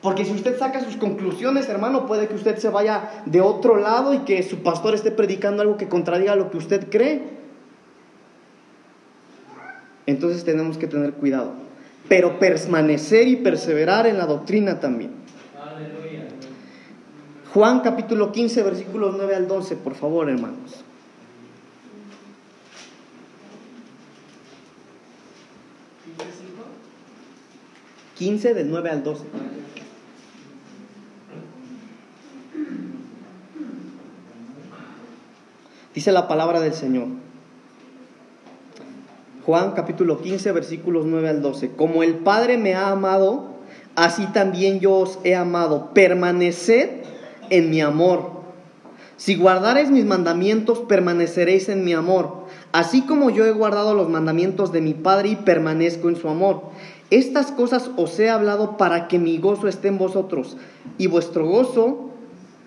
Porque 0.00 0.24
si 0.24 0.32
usted 0.32 0.56
saca 0.56 0.80
sus 0.80 0.96
conclusiones, 0.96 1.68
hermano, 1.68 2.06
puede 2.06 2.28
que 2.28 2.34
usted 2.36 2.56
se 2.58 2.68
vaya 2.68 3.22
de 3.26 3.40
otro 3.40 3.76
lado 3.76 4.14
y 4.14 4.18
que 4.20 4.42
su 4.44 4.58
pastor 4.62 4.94
esté 4.94 5.10
predicando 5.10 5.62
algo 5.62 5.76
que 5.76 5.88
contradiga 5.88 6.36
lo 6.36 6.50
que 6.50 6.58
usted 6.58 6.88
cree. 6.88 7.22
Entonces 10.06 10.44
tenemos 10.44 10.78
que 10.78 10.86
tener 10.86 11.14
cuidado. 11.14 11.67
Pero 12.08 12.38
permanecer 12.38 13.28
y 13.28 13.36
perseverar 13.36 14.06
en 14.06 14.18
la 14.18 14.26
doctrina 14.26 14.80
también. 14.80 15.12
Juan 17.52 17.80
capítulo 17.80 18.30
15, 18.30 18.62
versículos 18.62 19.14
9 19.16 19.34
al 19.34 19.48
12, 19.48 19.76
por 19.76 19.94
favor, 19.94 20.28
hermanos. 20.28 20.84
¿15, 28.16 28.16
15 28.16 28.54
del 28.54 28.70
9 28.70 28.90
al 28.90 29.02
12. 29.02 29.24
Dice 35.94 36.12
la 36.12 36.28
palabra 36.28 36.60
del 36.60 36.74
Señor. 36.74 37.27
Juan 39.48 39.72
capítulo 39.72 40.20
15 40.20 40.52
versículos 40.52 41.06
9 41.06 41.26
al 41.26 41.40
12. 41.40 41.70
Como 41.70 42.02
el 42.02 42.16
Padre 42.16 42.58
me 42.58 42.74
ha 42.74 42.90
amado, 42.90 43.46
así 43.96 44.26
también 44.26 44.78
yo 44.78 44.92
os 44.92 45.18
he 45.24 45.34
amado. 45.34 45.94
Permaneced 45.94 46.90
en 47.48 47.70
mi 47.70 47.80
amor. 47.80 48.42
Si 49.16 49.36
guardareis 49.36 49.90
mis 49.90 50.04
mandamientos, 50.04 50.80
permaneceréis 50.80 51.70
en 51.70 51.82
mi 51.82 51.94
amor. 51.94 52.44
Así 52.72 53.06
como 53.06 53.30
yo 53.30 53.46
he 53.46 53.52
guardado 53.52 53.94
los 53.94 54.10
mandamientos 54.10 54.70
de 54.70 54.82
mi 54.82 54.92
Padre 54.92 55.30
y 55.30 55.36
permanezco 55.36 56.10
en 56.10 56.16
su 56.16 56.28
amor. 56.28 56.64
Estas 57.08 57.50
cosas 57.50 57.90
os 57.96 58.20
he 58.20 58.28
hablado 58.28 58.76
para 58.76 59.08
que 59.08 59.18
mi 59.18 59.38
gozo 59.38 59.66
esté 59.66 59.88
en 59.88 59.96
vosotros 59.96 60.58
y 60.98 61.06
vuestro 61.06 61.46
gozo 61.46 62.10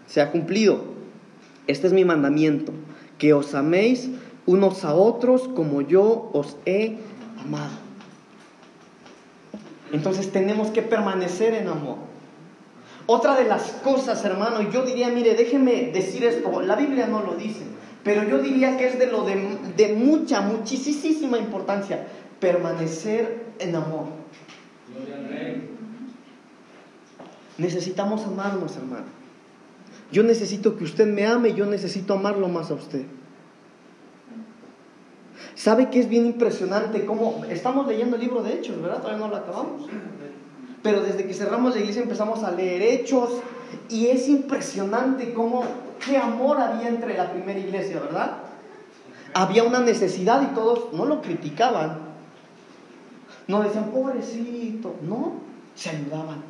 sea 0.08 0.32
cumplido. 0.32 0.82
Este 1.68 1.86
es 1.86 1.94
mi 1.94 2.06
mandamiento, 2.06 2.72
que 3.20 3.36
os 3.36 3.54
améis 3.54 4.10
unos 4.52 4.84
a 4.84 4.94
otros 4.94 5.48
como 5.48 5.82
yo 5.82 6.30
os 6.34 6.58
he 6.66 6.98
amado. 7.42 7.72
Entonces 9.94 10.32
tenemos 10.32 10.70
que 10.70 10.82
permanecer 10.82 11.54
en 11.54 11.70
amor. 11.70 11.98
Otra 13.06 13.36
de 13.36 13.46
las 13.46 13.72
cosas, 13.84 14.24
hermano, 14.26 14.62
yo 14.72 14.84
diría, 14.84 15.10
mire, 15.10 15.36
déjeme 15.36 15.92
decir 15.92 16.24
esto, 16.26 16.62
la 16.62 16.76
Biblia 16.76 17.08
no 17.08 17.24
lo 17.24 17.36
dice, 17.36 17.62
pero 18.04 18.24
yo 18.24 18.40
diría 18.40 18.78
que 18.78 18.88
es 18.88 19.00
de 19.00 19.08
lo 19.08 19.24
de, 19.24 19.58
de 19.76 19.94
mucha, 19.94 20.42
muchísima 20.42 21.38
importancia, 21.38 22.08
permanecer 22.40 23.46
en 23.60 23.76
amor. 23.76 24.06
Necesitamos 27.58 28.26
amarnos, 28.26 28.76
hermano. 28.76 29.06
Yo 30.12 30.24
necesito 30.24 30.78
que 30.78 30.84
usted 30.84 31.08
me 31.08 31.26
ame 31.26 31.50
y 31.50 31.54
yo 31.54 31.66
necesito 31.66 32.14
amarlo 32.14 32.50
más 32.50 32.70
a 32.70 32.74
usted. 32.74 33.06
¿Sabe 35.56 35.90
que 35.90 36.00
es 36.00 36.10
bien 36.10 36.26
impresionante 36.26 37.06
cómo 37.06 37.44
estamos 37.50 37.88
leyendo 37.88 38.16
el 38.16 38.22
libro 38.22 38.42
de 38.42 38.54
Hechos, 38.54 38.82
¿verdad? 38.82 38.98
Todavía 38.98 39.20
no 39.20 39.28
lo 39.28 39.38
acabamos. 39.38 39.88
Pero 40.82 41.02
desde 41.02 41.26
que 41.26 41.34
cerramos 41.34 41.76
la 41.76 41.82
iglesia 41.82 42.02
empezamos 42.02 42.44
a 42.44 42.52
leer 42.52 42.82
Hechos 42.82 43.30
y 43.90 44.08
es 44.08 44.28
impresionante 44.28 45.34
cómo 45.34 45.64
qué 46.04 46.18
amor 46.18 46.60
había 46.60 46.90
entre 46.90 47.16
la 47.16 47.32
primera 47.32 47.60
iglesia, 47.60 48.00
¿verdad? 48.00 48.38
Había 49.34 49.64
una 49.64 49.80
necesidad 49.80 50.42
y 50.42 50.56
todos 50.56 50.92
no 50.94 51.06
lo 51.06 51.22
criticaban. 51.22 52.00
No 53.48 53.62
decían, 53.62 53.92
pobrecito, 53.92 54.96
no, 55.02 55.34
se 55.76 55.90
ayudaban. 55.90 56.42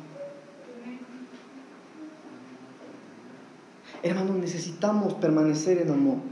Hermanos, 4.02 4.36
necesitamos 4.36 5.14
permanecer 5.14 5.78
en 5.78 5.90
amor. 5.90 6.31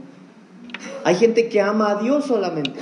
Hay 1.03 1.15
gente 1.15 1.49
que 1.49 1.61
ama 1.61 1.91
a 1.91 1.95
Dios 2.01 2.25
solamente. 2.25 2.79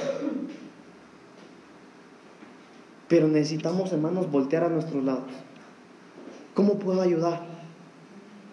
Pero 3.07 3.28
necesitamos, 3.28 3.91
hermanos, 3.91 4.30
voltear 4.30 4.63
a 4.63 4.70
nuestros 4.70 5.03
lados. 5.03 5.32
¿Cómo 6.53 6.78
puedo 6.78 7.01
ayudar? 7.01 7.41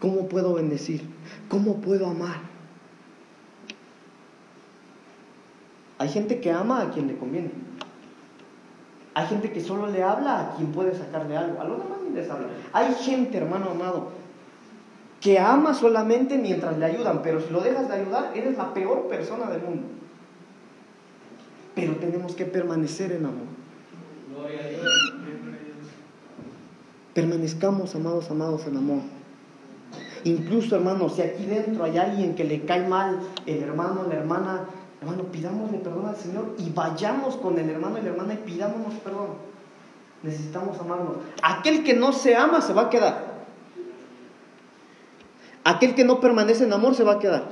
¿Cómo 0.00 0.28
puedo 0.28 0.54
bendecir? 0.54 1.02
¿Cómo 1.48 1.80
puedo 1.80 2.06
amar? 2.06 2.36
Hay 5.98 6.08
gente 6.08 6.40
que 6.40 6.50
ama 6.50 6.82
a 6.82 6.90
quien 6.90 7.08
le 7.08 7.16
conviene. 7.16 7.50
Hay 9.14 9.26
gente 9.26 9.50
que 9.50 9.60
solo 9.60 9.86
le 9.86 10.02
habla 10.02 10.40
a 10.40 10.56
quien 10.56 10.72
puede 10.72 10.94
sacarle 10.94 11.36
algo. 11.36 11.60
A 11.60 11.64
los 11.64 11.78
demás 11.78 11.98
ni 12.06 12.14
les 12.14 12.30
habla. 12.30 12.48
Hay 12.72 12.94
gente, 12.94 13.38
hermano 13.38 13.70
amado, 13.70 14.10
que 15.20 15.38
ama 15.38 15.74
solamente 15.74 16.38
mientras 16.38 16.78
le 16.78 16.84
ayudan, 16.84 17.22
pero 17.22 17.40
si 17.40 17.50
lo 17.50 17.60
dejas 17.60 17.88
de 17.88 17.94
ayudar, 17.94 18.32
eres 18.34 18.56
la 18.56 18.74
peor 18.74 19.08
persona 19.08 19.50
del 19.50 19.62
mundo. 19.62 19.88
Pero 21.74 21.96
tenemos 21.96 22.34
que 22.34 22.44
permanecer 22.44 23.12
en 23.12 23.26
amor. 23.26 23.46
Permanezcamos, 27.14 27.94
amados, 27.94 28.30
amados, 28.30 28.66
en 28.66 28.76
amor. 28.76 29.00
Incluso, 30.24 30.76
hermanos, 30.76 31.14
si 31.14 31.22
aquí 31.22 31.46
dentro 31.46 31.84
hay 31.84 31.98
alguien 31.98 32.34
que 32.34 32.44
le 32.44 32.64
cae 32.64 32.86
mal, 32.86 33.20
el 33.46 33.62
hermano, 33.62 34.04
la 34.08 34.16
hermana, 34.16 34.64
hermano, 35.00 35.24
pidámosle 35.24 35.78
perdón 35.78 36.06
al 36.06 36.16
Señor 36.16 36.54
y 36.58 36.70
vayamos 36.70 37.36
con 37.36 37.58
el 37.58 37.70
hermano 37.70 37.98
y 37.98 38.02
la 38.02 38.08
hermana 38.10 38.34
y 38.34 38.38
pidámonos 38.38 38.94
perdón. 39.04 39.28
Necesitamos 40.22 40.78
amarnos. 40.80 41.16
Aquel 41.42 41.84
que 41.84 41.94
no 41.94 42.12
se 42.12 42.34
ama 42.34 42.60
se 42.60 42.72
va 42.72 42.82
a 42.82 42.90
quedar. 42.90 43.25
Aquel 45.66 45.96
que 45.96 46.04
no 46.04 46.20
permanece 46.20 46.62
en 46.62 46.72
amor 46.72 46.94
se 46.94 47.02
va 47.02 47.14
a 47.14 47.18
quedar. 47.18 47.42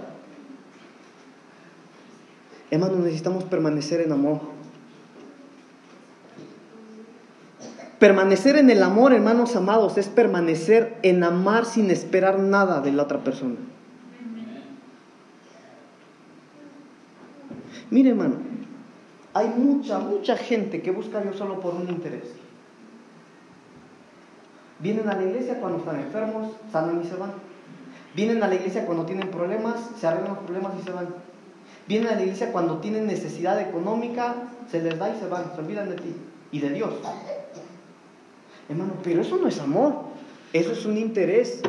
Hermanos, 2.71 2.99
necesitamos 2.99 3.43
permanecer 3.43 4.03
en 4.03 4.13
amor. 4.13 4.41
Permanecer 7.99 8.55
en 8.55 8.71
el 8.71 8.85
amor, 8.85 9.15
hermanos 9.15 9.57
amados, 9.57 9.99
es 9.99 10.07
permanecer 10.07 10.97
en 11.03 11.25
amar 11.25 11.65
sin 11.65 11.91
esperar 11.91 12.39
nada 12.39 12.81
de 12.81 12.93
la 12.93 13.03
otra 13.03 13.25
persona. 13.25 13.57
Mire, 17.91 18.11
hermano, 18.11 18.37
hay 19.33 19.49
mucha, 19.49 19.99
mucha 19.99 20.37
gente 20.37 20.83
que 20.83 20.93
busca 20.93 21.19
a 21.19 21.23
Dios 21.23 21.35
solo 21.35 21.59
por 21.59 21.75
un 21.75 21.89
interés. 21.89 22.33
Vienen 24.79 25.09
a 25.09 25.17
la 25.17 25.25
iglesia 25.25 25.59
cuando 25.59 25.79
están 25.79 25.99
enfermos, 25.99 26.53
sanan 26.71 27.03
y 27.03 27.09
se 27.09 27.17
van. 27.17 27.54
Vienen 28.15 28.43
a 28.43 28.49
la 28.49 28.55
iglesia 28.55 28.87
cuando 28.87 29.05
tienen 29.07 29.29
problemas, 29.29 29.75
se 29.99 30.07
arreglan 30.07 30.35
los 30.35 30.45
problemas 30.45 30.73
y 30.81 30.85
se 30.85 30.93
van. 30.93 31.09
Vienen 31.87 32.09
a 32.09 32.15
la 32.15 32.23
iglesia 32.23 32.53
cuando 32.53 32.79
tienen 32.79 33.07
necesidad 33.07 33.61
económica, 33.61 34.35
se 34.71 34.81
les 34.81 34.99
da 34.99 35.15
y 35.15 35.19
se 35.19 35.29
van, 35.29 35.53
se 35.55 35.61
olvidan 35.61 35.91
de 35.91 35.97
ti 35.97 36.15
y 36.53 36.61
de 36.61 36.71
Dios. 36.71 36.93
Hermano, 38.69 38.95
pero 39.03 39.21
eso 39.21 39.37
no 39.37 39.49
es 39.49 39.59
amor, 39.61 39.95
eso 40.53 40.73
es 40.73 40.87
un 40.87 40.97
interés. 40.97 41.61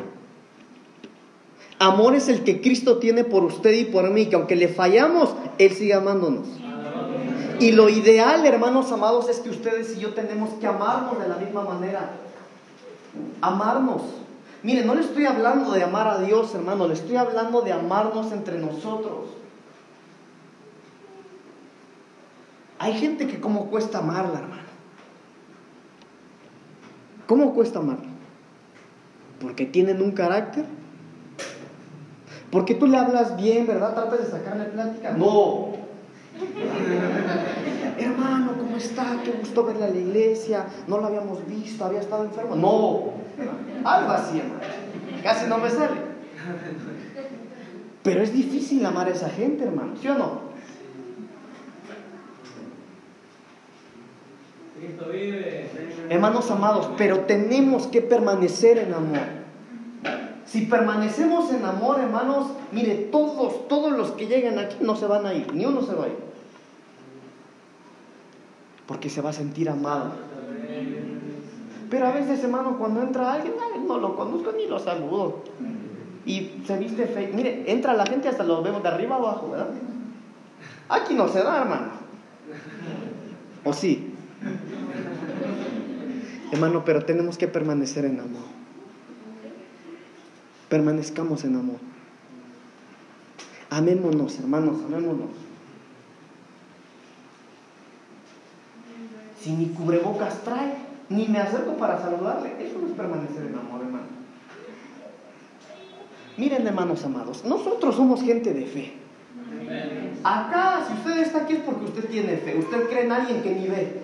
Amor 1.79 2.15
es 2.15 2.29
el 2.29 2.43
que 2.43 2.61
Cristo 2.61 2.99
tiene 2.99 3.25
por 3.25 3.43
usted 3.43 3.73
y 3.73 3.85
por 3.85 4.09
mí, 4.11 4.27
que 4.27 4.35
aunque 4.35 4.55
le 4.55 4.69
fallamos, 4.69 5.35
Él 5.57 5.71
sigue 5.73 5.93
amándonos. 5.93 6.47
Y 7.59 7.71
lo 7.71 7.89
ideal, 7.89 8.45
hermanos 8.45 8.91
amados, 8.91 9.29
es 9.29 9.39
que 9.39 9.49
ustedes 9.49 9.97
y 9.97 9.99
yo 9.99 10.13
tenemos 10.13 10.51
que 10.59 10.67
amarnos 10.67 11.19
de 11.19 11.27
la 11.27 11.37
misma 11.37 11.63
manera. 11.63 12.11
Amarnos. 13.41 14.01
Mire, 14.65 14.83
no 14.83 14.95
le 14.95 15.01
estoy 15.01 15.27
hablando 15.27 15.73
de 15.73 15.83
amar 15.83 16.07
a 16.07 16.17
Dios, 16.17 16.55
hermano, 16.55 16.87
le 16.87 16.95
estoy 16.95 17.17
hablando 17.17 17.61
de 17.61 17.71
amarnos 17.71 18.31
entre 18.31 18.57
nosotros. 18.57 19.29
Hay 22.79 22.93
gente 22.93 23.27
que 23.27 23.39
como 23.39 23.69
cuesta 23.69 23.99
amarla, 23.99 24.39
hermano. 24.39 24.63
¿Cómo 27.27 27.53
cuesta 27.53 27.77
amarla? 27.77 28.09
Porque 29.39 29.67
tienen 29.67 30.01
un 30.01 30.13
carácter. 30.13 30.65
Porque 32.49 32.73
tú 32.73 32.87
le 32.87 32.97
hablas 32.97 33.37
bien, 33.37 33.67
¿verdad? 33.67 33.93
Tratas 33.93 34.19
de 34.19 34.31
sacarle 34.31 34.65
plática. 34.65 35.11
No. 35.11 35.73
Hermano, 37.97 38.53
¿cómo 38.57 38.77
está? 38.77 39.21
Qué 39.23 39.31
gusto 39.31 39.63
verle 39.65 39.85
a 39.85 39.89
la 39.89 39.97
iglesia. 39.97 40.65
No 40.87 40.97
lo 40.97 41.05
habíamos 41.05 41.45
visto, 41.47 41.85
había 41.85 42.01
estado 42.01 42.25
enfermo. 42.25 42.55
No. 42.55 43.13
Algo 43.83 44.11
así, 44.11 44.39
hermano. 44.39 44.59
Casi 45.23 45.47
no 45.47 45.57
me 45.57 45.69
sale. 45.69 46.15
Pero 48.03 48.21
es 48.21 48.33
difícil 48.33 48.85
amar 48.85 49.07
a 49.07 49.11
esa 49.11 49.29
gente, 49.29 49.63
hermano. 49.63 49.93
¿Sí 49.99 50.07
o 50.07 50.15
no? 50.15 50.39
Cristo 54.77 55.05
vive. 55.11 55.69
Hermanos 56.09 56.51
amados, 56.51 56.89
pero 56.97 57.21
tenemos 57.21 57.87
que 57.87 58.01
permanecer 58.01 58.77
en 58.77 58.93
amor. 58.93 59.45
Si 60.45 60.67
permanecemos 60.67 61.51
en 61.51 61.65
amor, 61.65 61.99
hermanos, 61.99 62.51
mire, 62.71 62.95
todos, 63.11 63.67
todos 63.67 63.91
los 63.91 64.11
que 64.11 64.27
llegan 64.27 64.59
aquí 64.59 64.77
no 64.81 64.95
se 64.95 65.07
van 65.07 65.25
a 65.25 65.33
ir, 65.33 65.53
ni 65.53 65.65
uno 65.65 65.81
se 65.81 65.95
va 65.95 66.05
a 66.05 66.07
ir. 66.07 66.34
Porque 68.87 69.09
se 69.09 69.21
va 69.21 69.31
a 69.31 69.33
sentir 69.33 69.69
amado. 69.69 70.11
Pero 71.89 72.07
a 72.07 72.11
veces, 72.11 72.43
hermano, 72.43 72.77
cuando 72.77 73.01
entra 73.01 73.33
alguien, 73.33 73.53
no 73.87 73.97
lo 73.97 74.15
conozco 74.15 74.51
ni 74.51 74.67
lo 74.67 74.79
saludo. 74.79 75.43
Y 76.25 76.61
se 76.65 76.77
viste 76.77 77.05
feo. 77.05 77.29
Mire, 77.33 77.71
entra 77.71 77.93
la 77.93 78.05
gente 78.05 78.27
hasta 78.27 78.43
lo 78.43 78.61
vemos 78.63 78.81
de 78.81 78.89
arriba 78.89 79.15
abajo, 79.15 79.51
¿verdad? 79.51 79.69
Aquí 80.89 81.13
no 81.13 81.27
se 81.27 81.43
da, 81.43 81.61
hermano. 81.61 81.87
¿O 83.63 83.73
sí? 83.73 84.13
Hermano, 86.51 86.83
pero 86.85 87.05
tenemos 87.05 87.37
que 87.37 87.47
permanecer 87.47 88.05
en 88.05 88.19
amor. 88.19 88.43
Permanezcamos 90.69 91.43
en 91.43 91.55
amor. 91.55 91.77
Amémonos, 93.69 94.39
hermanos, 94.39 94.77
amémonos. 94.85 95.44
Si 99.45 99.51
ni 99.51 99.67
cubrebocas 99.67 100.41
trae, 100.43 100.73
ni 101.07 101.27
me 101.27 101.37
acerco 101.37 101.73
para 101.73 102.01
saludarle, 102.01 102.55
eso 102.59 102.79
no 102.81 102.87
es 102.87 102.93
permanecer 102.93 103.45
en 103.45 103.53
amor, 103.53 103.79
hermano. 103.79 104.07
Miren, 106.35 106.65
hermanos 106.65 107.05
amados, 107.05 107.45
nosotros 107.45 107.95
somos 107.95 108.23
gente 108.23 108.55
de 108.55 108.65
fe. 108.65 108.93
Acá, 110.23 110.83
si 110.87 110.93
usted 110.93 111.21
está 111.21 111.43
aquí 111.43 111.57
es 111.57 111.59
porque 111.59 111.85
usted 111.85 112.05
tiene 112.09 112.37
fe. 112.37 112.57
Usted 112.57 112.89
cree 112.89 113.05
en 113.05 113.11
alguien 113.11 113.43
que 113.43 113.51
ni 113.51 113.67
ve. 113.67 114.01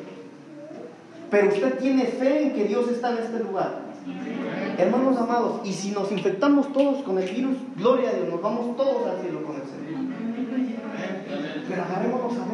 Pero 1.31 1.47
usted 1.47 1.79
tiene 1.79 2.05
fe 2.05 2.43
en 2.43 2.53
que 2.53 2.65
Dios 2.65 2.87
está 2.91 3.09
en 3.09 3.17
este 3.17 3.39
lugar. 3.39 3.81
Hermanos 4.77 5.17
amados, 5.17 5.61
y 5.63 5.73
si 5.73 5.89
nos 5.89 6.11
infectamos 6.11 6.71
todos 6.71 7.01
con 7.01 7.17
el 7.17 7.27
virus, 7.27 7.57
gloria 7.77 8.11
a 8.11 8.13
Dios, 8.13 8.29
nos 8.29 8.43
vamos 8.43 8.77
todos 8.77 9.07
al 9.09 9.21
cielo 9.21 9.43
con 9.43 9.55
el 9.55 9.63
Señor. 9.63 10.01
Pero 11.67 11.81
agarrémonos 11.81 12.37
a 12.37 12.45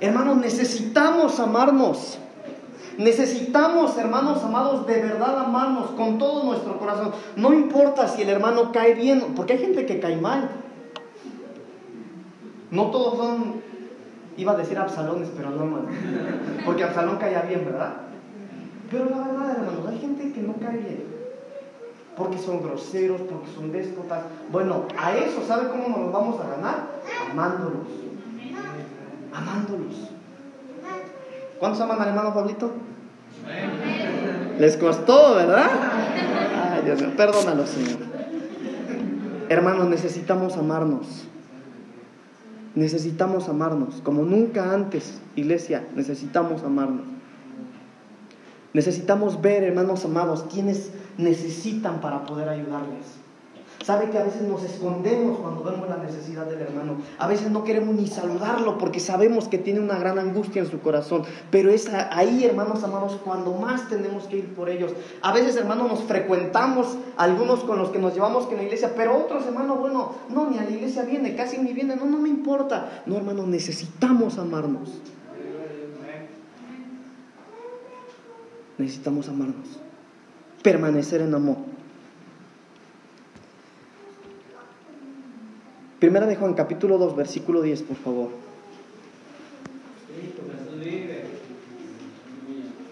Hermanos, 0.00 0.36
necesitamos 0.36 1.40
amarnos. 1.40 2.18
Necesitamos, 2.98 3.96
hermanos 3.98 4.42
amados, 4.42 4.86
de 4.86 5.02
verdad 5.02 5.38
amarnos 5.38 5.90
con 5.90 6.18
todo 6.18 6.44
nuestro 6.44 6.78
corazón. 6.78 7.12
No 7.36 7.52
importa 7.52 8.08
si 8.08 8.22
el 8.22 8.30
hermano 8.30 8.72
cae 8.72 8.94
bien, 8.94 9.34
porque 9.34 9.54
hay 9.54 9.58
gente 9.58 9.84
que 9.84 10.00
cae 10.00 10.16
mal. 10.16 10.50
No 12.70 12.86
todos 12.90 13.18
son, 13.18 13.62
iba 14.36 14.52
a 14.52 14.56
decir 14.56 14.78
absalones, 14.78 15.28
pero 15.36 15.50
no, 15.50 15.64
hermano. 15.64 15.88
Porque 16.64 16.84
Absalón 16.84 17.16
caía 17.18 17.42
bien, 17.42 17.64
¿verdad? 17.64 17.94
Pero 18.90 19.04
la 19.06 19.18
verdad, 19.18 19.56
hermanos, 19.56 19.86
hay 19.88 19.98
gente 19.98 20.32
que 20.32 20.40
no 20.40 20.54
cae 20.54 20.78
bien. 20.78 21.04
Porque 22.16 22.38
son 22.38 22.62
groseros, 22.62 23.20
porque 23.20 23.50
son 23.54 23.72
déspotas. 23.72 24.22
Bueno, 24.50 24.84
a 24.98 25.14
eso, 25.14 25.42
¿sabe 25.46 25.68
cómo 25.68 25.98
nos 25.98 26.12
vamos 26.12 26.40
a 26.40 26.48
ganar? 26.48 26.86
Amándolos. 27.30 28.06
Amándolos. 29.36 29.94
¿Cuántos 31.58 31.80
aman 31.80 32.00
al 32.00 32.08
hermano 32.08 32.32
Pablito? 32.32 32.72
Les 34.58 34.76
costó, 34.78 35.34
¿verdad? 35.34 35.68
Ay, 36.72 36.82
Dios 36.84 37.00
mío, 37.02 37.12
perdónalo, 37.16 37.66
Señor. 37.66 37.98
Hermanos, 39.48 39.88
necesitamos 39.88 40.56
amarnos. 40.56 41.24
Necesitamos 42.74 43.48
amarnos. 43.48 44.00
Como 44.02 44.22
nunca 44.22 44.72
antes, 44.72 45.20
iglesia, 45.34 45.86
necesitamos 45.94 46.62
amarnos. 46.62 47.06
Necesitamos 48.72 49.40
ver, 49.40 49.64
hermanos 49.64 50.04
amados, 50.04 50.44
quienes 50.52 50.90
necesitan 51.18 52.00
para 52.00 52.24
poder 52.26 52.48
ayudarles. 52.48 53.25
Sabe 53.86 54.10
que 54.10 54.18
a 54.18 54.24
veces 54.24 54.42
nos 54.42 54.64
escondemos 54.64 55.38
cuando 55.38 55.62
vemos 55.62 55.88
la 55.88 55.98
necesidad 55.98 56.44
del 56.46 56.60
hermano. 56.60 56.96
A 57.20 57.28
veces 57.28 57.52
no 57.52 57.62
queremos 57.62 57.94
ni 57.94 58.08
saludarlo 58.08 58.78
porque 58.78 58.98
sabemos 58.98 59.46
que 59.46 59.58
tiene 59.58 59.78
una 59.78 59.96
gran 59.96 60.18
angustia 60.18 60.60
en 60.60 60.68
su 60.68 60.80
corazón. 60.80 61.22
Pero 61.52 61.70
es 61.70 61.88
ahí, 62.10 62.44
hermanos 62.44 62.82
amados, 62.82 63.16
cuando 63.24 63.52
más 63.52 63.88
tenemos 63.88 64.24
que 64.24 64.38
ir 64.38 64.54
por 64.56 64.70
ellos. 64.70 64.92
A 65.22 65.32
veces, 65.32 65.54
hermanos, 65.54 65.88
nos 65.88 66.02
frecuentamos 66.02 66.98
algunos 67.16 67.60
con 67.60 67.78
los 67.78 67.90
que 67.90 68.00
nos 68.00 68.12
llevamos 68.12 68.46
que 68.46 68.54
en 68.54 68.62
la 68.62 68.64
iglesia, 68.64 68.92
pero 68.96 69.16
otros, 69.16 69.46
hermanos, 69.46 69.78
bueno, 69.78 70.14
no, 70.30 70.50
ni 70.50 70.58
a 70.58 70.64
la 70.64 70.70
iglesia 70.70 71.04
viene, 71.04 71.36
casi 71.36 71.58
ni 71.58 71.72
viene, 71.72 71.94
no, 71.94 72.06
no 72.06 72.18
me 72.18 72.28
importa. 72.28 73.04
No, 73.06 73.16
hermanos, 73.16 73.46
necesitamos 73.46 74.36
amarnos. 74.36 75.00
Necesitamos 78.78 79.28
amarnos. 79.28 79.78
Permanecer 80.60 81.20
en 81.20 81.32
amor. 81.36 81.75
Primera 85.98 86.26
de 86.26 86.36
Juan, 86.36 86.52
capítulo 86.52 86.98
2, 86.98 87.16
versículo 87.16 87.62
10, 87.62 87.82
por 87.82 87.96
favor. 87.96 88.28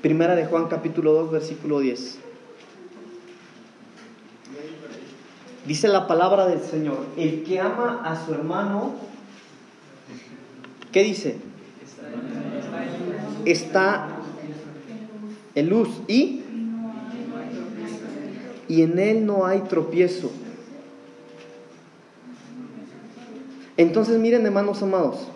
Primera 0.00 0.34
de 0.34 0.46
Juan, 0.46 0.68
capítulo 0.68 1.12
2, 1.12 1.32
versículo 1.32 1.80
10. 1.80 2.18
Dice 5.66 5.88
la 5.88 6.07
palabra 6.07 6.46
del 6.46 6.61
Señor, 6.61 7.05
el 7.16 7.42
que 7.42 7.61
ama 7.61 8.02
a 8.05 8.24
su 8.24 8.32
hermano, 8.32 8.94
¿qué 10.92 11.02
dice? 11.02 11.36
Está 13.44 14.09
en 15.55 15.68
luz 15.68 15.88
y 16.09 16.40
y 18.66 18.82
en 18.82 18.98
él 18.98 19.26
no 19.26 19.46
hay 19.46 19.61
tropiezo. 19.61 20.30
Entonces 23.77 24.18
miren 24.18 24.47
hermanos 24.47 24.83
amados, 24.83 25.29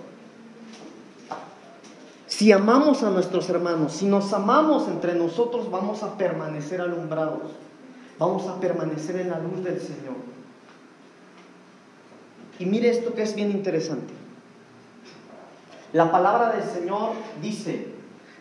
si 2.26 2.53
amamos 2.53 3.03
a 3.03 3.11
nuestros 3.11 3.51
hermanos, 3.51 3.95
si 3.95 4.07
nos 4.07 4.32
amamos 4.32 4.86
entre 4.86 5.14
nosotros, 5.14 5.70
vamos 5.70 6.05
a 6.05 6.16
permanecer 6.16 6.80
alumbrados, 6.80 7.51
vamos 8.18 8.47
a 8.47 8.61
permanecer 8.61 9.16
en 9.16 9.30
la 9.30 9.41
luz 9.41 9.64
del 9.64 9.80
Señor. 9.80 10.14
Y 12.61 12.66
mire 12.66 12.91
esto 12.91 13.14
que 13.14 13.22
es 13.22 13.34
bien 13.34 13.51
interesante. 13.51 14.14
La 15.93 16.12
palabra 16.12 16.53
del 16.53 16.64
Señor 16.64 17.12
dice, 17.41 17.89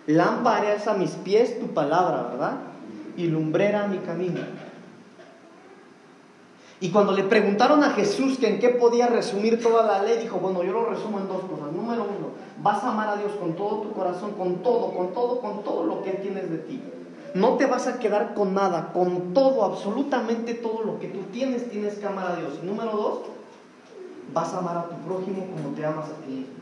lámpara 0.06 0.76
es 0.76 0.88
a 0.88 0.94
mis 0.94 1.12
pies 1.12 1.60
tu 1.60 1.68
palabra, 1.68 2.24
¿verdad? 2.24 2.58
Y 3.16 3.28
lumbrera 3.28 3.88
mi 3.88 3.98
camino. 4.00 4.42
Y 6.80 6.92
cuando 6.92 7.14
le 7.14 7.24
preguntaron 7.24 7.84
a 7.84 7.92
Jesús 7.92 8.38
que 8.38 8.48
en 8.48 8.60
qué 8.60 8.70
podía 8.70 9.08
resumir 9.08 9.62
toda 9.62 9.84
la 9.84 10.04
ley, 10.04 10.20
dijo, 10.20 10.38
bueno, 10.38 10.64
yo 10.64 10.74
lo 10.74 10.86
resumo 10.86 11.20
en 11.20 11.28
dos 11.28 11.42
cosas. 11.42 11.72
Número 11.74 12.04
uno, 12.04 12.30
vas 12.62 12.84
a 12.84 12.92
amar 12.92 13.10
a 13.10 13.16
Dios 13.18 13.32
con 13.40 13.54
todo 13.56 13.82
tu 13.82 13.94
corazón, 13.94 14.34
con 14.34 14.58
todo, 14.58 14.92
con 14.94 15.14
todo, 15.14 15.42
con 15.42 15.64
todo 15.64 15.86
lo 15.86 16.04
que 16.04 16.12
tienes 16.12 16.52
de 16.52 16.58
ti. 16.60 16.80
No 17.34 17.56
te 17.58 17.66
vas 17.66 17.88
a 17.88 17.98
quedar 17.98 18.36
con 18.36 18.54
nada, 18.54 18.94
con 18.94 19.34
todo, 19.34 19.64
absolutamente 19.64 20.54
todo 20.54 20.84
lo 20.84 21.00
que 21.00 21.08
tú 21.08 21.20
tienes, 21.32 21.70
tienes 21.70 21.96
que 21.96 22.06
amar 22.06 22.32
a 22.32 22.36
Dios. 22.36 22.60
Y 22.62 22.66
número 22.66 22.92
dos, 22.92 23.20
vas 24.34 24.54
a 24.54 24.60
amar 24.60 24.78
a 24.78 24.90
tu 24.90 24.96
prójimo 24.98 25.48
como 25.56 25.76
te 25.76 25.84
amas 25.84 26.06
a 26.06 26.26
ti 26.26 26.32
mismo. 26.32 26.54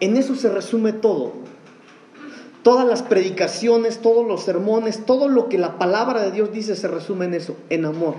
En 0.00 0.16
eso 0.16 0.34
se 0.34 0.48
resume 0.50 0.92
todo. 0.92 1.32
Todas 2.62 2.86
las 2.86 3.02
predicaciones, 3.02 3.98
todos 3.98 4.26
los 4.26 4.42
sermones, 4.42 5.06
todo 5.06 5.28
lo 5.28 5.48
que 5.48 5.56
la 5.56 5.78
palabra 5.78 6.22
de 6.22 6.30
Dios 6.30 6.52
dice 6.52 6.76
se 6.76 6.88
resume 6.88 7.24
en 7.24 7.34
eso, 7.34 7.56
en 7.70 7.86
amor. 7.86 8.16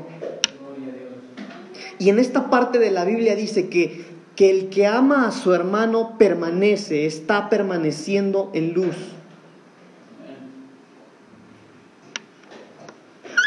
Y 2.00 2.10
en 2.10 2.18
esta 2.18 2.50
parte 2.50 2.80
de 2.80 2.89
la 2.89 3.06
Biblia 3.06 3.36
dice 3.36 3.70
que, 3.70 4.04
que 4.36 4.50
el 4.50 4.70
que 4.70 4.88
ama 4.88 5.28
a 5.28 5.32
su 5.32 5.54
hermano 5.54 6.18
permanece, 6.18 7.06
está 7.06 7.50
permaneciendo 7.50 8.50
en 8.54 8.74
luz. 8.74 8.96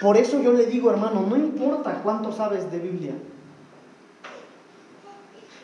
Por 0.00 0.16
eso 0.16 0.40
yo 0.40 0.52
le 0.52 0.66
digo, 0.66 0.90
hermano, 0.90 1.26
no 1.28 1.36
importa 1.36 2.00
cuánto 2.04 2.30
sabes 2.30 2.70
de 2.70 2.78
Biblia. 2.78 3.14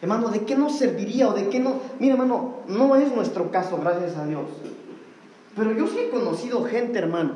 Hermano, 0.03 0.31
¿de 0.31 0.45
qué 0.45 0.57
nos 0.57 0.79
serviría 0.79 1.29
o 1.29 1.35
de 1.35 1.49
qué 1.51 1.61
no? 1.61 1.75
Mira, 1.99 2.15
hermano, 2.15 2.55
no 2.67 2.97
es 2.97 3.15
nuestro 3.15 3.51
caso, 3.51 3.79
gracias 3.81 4.17
a 4.17 4.27
Dios. 4.27 4.47
Pero 5.61 5.73
yo 5.73 5.87
sí 5.89 5.99
he 5.99 6.09
conocido 6.09 6.65
gente, 6.65 6.99
hermano. 6.99 7.35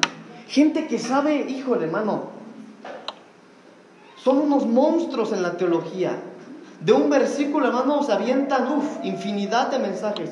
Gente 0.49 0.87
que 0.87 0.99
sabe, 0.99 1.43
híjole, 1.43 1.85
hermano. 1.85 2.31
Son 4.17 4.39
unos 4.39 4.65
monstruos 4.65 5.35
en 5.35 5.43
la 5.43 5.59
teología. 5.59 6.13
De 6.81 6.95
un 6.95 7.11
versículo, 7.11 7.67
hermano, 7.67 8.03
se 8.03 8.13
avientan, 8.13 8.79
uff, 8.79 9.05
infinidad 9.05 9.71
de 9.71 9.79
mensajes. 9.79 10.31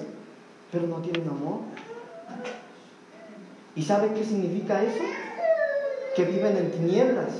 Pero 0.70 0.86
no 0.86 1.02
tienen 1.02 1.28
amor. 1.28 1.60
¿Y 3.76 3.82
sabe 3.82 4.14
qué 4.14 4.24
significa 4.24 4.82
eso? 4.82 5.04
Que 6.16 6.24
viven 6.24 6.56
en 6.56 6.70
tinieblas. 6.70 7.32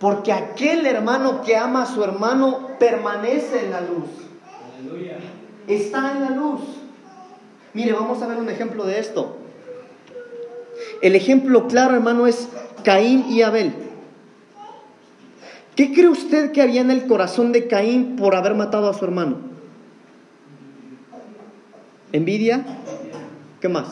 Porque 0.00 0.32
aquel 0.32 0.86
hermano 0.86 1.42
que 1.42 1.56
ama 1.56 1.84
a 1.84 1.86
su 1.86 2.02
hermano 2.02 2.70
permanece 2.80 3.66
en 3.66 3.70
la 3.70 3.80
luz. 3.80 4.08
Aleluya. 4.76 5.18
Está 5.68 6.16
en 6.16 6.20
la 6.20 6.30
luz. 6.30 6.83
Mire, 7.74 7.92
vamos 7.92 8.22
a 8.22 8.26
ver 8.28 8.38
un 8.38 8.48
ejemplo 8.48 8.84
de 8.84 9.00
esto. 9.00 9.36
El 11.02 11.16
ejemplo 11.16 11.66
claro, 11.66 11.94
hermano, 11.94 12.26
es 12.26 12.48
Caín 12.84 13.26
y 13.28 13.42
Abel. 13.42 13.74
¿Qué 15.74 15.92
cree 15.92 16.08
usted 16.08 16.52
que 16.52 16.62
había 16.62 16.80
en 16.80 16.92
el 16.92 17.06
corazón 17.06 17.50
de 17.50 17.66
Caín 17.66 18.14
por 18.14 18.36
haber 18.36 18.54
matado 18.54 18.88
a 18.88 18.94
su 18.94 19.04
hermano? 19.04 19.38
¿Envidia? 22.12 22.64
¿Qué 23.60 23.68
más? 23.68 23.88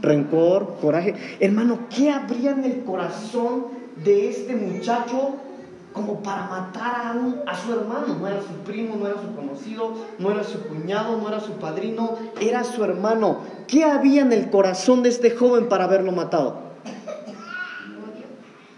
Rencor, 0.00 0.78
coraje. 0.80 1.14
Hermano, 1.38 1.86
¿qué 1.94 2.10
habría 2.10 2.50
en 2.50 2.64
el 2.64 2.82
corazón 2.82 3.66
de 4.04 4.30
este 4.30 4.56
muchacho 4.56 5.36
como 5.92 6.22
para 6.22 6.46
matar 6.46 6.94
a, 6.94 7.50
a 7.50 7.56
su 7.56 7.72
hermano? 7.72 8.16
No 8.18 8.26
era 8.26 8.40
su 8.40 8.54
primo, 8.64 8.96
no 8.96 9.06
era 9.06 9.20
su 9.20 9.34
conocido, 9.34 9.94
no 10.18 10.30
era 10.30 10.44
su 10.44 10.62
cuñado, 10.66 11.18
no 11.18 11.28
era 11.28 11.40
su 11.40 11.52
padrino, 11.52 12.16
era 12.40 12.64
su 12.64 12.82
hermano. 12.82 13.40
¿Qué 13.66 13.84
había 13.84 14.22
en 14.22 14.32
el 14.32 14.50
corazón 14.50 15.02
de 15.02 15.10
este 15.10 15.30
joven 15.30 15.68
para 15.68 15.84
haberlo 15.84 16.12
matado? 16.12 16.72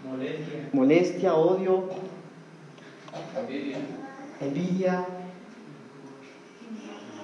Molestia. 0.03 0.69
Molestia, 0.73 1.33
odio, 1.35 1.83
envidia, 4.41 5.05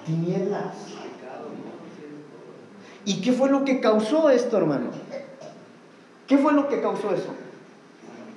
tinieblas. 0.06 0.74
¿Y 3.04 3.20
qué 3.20 3.32
fue 3.32 3.50
lo 3.50 3.64
que 3.64 3.80
causó 3.80 4.30
esto, 4.30 4.56
hermano? 4.56 4.90
¿Qué 6.26 6.38
fue 6.38 6.52
lo 6.52 6.68
que 6.68 6.80
causó 6.80 7.12
eso? 7.12 7.34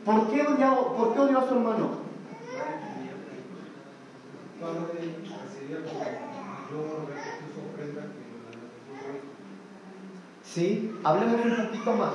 ¿Por 0.05 0.29
qué 0.29 0.41
odió, 0.43 0.93
por 0.95 1.13
qué 1.13 1.19
odió 1.19 1.39
a 1.39 1.47
su 1.47 1.55
hermano? 1.55 2.05
Sí, 10.43 10.95
hablemos 11.03 11.43
un 11.43 11.65
poquito 11.65 11.93
más. 11.93 12.13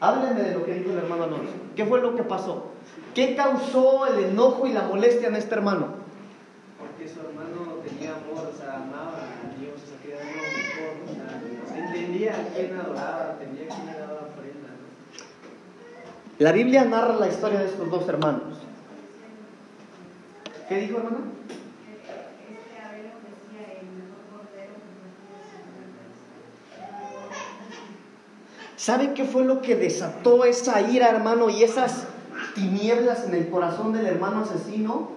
Háblenme 0.00 0.42
de 0.42 0.54
lo 0.54 0.64
que 0.64 0.74
dijo 0.74 0.90
el 0.92 0.98
hermano 0.98 1.24
Alonso. 1.24 1.52
¿Qué 1.76 1.84
fue 1.84 2.00
lo 2.00 2.16
que 2.16 2.22
pasó? 2.22 2.72
¿Qué 3.14 3.36
causó 3.36 4.06
el 4.06 4.24
enojo 4.24 4.66
y 4.66 4.72
la 4.72 4.84
molestia 4.84 5.28
en 5.28 5.36
este 5.36 5.54
hermano? 5.56 5.88
Porque 6.78 7.06
su 7.06 7.20
hermano 7.20 7.82
tenía 7.84 8.12
amor, 8.12 8.50
o 8.52 8.56
sea, 8.56 8.76
amaba 8.76 9.18
a 9.18 9.60
Dios, 9.60 9.74
o 9.74 9.86
sea, 9.86 10.16
dar 10.16 10.24
lo 10.24 10.42
mejor, 10.56 10.92
o 11.04 11.08
sea, 11.68 11.86
entendía 11.86 12.32
a 12.32 12.54
quién 12.54 12.80
adoraba, 12.80 13.36
entendía 13.38 13.64
a 13.64 13.76
quién. 13.76 13.86
¿no? 13.86 14.07
La 16.38 16.52
Biblia 16.52 16.84
narra 16.84 17.16
la 17.16 17.26
historia 17.26 17.58
de 17.58 17.66
estos 17.66 17.90
dos 17.90 18.08
hermanos. 18.08 18.58
¿Qué 20.68 20.80
dijo, 20.82 20.98
cordero 20.98 21.18
¿Sabe 28.76 29.14
qué 29.14 29.24
fue 29.24 29.44
lo 29.44 29.60
que 29.62 29.74
desató 29.74 30.44
esa 30.44 30.80
ira, 30.80 31.08
hermano, 31.08 31.50
y 31.50 31.64
esas 31.64 32.06
tinieblas 32.54 33.24
en 33.24 33.34
el 33.34 33.48
corazón 33.48 33.92
del 33.92 34.06
hermano 34.06 34.42
asesino? 34.42 35.10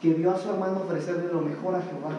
Que 0.00 0.14
vio 0.14 0.30
a 0.30 0.38
su 0.38 0.48
hermano 0.48 0.82
ofrecerle 0.84 1.32
lo 1.32 1.40
mejor 1.40 1.74
a 1.74 1.82
Jehová. 1.82 2.12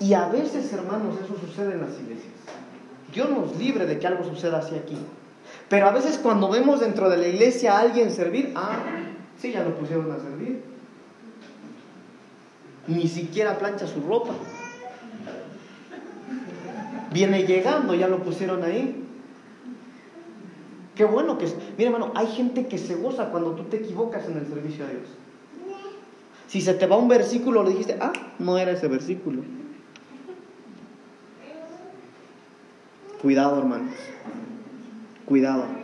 Y 0.00 0.14
a 0.14 0.28
veces, 0.28 0.72
hermanos, 0.72 1.16
eso 1.24 1.36
sucede 1.38 1.74
en 1.74 1.80
las 1.80 1.98
iglesias. 1.98 2.32
Dios 3.12 3.30
nos 3.30 3.56
libre 3.56 3.86
de 3.86 3.98
que 3.98 4.06
algo 4.06 4.24
suceda 4.24 4.58
así 4.58 4.74
aquí. 4.76 4.96
Pero 5.68 5.86
a 5.86 5.90
veces 5.90 6.18
cuando 6.18 6.48
vemos 6.48 6.80
dentro 6.80 7.10
de 7.10 7.16
la 7.16 7.28
iglesia 7.28 7.76
a 7.76 7.80
alguien 7.80 8.10
servir, 8.10 8.52
ah, 8.54 8.78
sí, 9.40 9.52
ya 9.52 9.64
lo 9.64 9.74
pusieron 9.74 10.10
a 10.12 10.18
servir. 10.18 10.62
Ni 12.86 13.08
siquiera 13.08 13.58
plancha 13.58 13.86
su 13.86 14.00
ropa. 14.00 14.34
Viene 17.12 17.44
llegando, 17.44 17.94
ya 17.94 18.08
lo 18.08 18.22
pusieron 18.22 18.62
ahí. 18.62 19.04
Qué 20.94 21.04
bueno 21.04 21.38
que 21.38 21.46
es. 21.46 21.56
Mira, 21.76 21.90
hermano, 21.90 22.12
hay 22.14 22.26
gente 22.28 22.66
que 22.66 22.78
se 22.78 22.94
goza 22.94 23.30
cuando 23.30 23.52
tú 23.52 23.64
te 23.64 23.76
equivocas 23.78 24.26
en 24.28 24.36
el 24.38 24.46
servicio 24.46 24.84
a 24.84 24.88
Dios. 24.88 25.02
Si 26.46 26.60
se 26.60 26.74
te 26.74 26.86
va 26.86 26.96
un 26.96 27.08
versículo, 27.08 27.62
le 27.62 27.70
dijiste, 27.70 27.98
ah, 28.00 28.12
no 28.38 28.58
era 28.58 28.72
ese 28.72 28.88
versículo. 28.88 29.42
Cuidado, 33.20 33.58
hermanos. 33.58 33.94
Cuidado. 35.24 35.78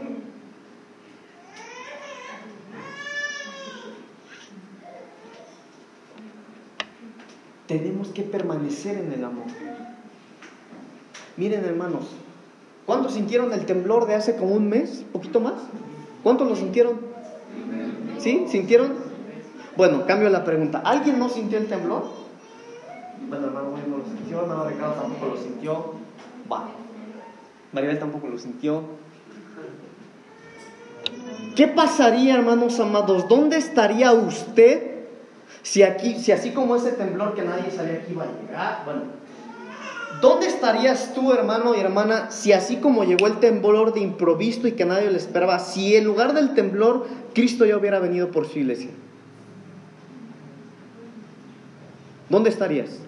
tenemos 7.67 8.09
que 8.09 8.23
permanecer 8.23 8.99
en 8.99 9.13
el 9.13 9.25
amor. 9.25 9.47
Miren 11.37 11.65
hermanos, 11.65 12.05
¿cuántos 12.87 13.15
sintieron 13.15 13.53
el 13.53 13.67
temblor 13.67 14.07
de 14.07 14.15
hace 14.15 14.37
como 14.37 14.55
un 14.55 14.69
mes? 14.69 15.05
¿Poquito 15.13 15.41
más? 15.41 15.55
¿Cuántos 16.23 16.49
lo 16.49 16.57
sintieron? 16.57 17.01
¿Sí? 18.19 18.47
¿Sintieron? 18.49 18.93
Bueno, 19.77 20.07
cambio 20.07 20.29
la 20.29 20.45
pregunta. 20.45 20.83
¿Alguien 20.85 21.19
no 21.19 21.29
sintió 21.29 21.59
el 21.59 21.67
temblor? 21.67 22.05
Bueno, 23.29 23.47
hermano 23.47 23.71
no 23.89 23.99
lo 23.99 24.05
sintió, 24.05 24.43
hermano 24.43 24.69
Ricardo 24.69 24.95
tampoco 24.95 25.27
lo 25.35 25.37
sintió. 25.37 25.95
Va. 26.51 26.69
Maribel 27.75 27.99
tampoco 27.99 28.29
lo 28.29 28.39
sintió. 28.39 28.83
¿Qué 31.57 31.69
pasaría, 31.69 32.35
hermanos 32.35 32.81
amados? 32.81 33.29
¿Dónde 33.29 33.57
estaría 33.57 34.13
usted 34.13 34.95
si 35.63 35.83
aquí, 35.83 36.19
si 36.19 36.31
así 36.31 36.51
como 36.51 36.77
ese 36.77 36.93
temblor 36.93 37.35
que 37.35 37.43
nadie 37.43 37.71
sabía 37.71 38.05
que 38.05 38.13
iba 38.13 38.25
a 38.25 38.27
llegar, 38.27 38.83
bueno, 38.85 39.03
¿dónde 40.21 40.47
estarías 40.47 41.15
tú, 41.15 41.33
hermano 41.33 41.75
y 41.75 41.81
hermana, 41.81 42.31
si 42.31 42.53
así 42.53 42.77
como 42.77 43.05
llegó 43.05 43.27
el 43.27 43.41
temblor 43.41 43.95
de 43.95 44.01
improviso 44.01 44.69
y 44.69 44.73
que 44.73 44.85
nadie 44.85 45.11
le 45.11 45.17
esperaba, 45.17 45.59
si 45.59 45.97
en 45.97 46.05
lugar 46.05 46.35
del 46.35 46.55
temblor 46.55 47.07
Cristo 47.35 47.65
ya 47.65 47.77
hubiera 47.77 47.99
venido 47.99 48.31
por 48.31 48.47
su 48.47 48.59
iglesia? 48.59 48.91
¿Dónde 52.29 52.51
estarías? 52.51 53.04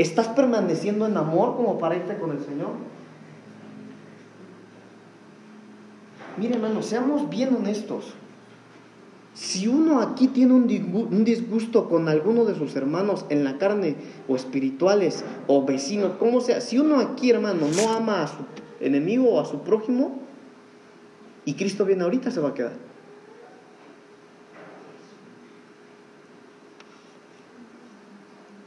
¿Estás 0.00 0.28
permaneciendo 0.28 1.04
en 1.04 1.14
amor 1.18 1.56
como 1.56 1.78
para 1.78 2.02
con 2.18 2.30
el 2.30 2.40
Señor? 2.42 2.70
Mire, 6.38 6.54
hermano, 6.54 6.80
seamos 6.80 7.28
bien 7.28 7.54
honestos. 7.54 8.14
Si 9.34 9.68
uno 9.68 10.00
aquí 10.00 10.28
tiene 10.28 10.54
un 10.54 11.24
disgusto 11.24 11.90
con 11.90 12.08
alguno 12.08 12.46
de 12.46 12.54
sus 12.54 12.74
hermanos 12.76 13.26
en 13.28 13.44
la 13.44 13.58
carne 13.58 13.94
o 14.26 14.36
espirituales 14.36 15.22
o 15.46 15.66
vecinos, 15.66 16.12
como 16.18 16.40
sea, 16.40 16.62
si 16.62 16.78
uno 16.78 16.98
aquí, 16.98 17.28
hermano, 17.28 17.66
no 17.68 17.92
ama 17.92 18.22
a 18.22 18.26
su 18.28 18.38
enemigo 18.80 19.28
o 19.34 19.38
a 19.38 19.44
su 19.44 19.60
prójimo 19.60 20.18
y 21.44 21.52
Cristo 21.54 21.84
viene 21.84 22.04
ahorita, 22.04 22.30
se 22.30 22.40
va 22.40 22.48
a 22.48 22.54
quedar. 22.54 22.89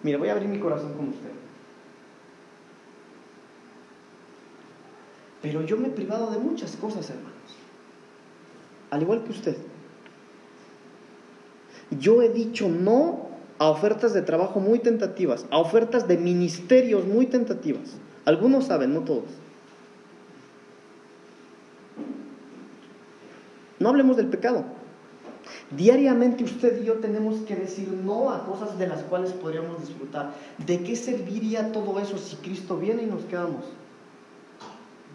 Mira, 0.04 0.18
voy 0.18 0.28
a 0.28 0.34
abrir 0.34 0.50
mi 0.50 0.60
corazón 0.60 0.94
con 0.94 1.10
usted. 1.10 1.30
Pero 5.42 5.62
yo 5.62 5.78
me 5.78 5.88
he 5.88 5.92
privado 5.92 6.30
de 6.32 6.38
muchas 6.38 6.76
cosas, 6.76 7.10
hermanos. 7.10 7.34
Al 8.92 9.02
igual 9.02 9.24
que 9.24 9.32
usted. 9.32 9.58
Yo 12.00 12.22
he 12.22 12.30
dicho 12.30 12.70
no 12.70 13.28
a 13.60 13.70
ofertas 13.70 14.14
de 14.14 14.22
trabajo 14.22 14.60
muy 14.60 14.80
tentativas, 14.80 15.46
a 15.50 15.58
ofertas 15.58 16.08
de 16.08 16.18
ministerios 16.18 17.06
muy 17.06 17.28
tentativas. 17.28 17.98
Algunos 18.26 18.66
saben, 18.66 18.94
no 18.94 19.02
todos. 19.02 19.26
No 23.80 23.90
hablemos 23.90 24.18
del 24.18 24.28
pecado. 24.28 24.66
Diariamente 25.72 26.44
usted 26.44 26.82
y 26.82 26.86
yo 26.86 26.96
tenemos 26.96 27.40
que 27.42 27.56
decir 27.56 27.90
no 27.90 28.32
a 28.32 28.46
cosas 28.46 28.78
de 28.78 28.88
las 28.88 29.02
cuales 29.04 29.32
podríamos 29.34 29.80
disfrutar. 29.80 30.34
¿De 30.66 30.84
qué 30.84 30.96
serviría 30.96 31.72
todo 31.72 32.00
eso 32.00 32.18
si 32.18 32.36
Cristo 32.38 32.78
viene 32.78 33.04
y 33.04 33.08
nos 33.08 33.24
quedamos? 33.24 33.66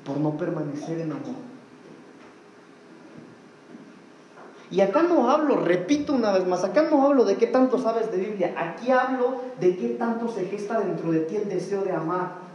Por 0.05 0.19
no 0.19 0.37
permanecer 0.37 1.01
en 1.01 1.13
amor. 1.13 1.49
Y 4.71 4.81
acá 4.83 5.03
no 5.03 5.31
hablo, 5.31 5.57
repito 5.57 6.13
una 6.13 6.33
vez 6.33 6.47
más, 6.47 6.63
acá 6.63 6.89
no 6.91 7.07
hablo 7.07 7.25
de 7.25 7.37
qué 7.37 7.47
tanto 7.47 7.79
sabes 7.79 8.11
de 8.11 8.19
Biblia, 8.19 8.55
aquí 8.57 8.91
hablo 8.91 9.41
de 9.61 9.77
qué 9.77 9.89
tanto 9.91 10.29
se 10.29 10.45
gesta 10.45 10.81
dentro 10.81 11.11
de 11.11 11.21
ti 11.21 11.37
el 11.37 11.49
deseo 11.49 11.83
de 11.83 11.93
amar. 11.93 12.49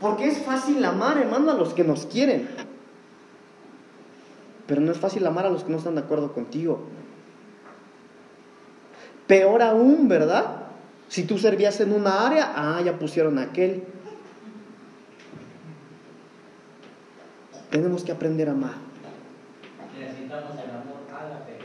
Porque 0.00 0.28
es 0.28 0.38
fácil 0.38 0.82
amar, 0.84 1.18
hermano, 1.18 1.50
a 1.50 1.54
los 1.54 1.74
que 1.74 1.84
nos 1.84 2.06
quieren. 2.06 2.48
Pero 4.66 4.80
no 4.80 4.92
es 4.92 4.98
fácil 4.98 5.26
amar 5.26 5.46
a 5.46 5.50
los 5.50 5.64
que 5.64 5.70
no 5.70 5.78
están 5.78 5.94
de 5.94 6.02
acuerdo 6.02 6.32
contigo. 6.32 6.80
Peor 9.26 9.62
aún, 9.62 10.08
¿verdad? 10.08 10.62
Si 11.08 11.24
tú 11.24 11.38
servías 11.38 11.80
en 11.80 11.92
una 11.92 12.26
área, 12.26 12.52
ah, 12.54 12.80
ya 12.82 12.98
pusieron 12.98 13.38
aquel. 13.38 13.84
Tenemos 17.70 18.04
que 18.04 18.12
aprender 18.12 18.48
a 18.48 18.52
amar. 18.52 18.74
Necesitamos 19.98 20.52
el 20.52 20.70
amor 20.70 21.00
a 21.10 21.28
la 21.28 21.36
fe. 21.44 21.58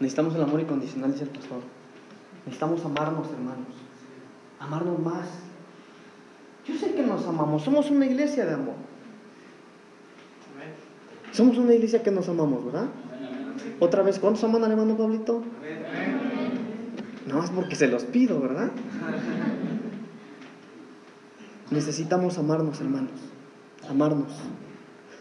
Necesitamos 0.00 0.34
el 0.34 0.42
amor 0.42 0.60
incondicional, 0.60 1.12
dice 1.12 1.24
el 1.24 1.30
pastor. 1.30 1.60
Necesitamos 2.44 2.84
amarnos, 2.84 3.28
hermanos. 3.30 3.74
Amarnos 4.60 4.98
más. 5.00 5.28
Yo 6.66 6.76
sé 6.76 6.94
que 6.94 7.02
nos 7.02 7.26
amamos. 7.26 7.62
Somos 7.62 7.90
una 7.90 8.06
iglesia 8.06 8.44
de 8.44 8.54
amor. 8.54 8.87
Somos 11.38 11.56
una 11.56 11.72
iglesia 11.72 12.02
que 12.02 12.10
nos 12.10 12.28
amamos, 12.28 12.64
¿verdad? 12.64 12.86
Otra 13.78 14.02
vez, 14.02 14.18
¿cuántos 14.18 14.42
aman 14.42 14.64
al 14.64 14.72
hermano 14.72 14.96
Pablito? 14.96 15.44
No, 17.28 17.44
es 17.44 17.50
porque 17.50 17.76
se 17.76 17.86
los 17.86 18.02
pido, 18.02 18.40
¿verdad? 18.40 18.72
Necesitamos 21.70 22.38
amarnos, 22.38 22.80
hermanos. 22.80 23.12
Amarnos. 23.88 24.32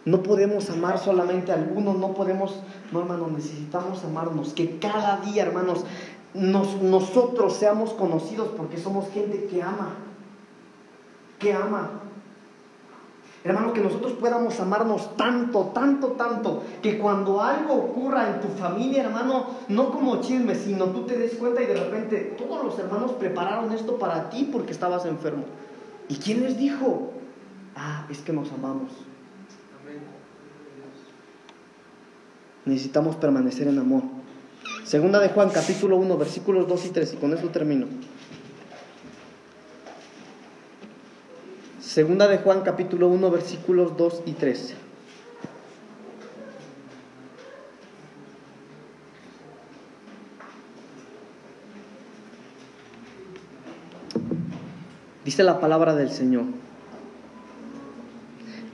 No 0.06 0.24
podemos 0.24 0.72
amar 0.72 0.98
solamente 0.98 1.52
a 1.52 1.54
algunos, 1.54 2.00
no 2.00 2.16
podemos, 2.16 2.64
no 2.92 3.02
hermanos, 3.02 3.34
necesitamos 3.34 4.04
amarnos. 4.04 4.54
Que 4.54 4.80
cada 4.80 5.18
día, 5.18 5.44
hermanos, 5.44 5.86
nosotros 6.34 7.58
seamos 7.58 7.94
conocidos 7.94 8.48
porque 8.58 8.80
somos 8.80 9.08
gente 9.12 9.46
que 9.46 9.62
ama. 9.62 9.94
Que 11.38 11.54
ama. 11.54 12.07
Hermano, 13.48 13.72
que 13.72 13.80
nosotros 13.80 14.12
podamos 14.12 14.60
amarnos 14.60 15.16
tanto, 15.16 15.72
tanto, 15.74 16.08
tanto, 16.10 16.64
que 16.82 16.98
cuando 16.98 17.42
algo 17.42 17.76
ocurra 17.76 18.28
en 18.30 18.42
tu 18.42 18.50
familia, 18.50 19.04
hermano, 19.04 19.48
no 19.70 19.90
como 19.90 20.20
chisme, 20.20 20.54
sino 20.54 20.88
tú 20.88 21.06
te 21.06 21.18
des 21.18 21.36
cuenta 21.36 21.64
y 21.64 21.66
de 21.66 21.76
repente 21.76 22.36
todos 22.38 22.62
los 22.66 22.78
hermanos 22.78 23.14
prepararon 23.14 23.72
esto 23.72 23.98
para 23.98 24.30
ti 24.30 24.50
porque 24.52 24.74
estabas 24.74 25.06
enfermo. 25.06 25.46
¿Y 26.10 26.16
quién 26.16 26.44
les 26.44 26.58
dijo? 26.58 27.14
Ah, 27.74 28.06
es 28.10 28.20
que 28.20 28.34
nos 28.34 28.52
amamos. 28.52 28.92
Necesitamos 32.66 33.16
permanecer 33.16 33.70
en 33.70 33.80
amor. 33.80 34.04
Segunda 34.84 35.22
de 35.22 35.30
Juan, 35.30 35.52
capítulo 35.52 35.96
1, 35.96 36.18
versículos 36.18 36.68
2 36.68 36.86
y 36.88 36.90
3, 36.90 37.14
y 37.14 37.16
con 37.16 37.34
eso 37.34 37.48
termino. 37.48 37.88
Segunda 41.88 42.28
de 42.28 42.40
Juan 42.40 42.64
capítulo 42.64 43.08
1 43.08 43.32
versículos 43.32 43.96
2 43.96 44.24
y 44.26 44.34
3. 44.34 44.74
Dice 55.24 55.44
la 55.44 55.62
palabra 55.62 55.96
del 55.96 56.12
Señor. 56.12 56.44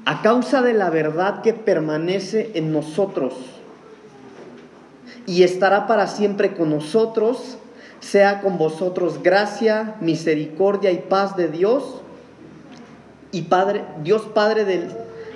A 0.06 0.24
causa 0.24 0.64
de 0.64 0.74
la 0.74 0.90
verdad 0.90 1.44
que 1.44 1.54
permanece 1.54 2.50
en 2.56 2.74
nosotros 2.74 3.36
y 5.28 5.44
estará 5.44 5.86
para 5.86 6.08
siempre 6.08 6.56
con 6.56 6.72
nosotros, 6.72 7.60
sea 8.00 8.42
con 8.42 8.58
vosotros 8.58 9.22
gracia, 9.22 9.98
misericordia 10.02 10.92
y 10.92 10.98
paz 10.98 11.38
de 11.38 11.48
Dios 11.48 12.03
y 13.34 13.42
Padre, 13.42 13.84
Dios 14.04 14.22
Padre 14.34 14.64
del, 14.64 14.88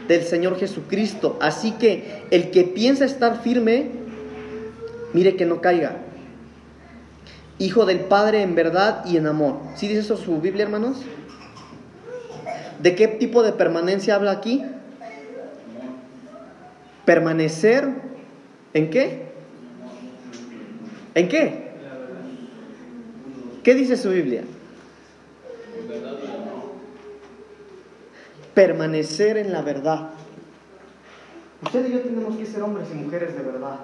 del 0.08 0.24
Señor 0.24 0.58
Jesucristo. 0.58 1.38
Así 1.42 1.72
que 1.72 2.24
el 2.32 2.52
que 2.52 2.64
piensa 2.64 3.04
estar 3.04 3.42
firme, 3.42 3.90
mire 5.14 5.36
que 5.36 5.46
no 5.46 5.60
caiga. 5.60 5.98
Hijo 7.60 7.86
del 7.86 8.02
Padre 8.02 8.44
en 8.44 8.56
verdad 8.56 9.04
y 9.06 9.18
en 9.18 9.26
amor. 9.26 9.58
¿Sí 9.76 9.88
dice 9.88 10.02
eso 10.02 10.16
su 10.16 10.40
Biblia, 10.40 10.64
hermanos? 10.64 11.00
¿De 12.82 12.96
qué 12.96 13.08
tipo 13.08 13.42
de 13.42 13.52
permanencia 13.52 14.16
habla 14.16 14.32
aquí? 14.32 14.64
Permanecer 17.04 17.90
en 18.76 18.92
qué? 18.92 19.24
¿En 21.16 21.28
qué? 21.28 21.68
¿Qué 23.64 23.74
dice 23.74 23.98
su 23.98 24.12
Biblia? 24.12 24.44
Permanecer 28.58 29.38
en 29.38 29.54
la 29.54 29.62
verdad. 29.62 30.10
Usted 31.62 31.90
y 31.90 31.92
yo 31.92 32.00
tenemos 32.00 32.36
que 32.38 32.46
ser 32.48 32.64
hombres 32.64 32.88
y 32.92 32.96
mujeres 32.96 33.38
de 33.38 33.44
verdad. 33.44 33.82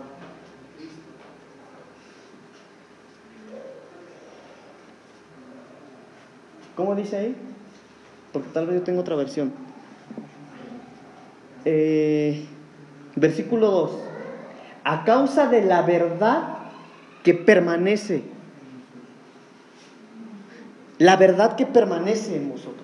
¿Cómo 6.76 6.96
dice 6.96 7.18
ahí? 7.18 7.36
Porque 8.32 8.50
tal 8.52 8.66
vez 8.66 8.78
yo 8.78 8.82
tengo 8.82 9.02
otra 9.02 9.16
versión. 9.16 9.54
Eh, 11.66 12.44
versículo 13.16 13.70
2. 13.70 14.00
a 14.86 15.04
causa 15.04 15.50
de 15.50 15.66
la 15.66 15.84
verdad 15.84 16.48
que 17.22 17.36
permanece. 17.36 18.24
La 20.98 21.16
verdad 21.16 21.56
que 21.58 21.68
permanece 21.68 22.38
en 22.38 22.50
vosotros. 22.50 22.83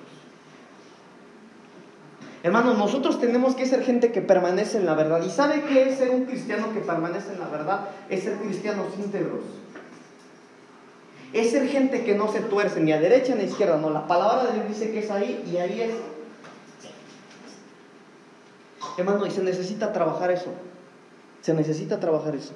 Hermanos, 2.42 2.78
nosotros 2.78 3.20
tenemos 3.20 3.56
que 3.56 3.66
ser 3.66 3.84
gente 3.84 4.12
que 4.12 4.22
permanece 4.22 4.78
en 4.78 4.86
la 4.86 4.94
verdad. 4.94 5.22
¿Y 5.26 5.30
sabe 5.30 5.64
qué 5.64 5.90
es 5.90 5.98
ser 5.98 6.12
un 6.12 6.26
cristiano 6.26 6.74
que 6.74 6.80
permanece 6.80 7.34
en 7.34 7.40
la 7.40 7.50
verdad? 7.50 7.90
Es 8.10 8.24
ser 8.24 8.38
cristianos 8.38 8.88
íntegros. 8.98 9.42
Es 11.34 11.52
ser 11.52 11.68
gente 11.68 12.04
que 12.04 12.16
no 12.16 12.32
se 12.32 12.40
tuerce 12.40 12.80
ni 12.80 12.94
a 12.94 13.00
derecha 13.00 13.36
ni 13.36 13.42
a 13.42 13.46
izquierda. 13.46 13.78
No, 13.78 13.90
la 13.90 14.08
palabra 14.08 14.46
de 14.46 14.54
Dios 14.54 14.70
dice 14.70 14.92
que 14.92 15.00
es 15.00 15.12
ahí 15.12 15.44
y 15.52 15.58
ahí 15.58 15.82
es. 15.82 15.94
Hermano, 18.98 19.26
y 19.26 19.32
se 19.32 19.44
necesita 19.44 19.92
trabajar 19.92 20.32
eso. 20.32 20.52
Se 21.42 21.54
necesita 21.54 22.00
trabajar 22.00 22.36
eso. 22.36 22.54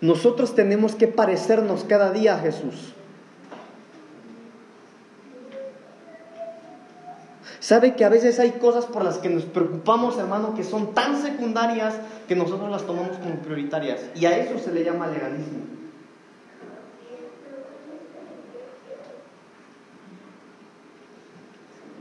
Nosotros 0.00 0.54
tenemos 0.54 0.94
que 0.94 1.08
parecernos 1.08 1.84
cada 1.84 2.12
día 2.12 2.34
a 2.34 2.38
Jesús. 2.38 2.93
Sabe 7.64 7.94
que 7.94 8.04
a 8.04 8.10
veces 8.10 8.38
hay 8.40 8.50
cosas 8.50 8.84
por 8.84 9.02
las 9.02 9.16
que 9.16 9.30
nos 9.30 9.44
preocupamos, 9.44 10.18
hermano, 10.18 10.54
que 10.54 10.62
son 10.62 10.92
tan 10.92 11.22
secundarias 11.22 11.94
que 12.28 12.36
nosotros 12.36 12.70
las 12.70 12.82
tomamos 12.82 13.16
como 13.16 13.36
prioritarias. 13.36 14.02
Y 14.14 14.26
a 14.26 14.36
eso 14.36 14.58
se 14.58 14.70
le 14.70 14.84
llama 14.84 15.06
legalismo. 15.06 15.60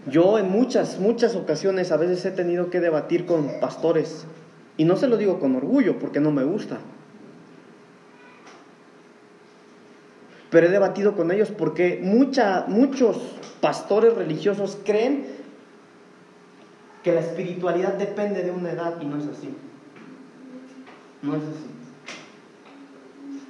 Yo 0.06 0.38
en 0.38 0.50
muchas, 0.50 1.00
muchas 1.00 1.34
ocasiones 1.34 1.94
a 1.94 1.96
veces 1.96 2.26
he 2.26 2.32
tenido 2.32 2.70
que 2.70 2.82
debatir 2.82 3.26
con 3.26 3.62
pastores. 3.62 4.26
Y 4.76 4.84
no 4.84 4.98
se 4.98 5.08
lo 5.08 5.16
digo 5.16 5.40
con 5.40 5.56
orgullo, 5.56 5.98
porque 5.98 6.20
no 6.20 6.32
me 6.32 6.44
gusta. 6.44 6.80
Pero 10.50 10.68
he 10.68 10.70
debatido 10.70 11.16
con 11.16 11.32
ellos 11.32 11.52
porque 11.58 12.02
mucha, 12.04 12.66
muchos 12.68 13.18
pastores 13.62 14.14
religiosos 14.14 14.78
creen 14.84 15.33
que 17.04 17.12
la 17.12 17.20
espiritualidad 17.20 17.94
depende 17.94 18.44
de 18.44 18.52
una 18.52 18.72
edad 18.72 19.00
y 19.02 19.06
no 19.06 19.18
es 19.18 19.26
así. 19.26 19.50
No 21.22 21.36
es 21.36 21.42
así. 21.44 21.74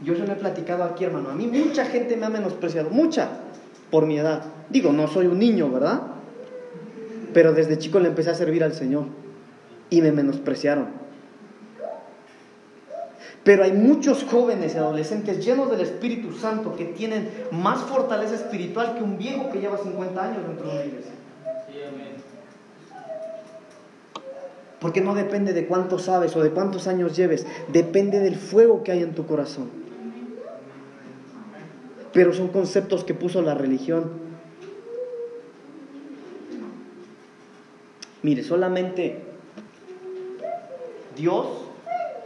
Yo 0.04 0.16
se 0.16 0.26
lo 0.26 0.34
he 0.34 0.36
platicado 0.36 0.84
aquí, 0.84 1.06
hermano. 1.06 1.30
A 1.30 1.36
mí 1.36 1.48
mucha 1.48 1.86
gente 1.86 2.18
me 2.18 2.26
ha 2.26 2.30
menospreciado, 2.30 2.90
mucha, 2.90 3.30
por 3.90 4.06
mi 4.06 4.18
edad. 4.18 4.44
Digo, 4.70 4.92
no 4.92 5.08
soy 5.08 5.28
un 5.28 5.40
niño, 5.40 5.70
¿verdad? 5.70 6.02
Pero 7.34 7.54
desde 7.54 7.78
chico 7.78 8.00
le 8.00 8.10
empecé 8.10 8.32
a 8.32 8.36
servir 8.36 8.64
al 8.64 8.74
Señor 8.74 9.06
y 9.90 10.02
me 10.02 10.12
menospreciaron. 10.12 10.88
Pero 13.44 13.64
hay 13.64 13.74
muchos 13.74 14.24
jóvenes 14.24 14.74
y 14.74 14.78
adolescentes 14.78 15.46
llenos 15.46 15.70
del 15.70 15.82
Espíritu 15.82 16.34
Santo 16.34 16.76
que 16.76 16.86
tienen 16.86 17.30
más 17.52 17.80
fortaleza 17.82 18.36
espiritual 18.36 18.96
que 18.96 19.04
un 19.04 19.18
viejo 19.18 19.52
que 19.52 19.60
lleva 19.60 19.78
50 19.78 20.24
años 20.24 20.48
dentro 20.48 20.68
de 20.68 20.74
una 20.74 20.86
iglesia. 20.86 21.12
Porque 24.84 25.00
no 25.00 25.16
depende 25.16 25.54
de 25.54 25.66
cuánto 25.66 25.98
sabes 25.98 26.36
o 26.36 26.44
de 26.44 26.52
cuántos 26.52 26.88
años 26.88 27.16
lleves, 27.16 27.48
depende 27.72 28.20
del 28.20 28.36
fuego 28.36 28.84
que 28.84 28.92
hay 28.92 29.02
en 29.02 29.16
tu 29.16 29.26
corazón. 29.26 29.70
Pero 32.12 32.34
son 32.34 32.50
conceptos 32.50 33.06
que 33.06 33.14
puso 33.14 33.42
la 33.42 33.56
religión. 33.56 34.12
Mire, 38.24 38.44
solamente 38.44 39.22
Dios, 41.16 41.48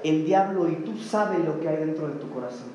el 0.03 0.25
diablo 0.25 0.67
y 0.67 0.77
tú 0.77 0.97
sabes 0.97 1.45
lo 1.45 1.59
que 1.59 1.69
hay 1.69 1.77
dentro 1.77 2.07
de 2.07 2.15
tu 2.15 2.27
corazón. 2.31 2.69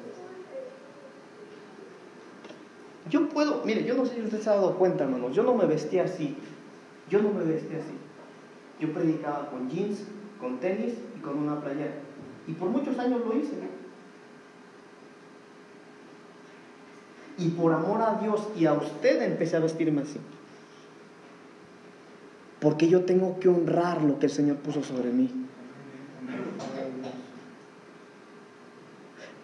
Yo 3.10 3.28
puedo, 3.30 3.62
mire, 3.64 3.82
yo 3.82 3.96
no 3.96 4.06
sé 4.06 4.14
si 4.14 4.22
usted 4.22 4.40
se 4.40 4.48
ha 4.48 4.54
dado 4.54 4.76
cuenta, 4.76 5.02
hermano, 5.02 5.32
yo 5.32 5.42
no 5.42 5.56
me 5.56 5.66
vestía 5.66 6.04
así. 6.04 6.36
Yo 7.10 7.20
no 7.20 7.30
me 7.30 7.42
vestía 7.42 7.78
así. 7.78 8.01
Yo 8.82 8.92
predicaba 8.92 9.48
con 9.48 9.70
jeans, 9.70 10.08
con 10.40 10.58
tenis 10.58 10.94
y 11.16 11.20
con 11.20 11.38
una 11.38 11.60
playera. 11.60 11.92
Y 12.48 12.52
por 12.54 12.68
muchos 12.68 12.98
años 12.98 13.20
lo 13.24 13.38
hice. 13.38 13.52
Y 17.38 17.50
por 17.50 17.72
amor 17.72 18.02
a 18.02 18.18
Dios 18.20 18.48
y 18.56 18.66
a 18.66 18.72
usted 18.72 19.22
empecé 19.22 19.56
a 19.56 19.60
vestirme 19.60 20.02
así. 20.02 20.18
Porque 22.58 22.88
yo 22.88 23.04
tengo 23.04 23.38
que 23.38 23.48
honrar 23.48 24.02
lo 24.02 24.18
que 24.18 24.26
el 24.26 24.32
Señor 24.32 24.56
puso 24.56 24.82
sobre 24.82 25.12
mí. 25.12 25.30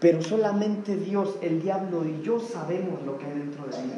Pero 0.01 0.20
solamente 0.20 0.97
Dios, 0.97 1.36
el 1.43 1.62
diablo 1.62 2.05
y 2.05 2.22
yo 2.22 2.41
sabemos 2.41 3.05
lo 3.07 3.18
que 3.18 3.26
hay 3.26 3.39
dentro 3.39 3.66
de 3.66 3.82
mí. 3.84 3.93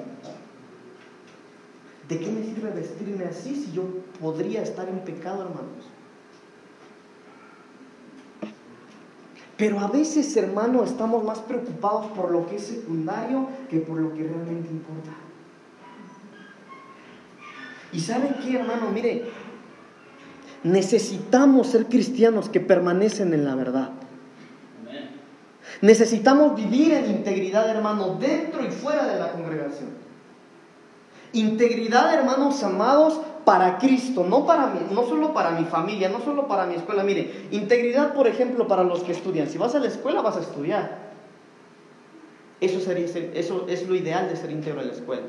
¿De 2.10 2.18
qué 2.18 2.28
me 2.28 2.42
sirve 2.42 2.72
vestirme 2.72 3.24
así 3.24 3.54
si 3.54 3.70
yo 3.70 3.84
podría 4.20 4.62
estar 4.62 4.88
en 4.88 4.98
pecado, 4.98 5.42
hermanos? 5.42 5.86
Pero 9.56 9.78
a 9.78 9.86
veces, 9.86 10.36
hermano, 10.36 10.82
estamos 10.82 11.22
más 11.22 11.38
preocupados 11.38 12.06
por 12.06 12.32
lo 12.32 12.46
que 12.48 12.56
es 12.56 12.62
secundario 12.62 13.48
que 13.70 13.78
por 13.78 13.98
lo 13.98 14.12
que 14.12 14.24
realmente 14.24 14.70
importa. 14.70 15.12
Y 17.92 18.00
saben 18.00 18.34
qué, 18.42 18.58
hermano, 18.58 18.90
mire, 18.90 19.26
necesitamos 20.64 21.68
ser 21.68 21.86
cristianos 21.86 22.48
que 22.48 22.58
permanecen 22.58 23.32
en 23.34 23.44
la 23.44 23.54
verdad. 23.54 23.90
Necesitamos 25.80 26.56
vivir 26.56 26.92
en 26.92 27.08
integridad, 27.08 27.68
hermano, 27.68 28.16
dentro 28.16 28.64
y 28.64 28.70
fuera 28.70 29.06
de 29.06 29.20
la 29.20 29.30
congregación. 29.30 29.99
Integridad, 31.32 32.12
hermanos 32.12 32.62
amados, 32.62 33.20
para 33.44 33.78
Cristo, 33.78 34.24
no, 34.28 34.46
para 34.46 34.66
mí, 34.68 34.80
no 34.92 35.06
solo 35.06 35.32
para 35.32 35.52
mi 35.52 35.64
familia, 35.64 36.08
no 36.08 36.20
solo 36.20 36.46
para 36.46 36.66
mi 36.66 36.74
escuela. 36.74 37.02
Mire, 37.02 37.48
integridad, 37.50 38.14
por 38.14 38.26
ejemplo, 38.26 38.66
para 38.66 38.84
los 38.84 39.02
que 39.02 39.12
estudian. 39.12 39.48
Si 39.48 39.58
vas 39.58 39.74
a 39.74 39.80
la 39.80 39.88
escuela, 39.88 40.20
vas 40.20 40.36
a 40.36 40.40
estudiar. 40.40 41.10
Eso, 42.60 42.80
sería, 42.80 43.06
eso 43.34 43.66
es 43.68 43.88
lo 43.88 43.94
ideal 43.94 44.28
de 44.28 44.36
ser 44.36 44.50
íntegro 44.50 44.80
en 44.82 44.88
la 44.88 44.92
escuela. 44.92 45.22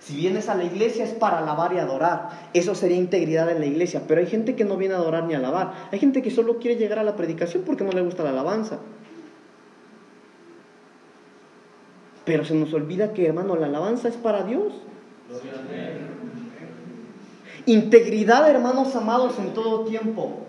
Si 0.00 0.14
vienes 0.14 0.48
a 0.48 0.54
la 0.54 0.64
iglesia 0.64 1.04
es 1.04 1.10
para 1.10 1.38
alabar 1.38 1.72
y 1.72 1.78
adorar. 1.78 2.50
Eso 2.54 2.74
sería 2.74 2.96
integridad 2.96 3.50
en 3.50 3.60
la 3.60 3.66
iglesia. 3.66 4.02
Pero 4.06 4.20
hay 4.20 4.26
gente 4.26 4.54
que 4.54 4.64
no 4.64 4.76
viene 4.76 4.94
a 4.94 4.98
adorar 4.98 5.24
ni 5.24 5.34
a 5.34 5.38
alabar. 5.38 5.88
Hay 5.90 5.98
gente 5.98 6.22
que 6.22 6.30
solo 6.30 6.58
quiere 6.58 6.76
llegar 6.76 6.98
a 6.98 7.04
la 7.04 7.16
predicación 7.16 7.64
porque 7.64 7.84
no 7.84 7.92
le 7.92 8.00
gusta 8.00 8.22
la 8.22 8.30
alabanza. 8.30 8.78
Pero 12.24 12.44
se 12.44 12.54
nos 12.54 12.72
olvida 12.72 13.12
que, 13.12 13.26
hermano, 13.26 13.56
la 13.56 13.66
alabanza 13.66 14.08
es 14.08 14.16
para 14.16 14.44
Dios. 14.44 14.72
Integridad, 17.66 18.48
hermanos 18.48 18.96
amados, 18.96 19.38
en 19.38 19.52
todo 19.52 19.84
tiempo. 19.84 20.46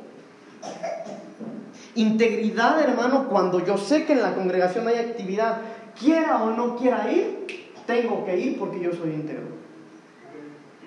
Integridad, 1.96 2.80
hermano, 2.82 3.28
cuando 3.28 3.66
yo 3.66 3.78
sé 3.78 4.06
que 4.06 4.14
en 4.14 4.22
la 4.22 4.36
congregación 4.36 4.88
hay 4.88 4.96
actividad, 4.96 5.62
quiera 6.00 6.42
o 6.44 6.52
no 6.52 6.78
quiera 6.78 7.12
ir, 7.12 7.46
tengo 7.86 8.24
que 8.24 8.40
ir 8.40 8.58
porque 8.58 8.80
yo 8.80 8.94
soy 8.94 9.10
íntegro. 9.12 9.48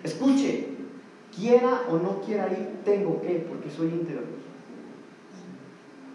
Escuche, 0.02 0.68
quiera 1.36 1.82
o 1.90 1.98
no 1.98 2.20
quiera 2.22 2.48
ir, 2.48 2.78
tengo 2.84 3.20
que 3.20 3.46
porque 3.48 3.70
soy 3.70 3.88
íntegro. 3.88 4.22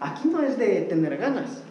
Aquí 0.00 0.28
no 0.28 0.42
es 0.42 0.58
de 0.58 0.82
tener 0.82 1.16
ganas. 1.16 1.62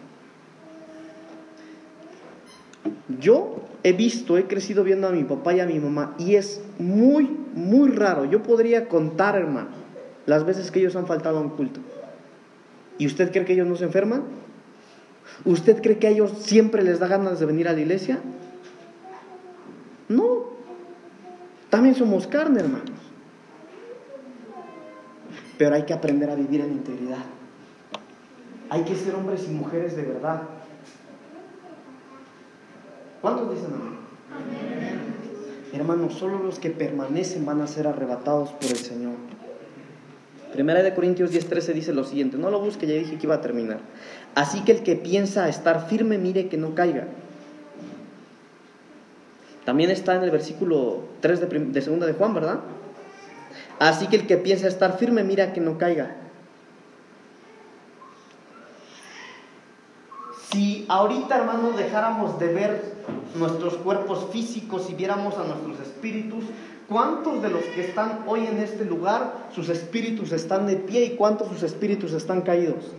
Yo 3.20 3.62
he 3.82 3.92
visto, 3.92 4.36
he 4.36 4.46
crecido 4.46 4.84
viendo 4.84 5.08
a 5.08 5.12
mi 5.12 5.24
papá 5.24 5.54
y 5.54 5.60
a 5.60 5.66
mi 5.66 5.78
mamá 5.78 6.14
y 6.18 6.34
es 6.34 6.60
muy, 6.78 7.24
muy 7.54 7.90
raro. 7.90 8.26
Yo 8.26 8.42
podría 8.42 8.88
contar, 8.88 9.36
hermano, 9.36 9.68
las 10.26 10.44
veces 10.44 10.70
que 10.70 10.80
ellos 10.80 10.94
han 10.94 11.06
faltado 11.06 11.38
a 11.38 11.40
un 11.40 11.50
culto. 11.50 11.80
¿Y 12.98 13.06
usted 13.06 13.30
cree 13.30 13.46
que 13.46 13.54
ellos 13.54 13.66
no 13.66 13.76
se 13.76 13.84
enferman? 13.84 14.24
¿Usted 15.44 15.80
cree 15.80 15.98
que 15.98 16.08
a 16.08 16.10
ellos 16.10 16.32
siempre 16.40 16.82
les 16.82 16.98
da 16.98 17.06
ganas 17.06 17.40
de 17.40 17.46
venir 17.46 17.68
a 17.68 17.72
la 17.72 17.80
iglesia? 17.80 18.18
No. 20.08 20.48
También 21.70 21.94
somos 21.94 22.26
carne, 22.26 22.60
hermanos. 22.60 22.90
Pero 25.56 25.74
hay 25.74 25.84
que 25.84 25.94
aprender 25.94 26.28
a 26.30 26.34
vivir 26.34 26.60
en 26.60 26.72
integridad. 26.72 27.24
Hay 28.70 28.82
que 28.82 28.96
ser 28.96 29.14
hombres 29.14 29.46
y 29.48 29.52
mujeres 29.52 29.96
de 29.96 30.02
verdad. 30.02 30.42
¿Cuántos 33.20 33.54
dicen 33.54 33.74
amén? 33.74 33.98
Hermanos, 35.72 36.14
solo 36.14 36.38
los 36.38 36.58
que 36.58 36.70
permanecen 36.70 37.44
van 37.44 37.60
a 37.60 37.66
ser 37.66 37.86
arrebatados 37.86 38.50
por 38.50 38.70
el 38.70 38.76
Señor. 38.76 39.14
Primera 40.52 40.82
de 40.82 40.94
Corintios 40.94 41.30
10:13 41.30 41.74
dice 41.74 41.92
lo 41.92 42.04
siguiente, 42.04 42.38
no 42.38 42.50
lo 42.50 42.60
busque, 42.60 42.86
ya 42.86 42.94
dije 42.94 43.18
que 43.18 43.26
iba 43.26 43.34
a 43.34 43.40
terminar. 43.40 43.80
Así 44.34 44.64
que 44.64 44.72
el 44.72 44.82
que 44.82 44.96
piensa 44.96 45.48
estar 45.48 45.88
firme, 45.88 46.16
mire 46.16 46.48
que 46.48 46.56
no 46.56 46.74
caiga. 46.74 47.06
También 49.64 49.90
está 49.90 50.14
en 50.16 50.22
el 50.22 50.30
versículo 50.30 51.04
3 51.20 51.40
de, 51.40 51.46
de 51.46 51.82
segunda 51.82 52.06
de 52.06 52.14
Juan, 52.14 52.32
¿verdad? 52.32 52.60
Así 53.78 54.06
que 54.06 54.16
el 54.16 54.26
que 54.26 54.38
piensa 54.38 54.66
estar 54.66 54.96
firme, 54.96 55.22
mira 55.24 55.52
que 55.52 55.60
no 55.60 55.76
caiga. 55.76 56.16
Si 60.50 60.76
ahorita, 60.88 61.36
hermanos, 61.36 61.76
dejáramos 61.76 62.38
de 62.38 62.52
ver 62.52 62.94
nuestros 63.36 63.74
cuerpos 63.76 64.28
físicos 64.32 64.88
y 64.90 64.94
viéramos 64.94 65.36
a 65.36 65.44
nuestros 65.44 65.78
espíritus, 65.80 66.44
¿cuántos 66.88 67.42
de 67.42 67.50
los 67.50 67.62
que 67.62 67.82
están 67.82 68.24
hoy 68.26 68.46
en 68.46 68.58
este 68.58 68.84
lugar, 68.84 69.48
sus 69.54 69.68
espíritus 69.68 70.32
están 70.32 70.66
de 70.66 70.76
pie 70.76 71.04
y 71.04 71.16
cuántos 71.16 71.48
sus 71.48 71.62
espíritus 71.62 72.12
están 72.12 72.42
caídos? 72.42 72.92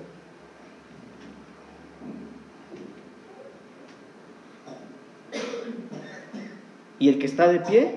Y 6.99 7.07
el 7.07 7.17
que 7.17 7.25
está 7.25 7.47
de 7.47 7.61
pie, 7.61 7.95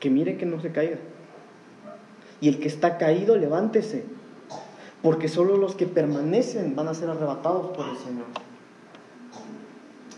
que 0.00 0.10
mire 0.10 0.38
que 0.38 0.46
no 0.46 0.60
se 0.60 0.72
caiga. 0.72 0.96
Y 2.40 2.48
el 2.48 2.58
que 2.58 2.68
está 2.68 2.96
caído, 2.96 3.36
levántese. 3.36 4.15
Porque 5.06 5.28
solo 5.28 5.56
los 5.56 5.76
que 5.76 5.86
permanecen 5.86 6.74
van 6.74 6.88
a 6.88 6.94
ser 6.94 7.08
arrebatados 7.08 7.76
por 7.76 7.88
el 7.88 7.96
Señor. 7.96 8.24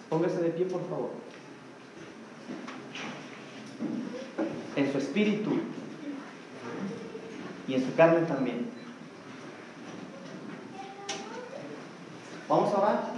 Póngase 0.09 0.41
de 0.41 0.49
pie, 0.49 0.65
por 0.65 0.81
favor. 0.89 1.11
En 4.77 4.91
su 4.91 4.97
espíritu 4.97 5.51
y 7.69 7.75
en 7.75 7.85
su 7.85 7.95
carne 7.97 8.21
también. 8.21 8.71
Vamos 12.49 12.73
a 12.73 12.79
orar. 12.79 13.13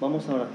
Vamos 0.00 0.26
a 0.26 0.34
orar. 0.36 0.48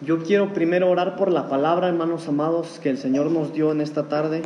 Yo 0.00 0.22
quiero 0.22 0.54
primero 0.54 0.90
orar 0.90 1.16
por 1.16 1.30
la 1.30 1.50
palabra, 1.50 1.88
hermanos 1.88 2.28
amados, 2.28 2.80
que 2.82 2.88
el 2.88 2.96
Señor 2.96 3.30
nos 3.30 3.52
dio 3.52 3.72
en 3.72 3.82
esta 3.82 4.08
tarde. 4.08 4.42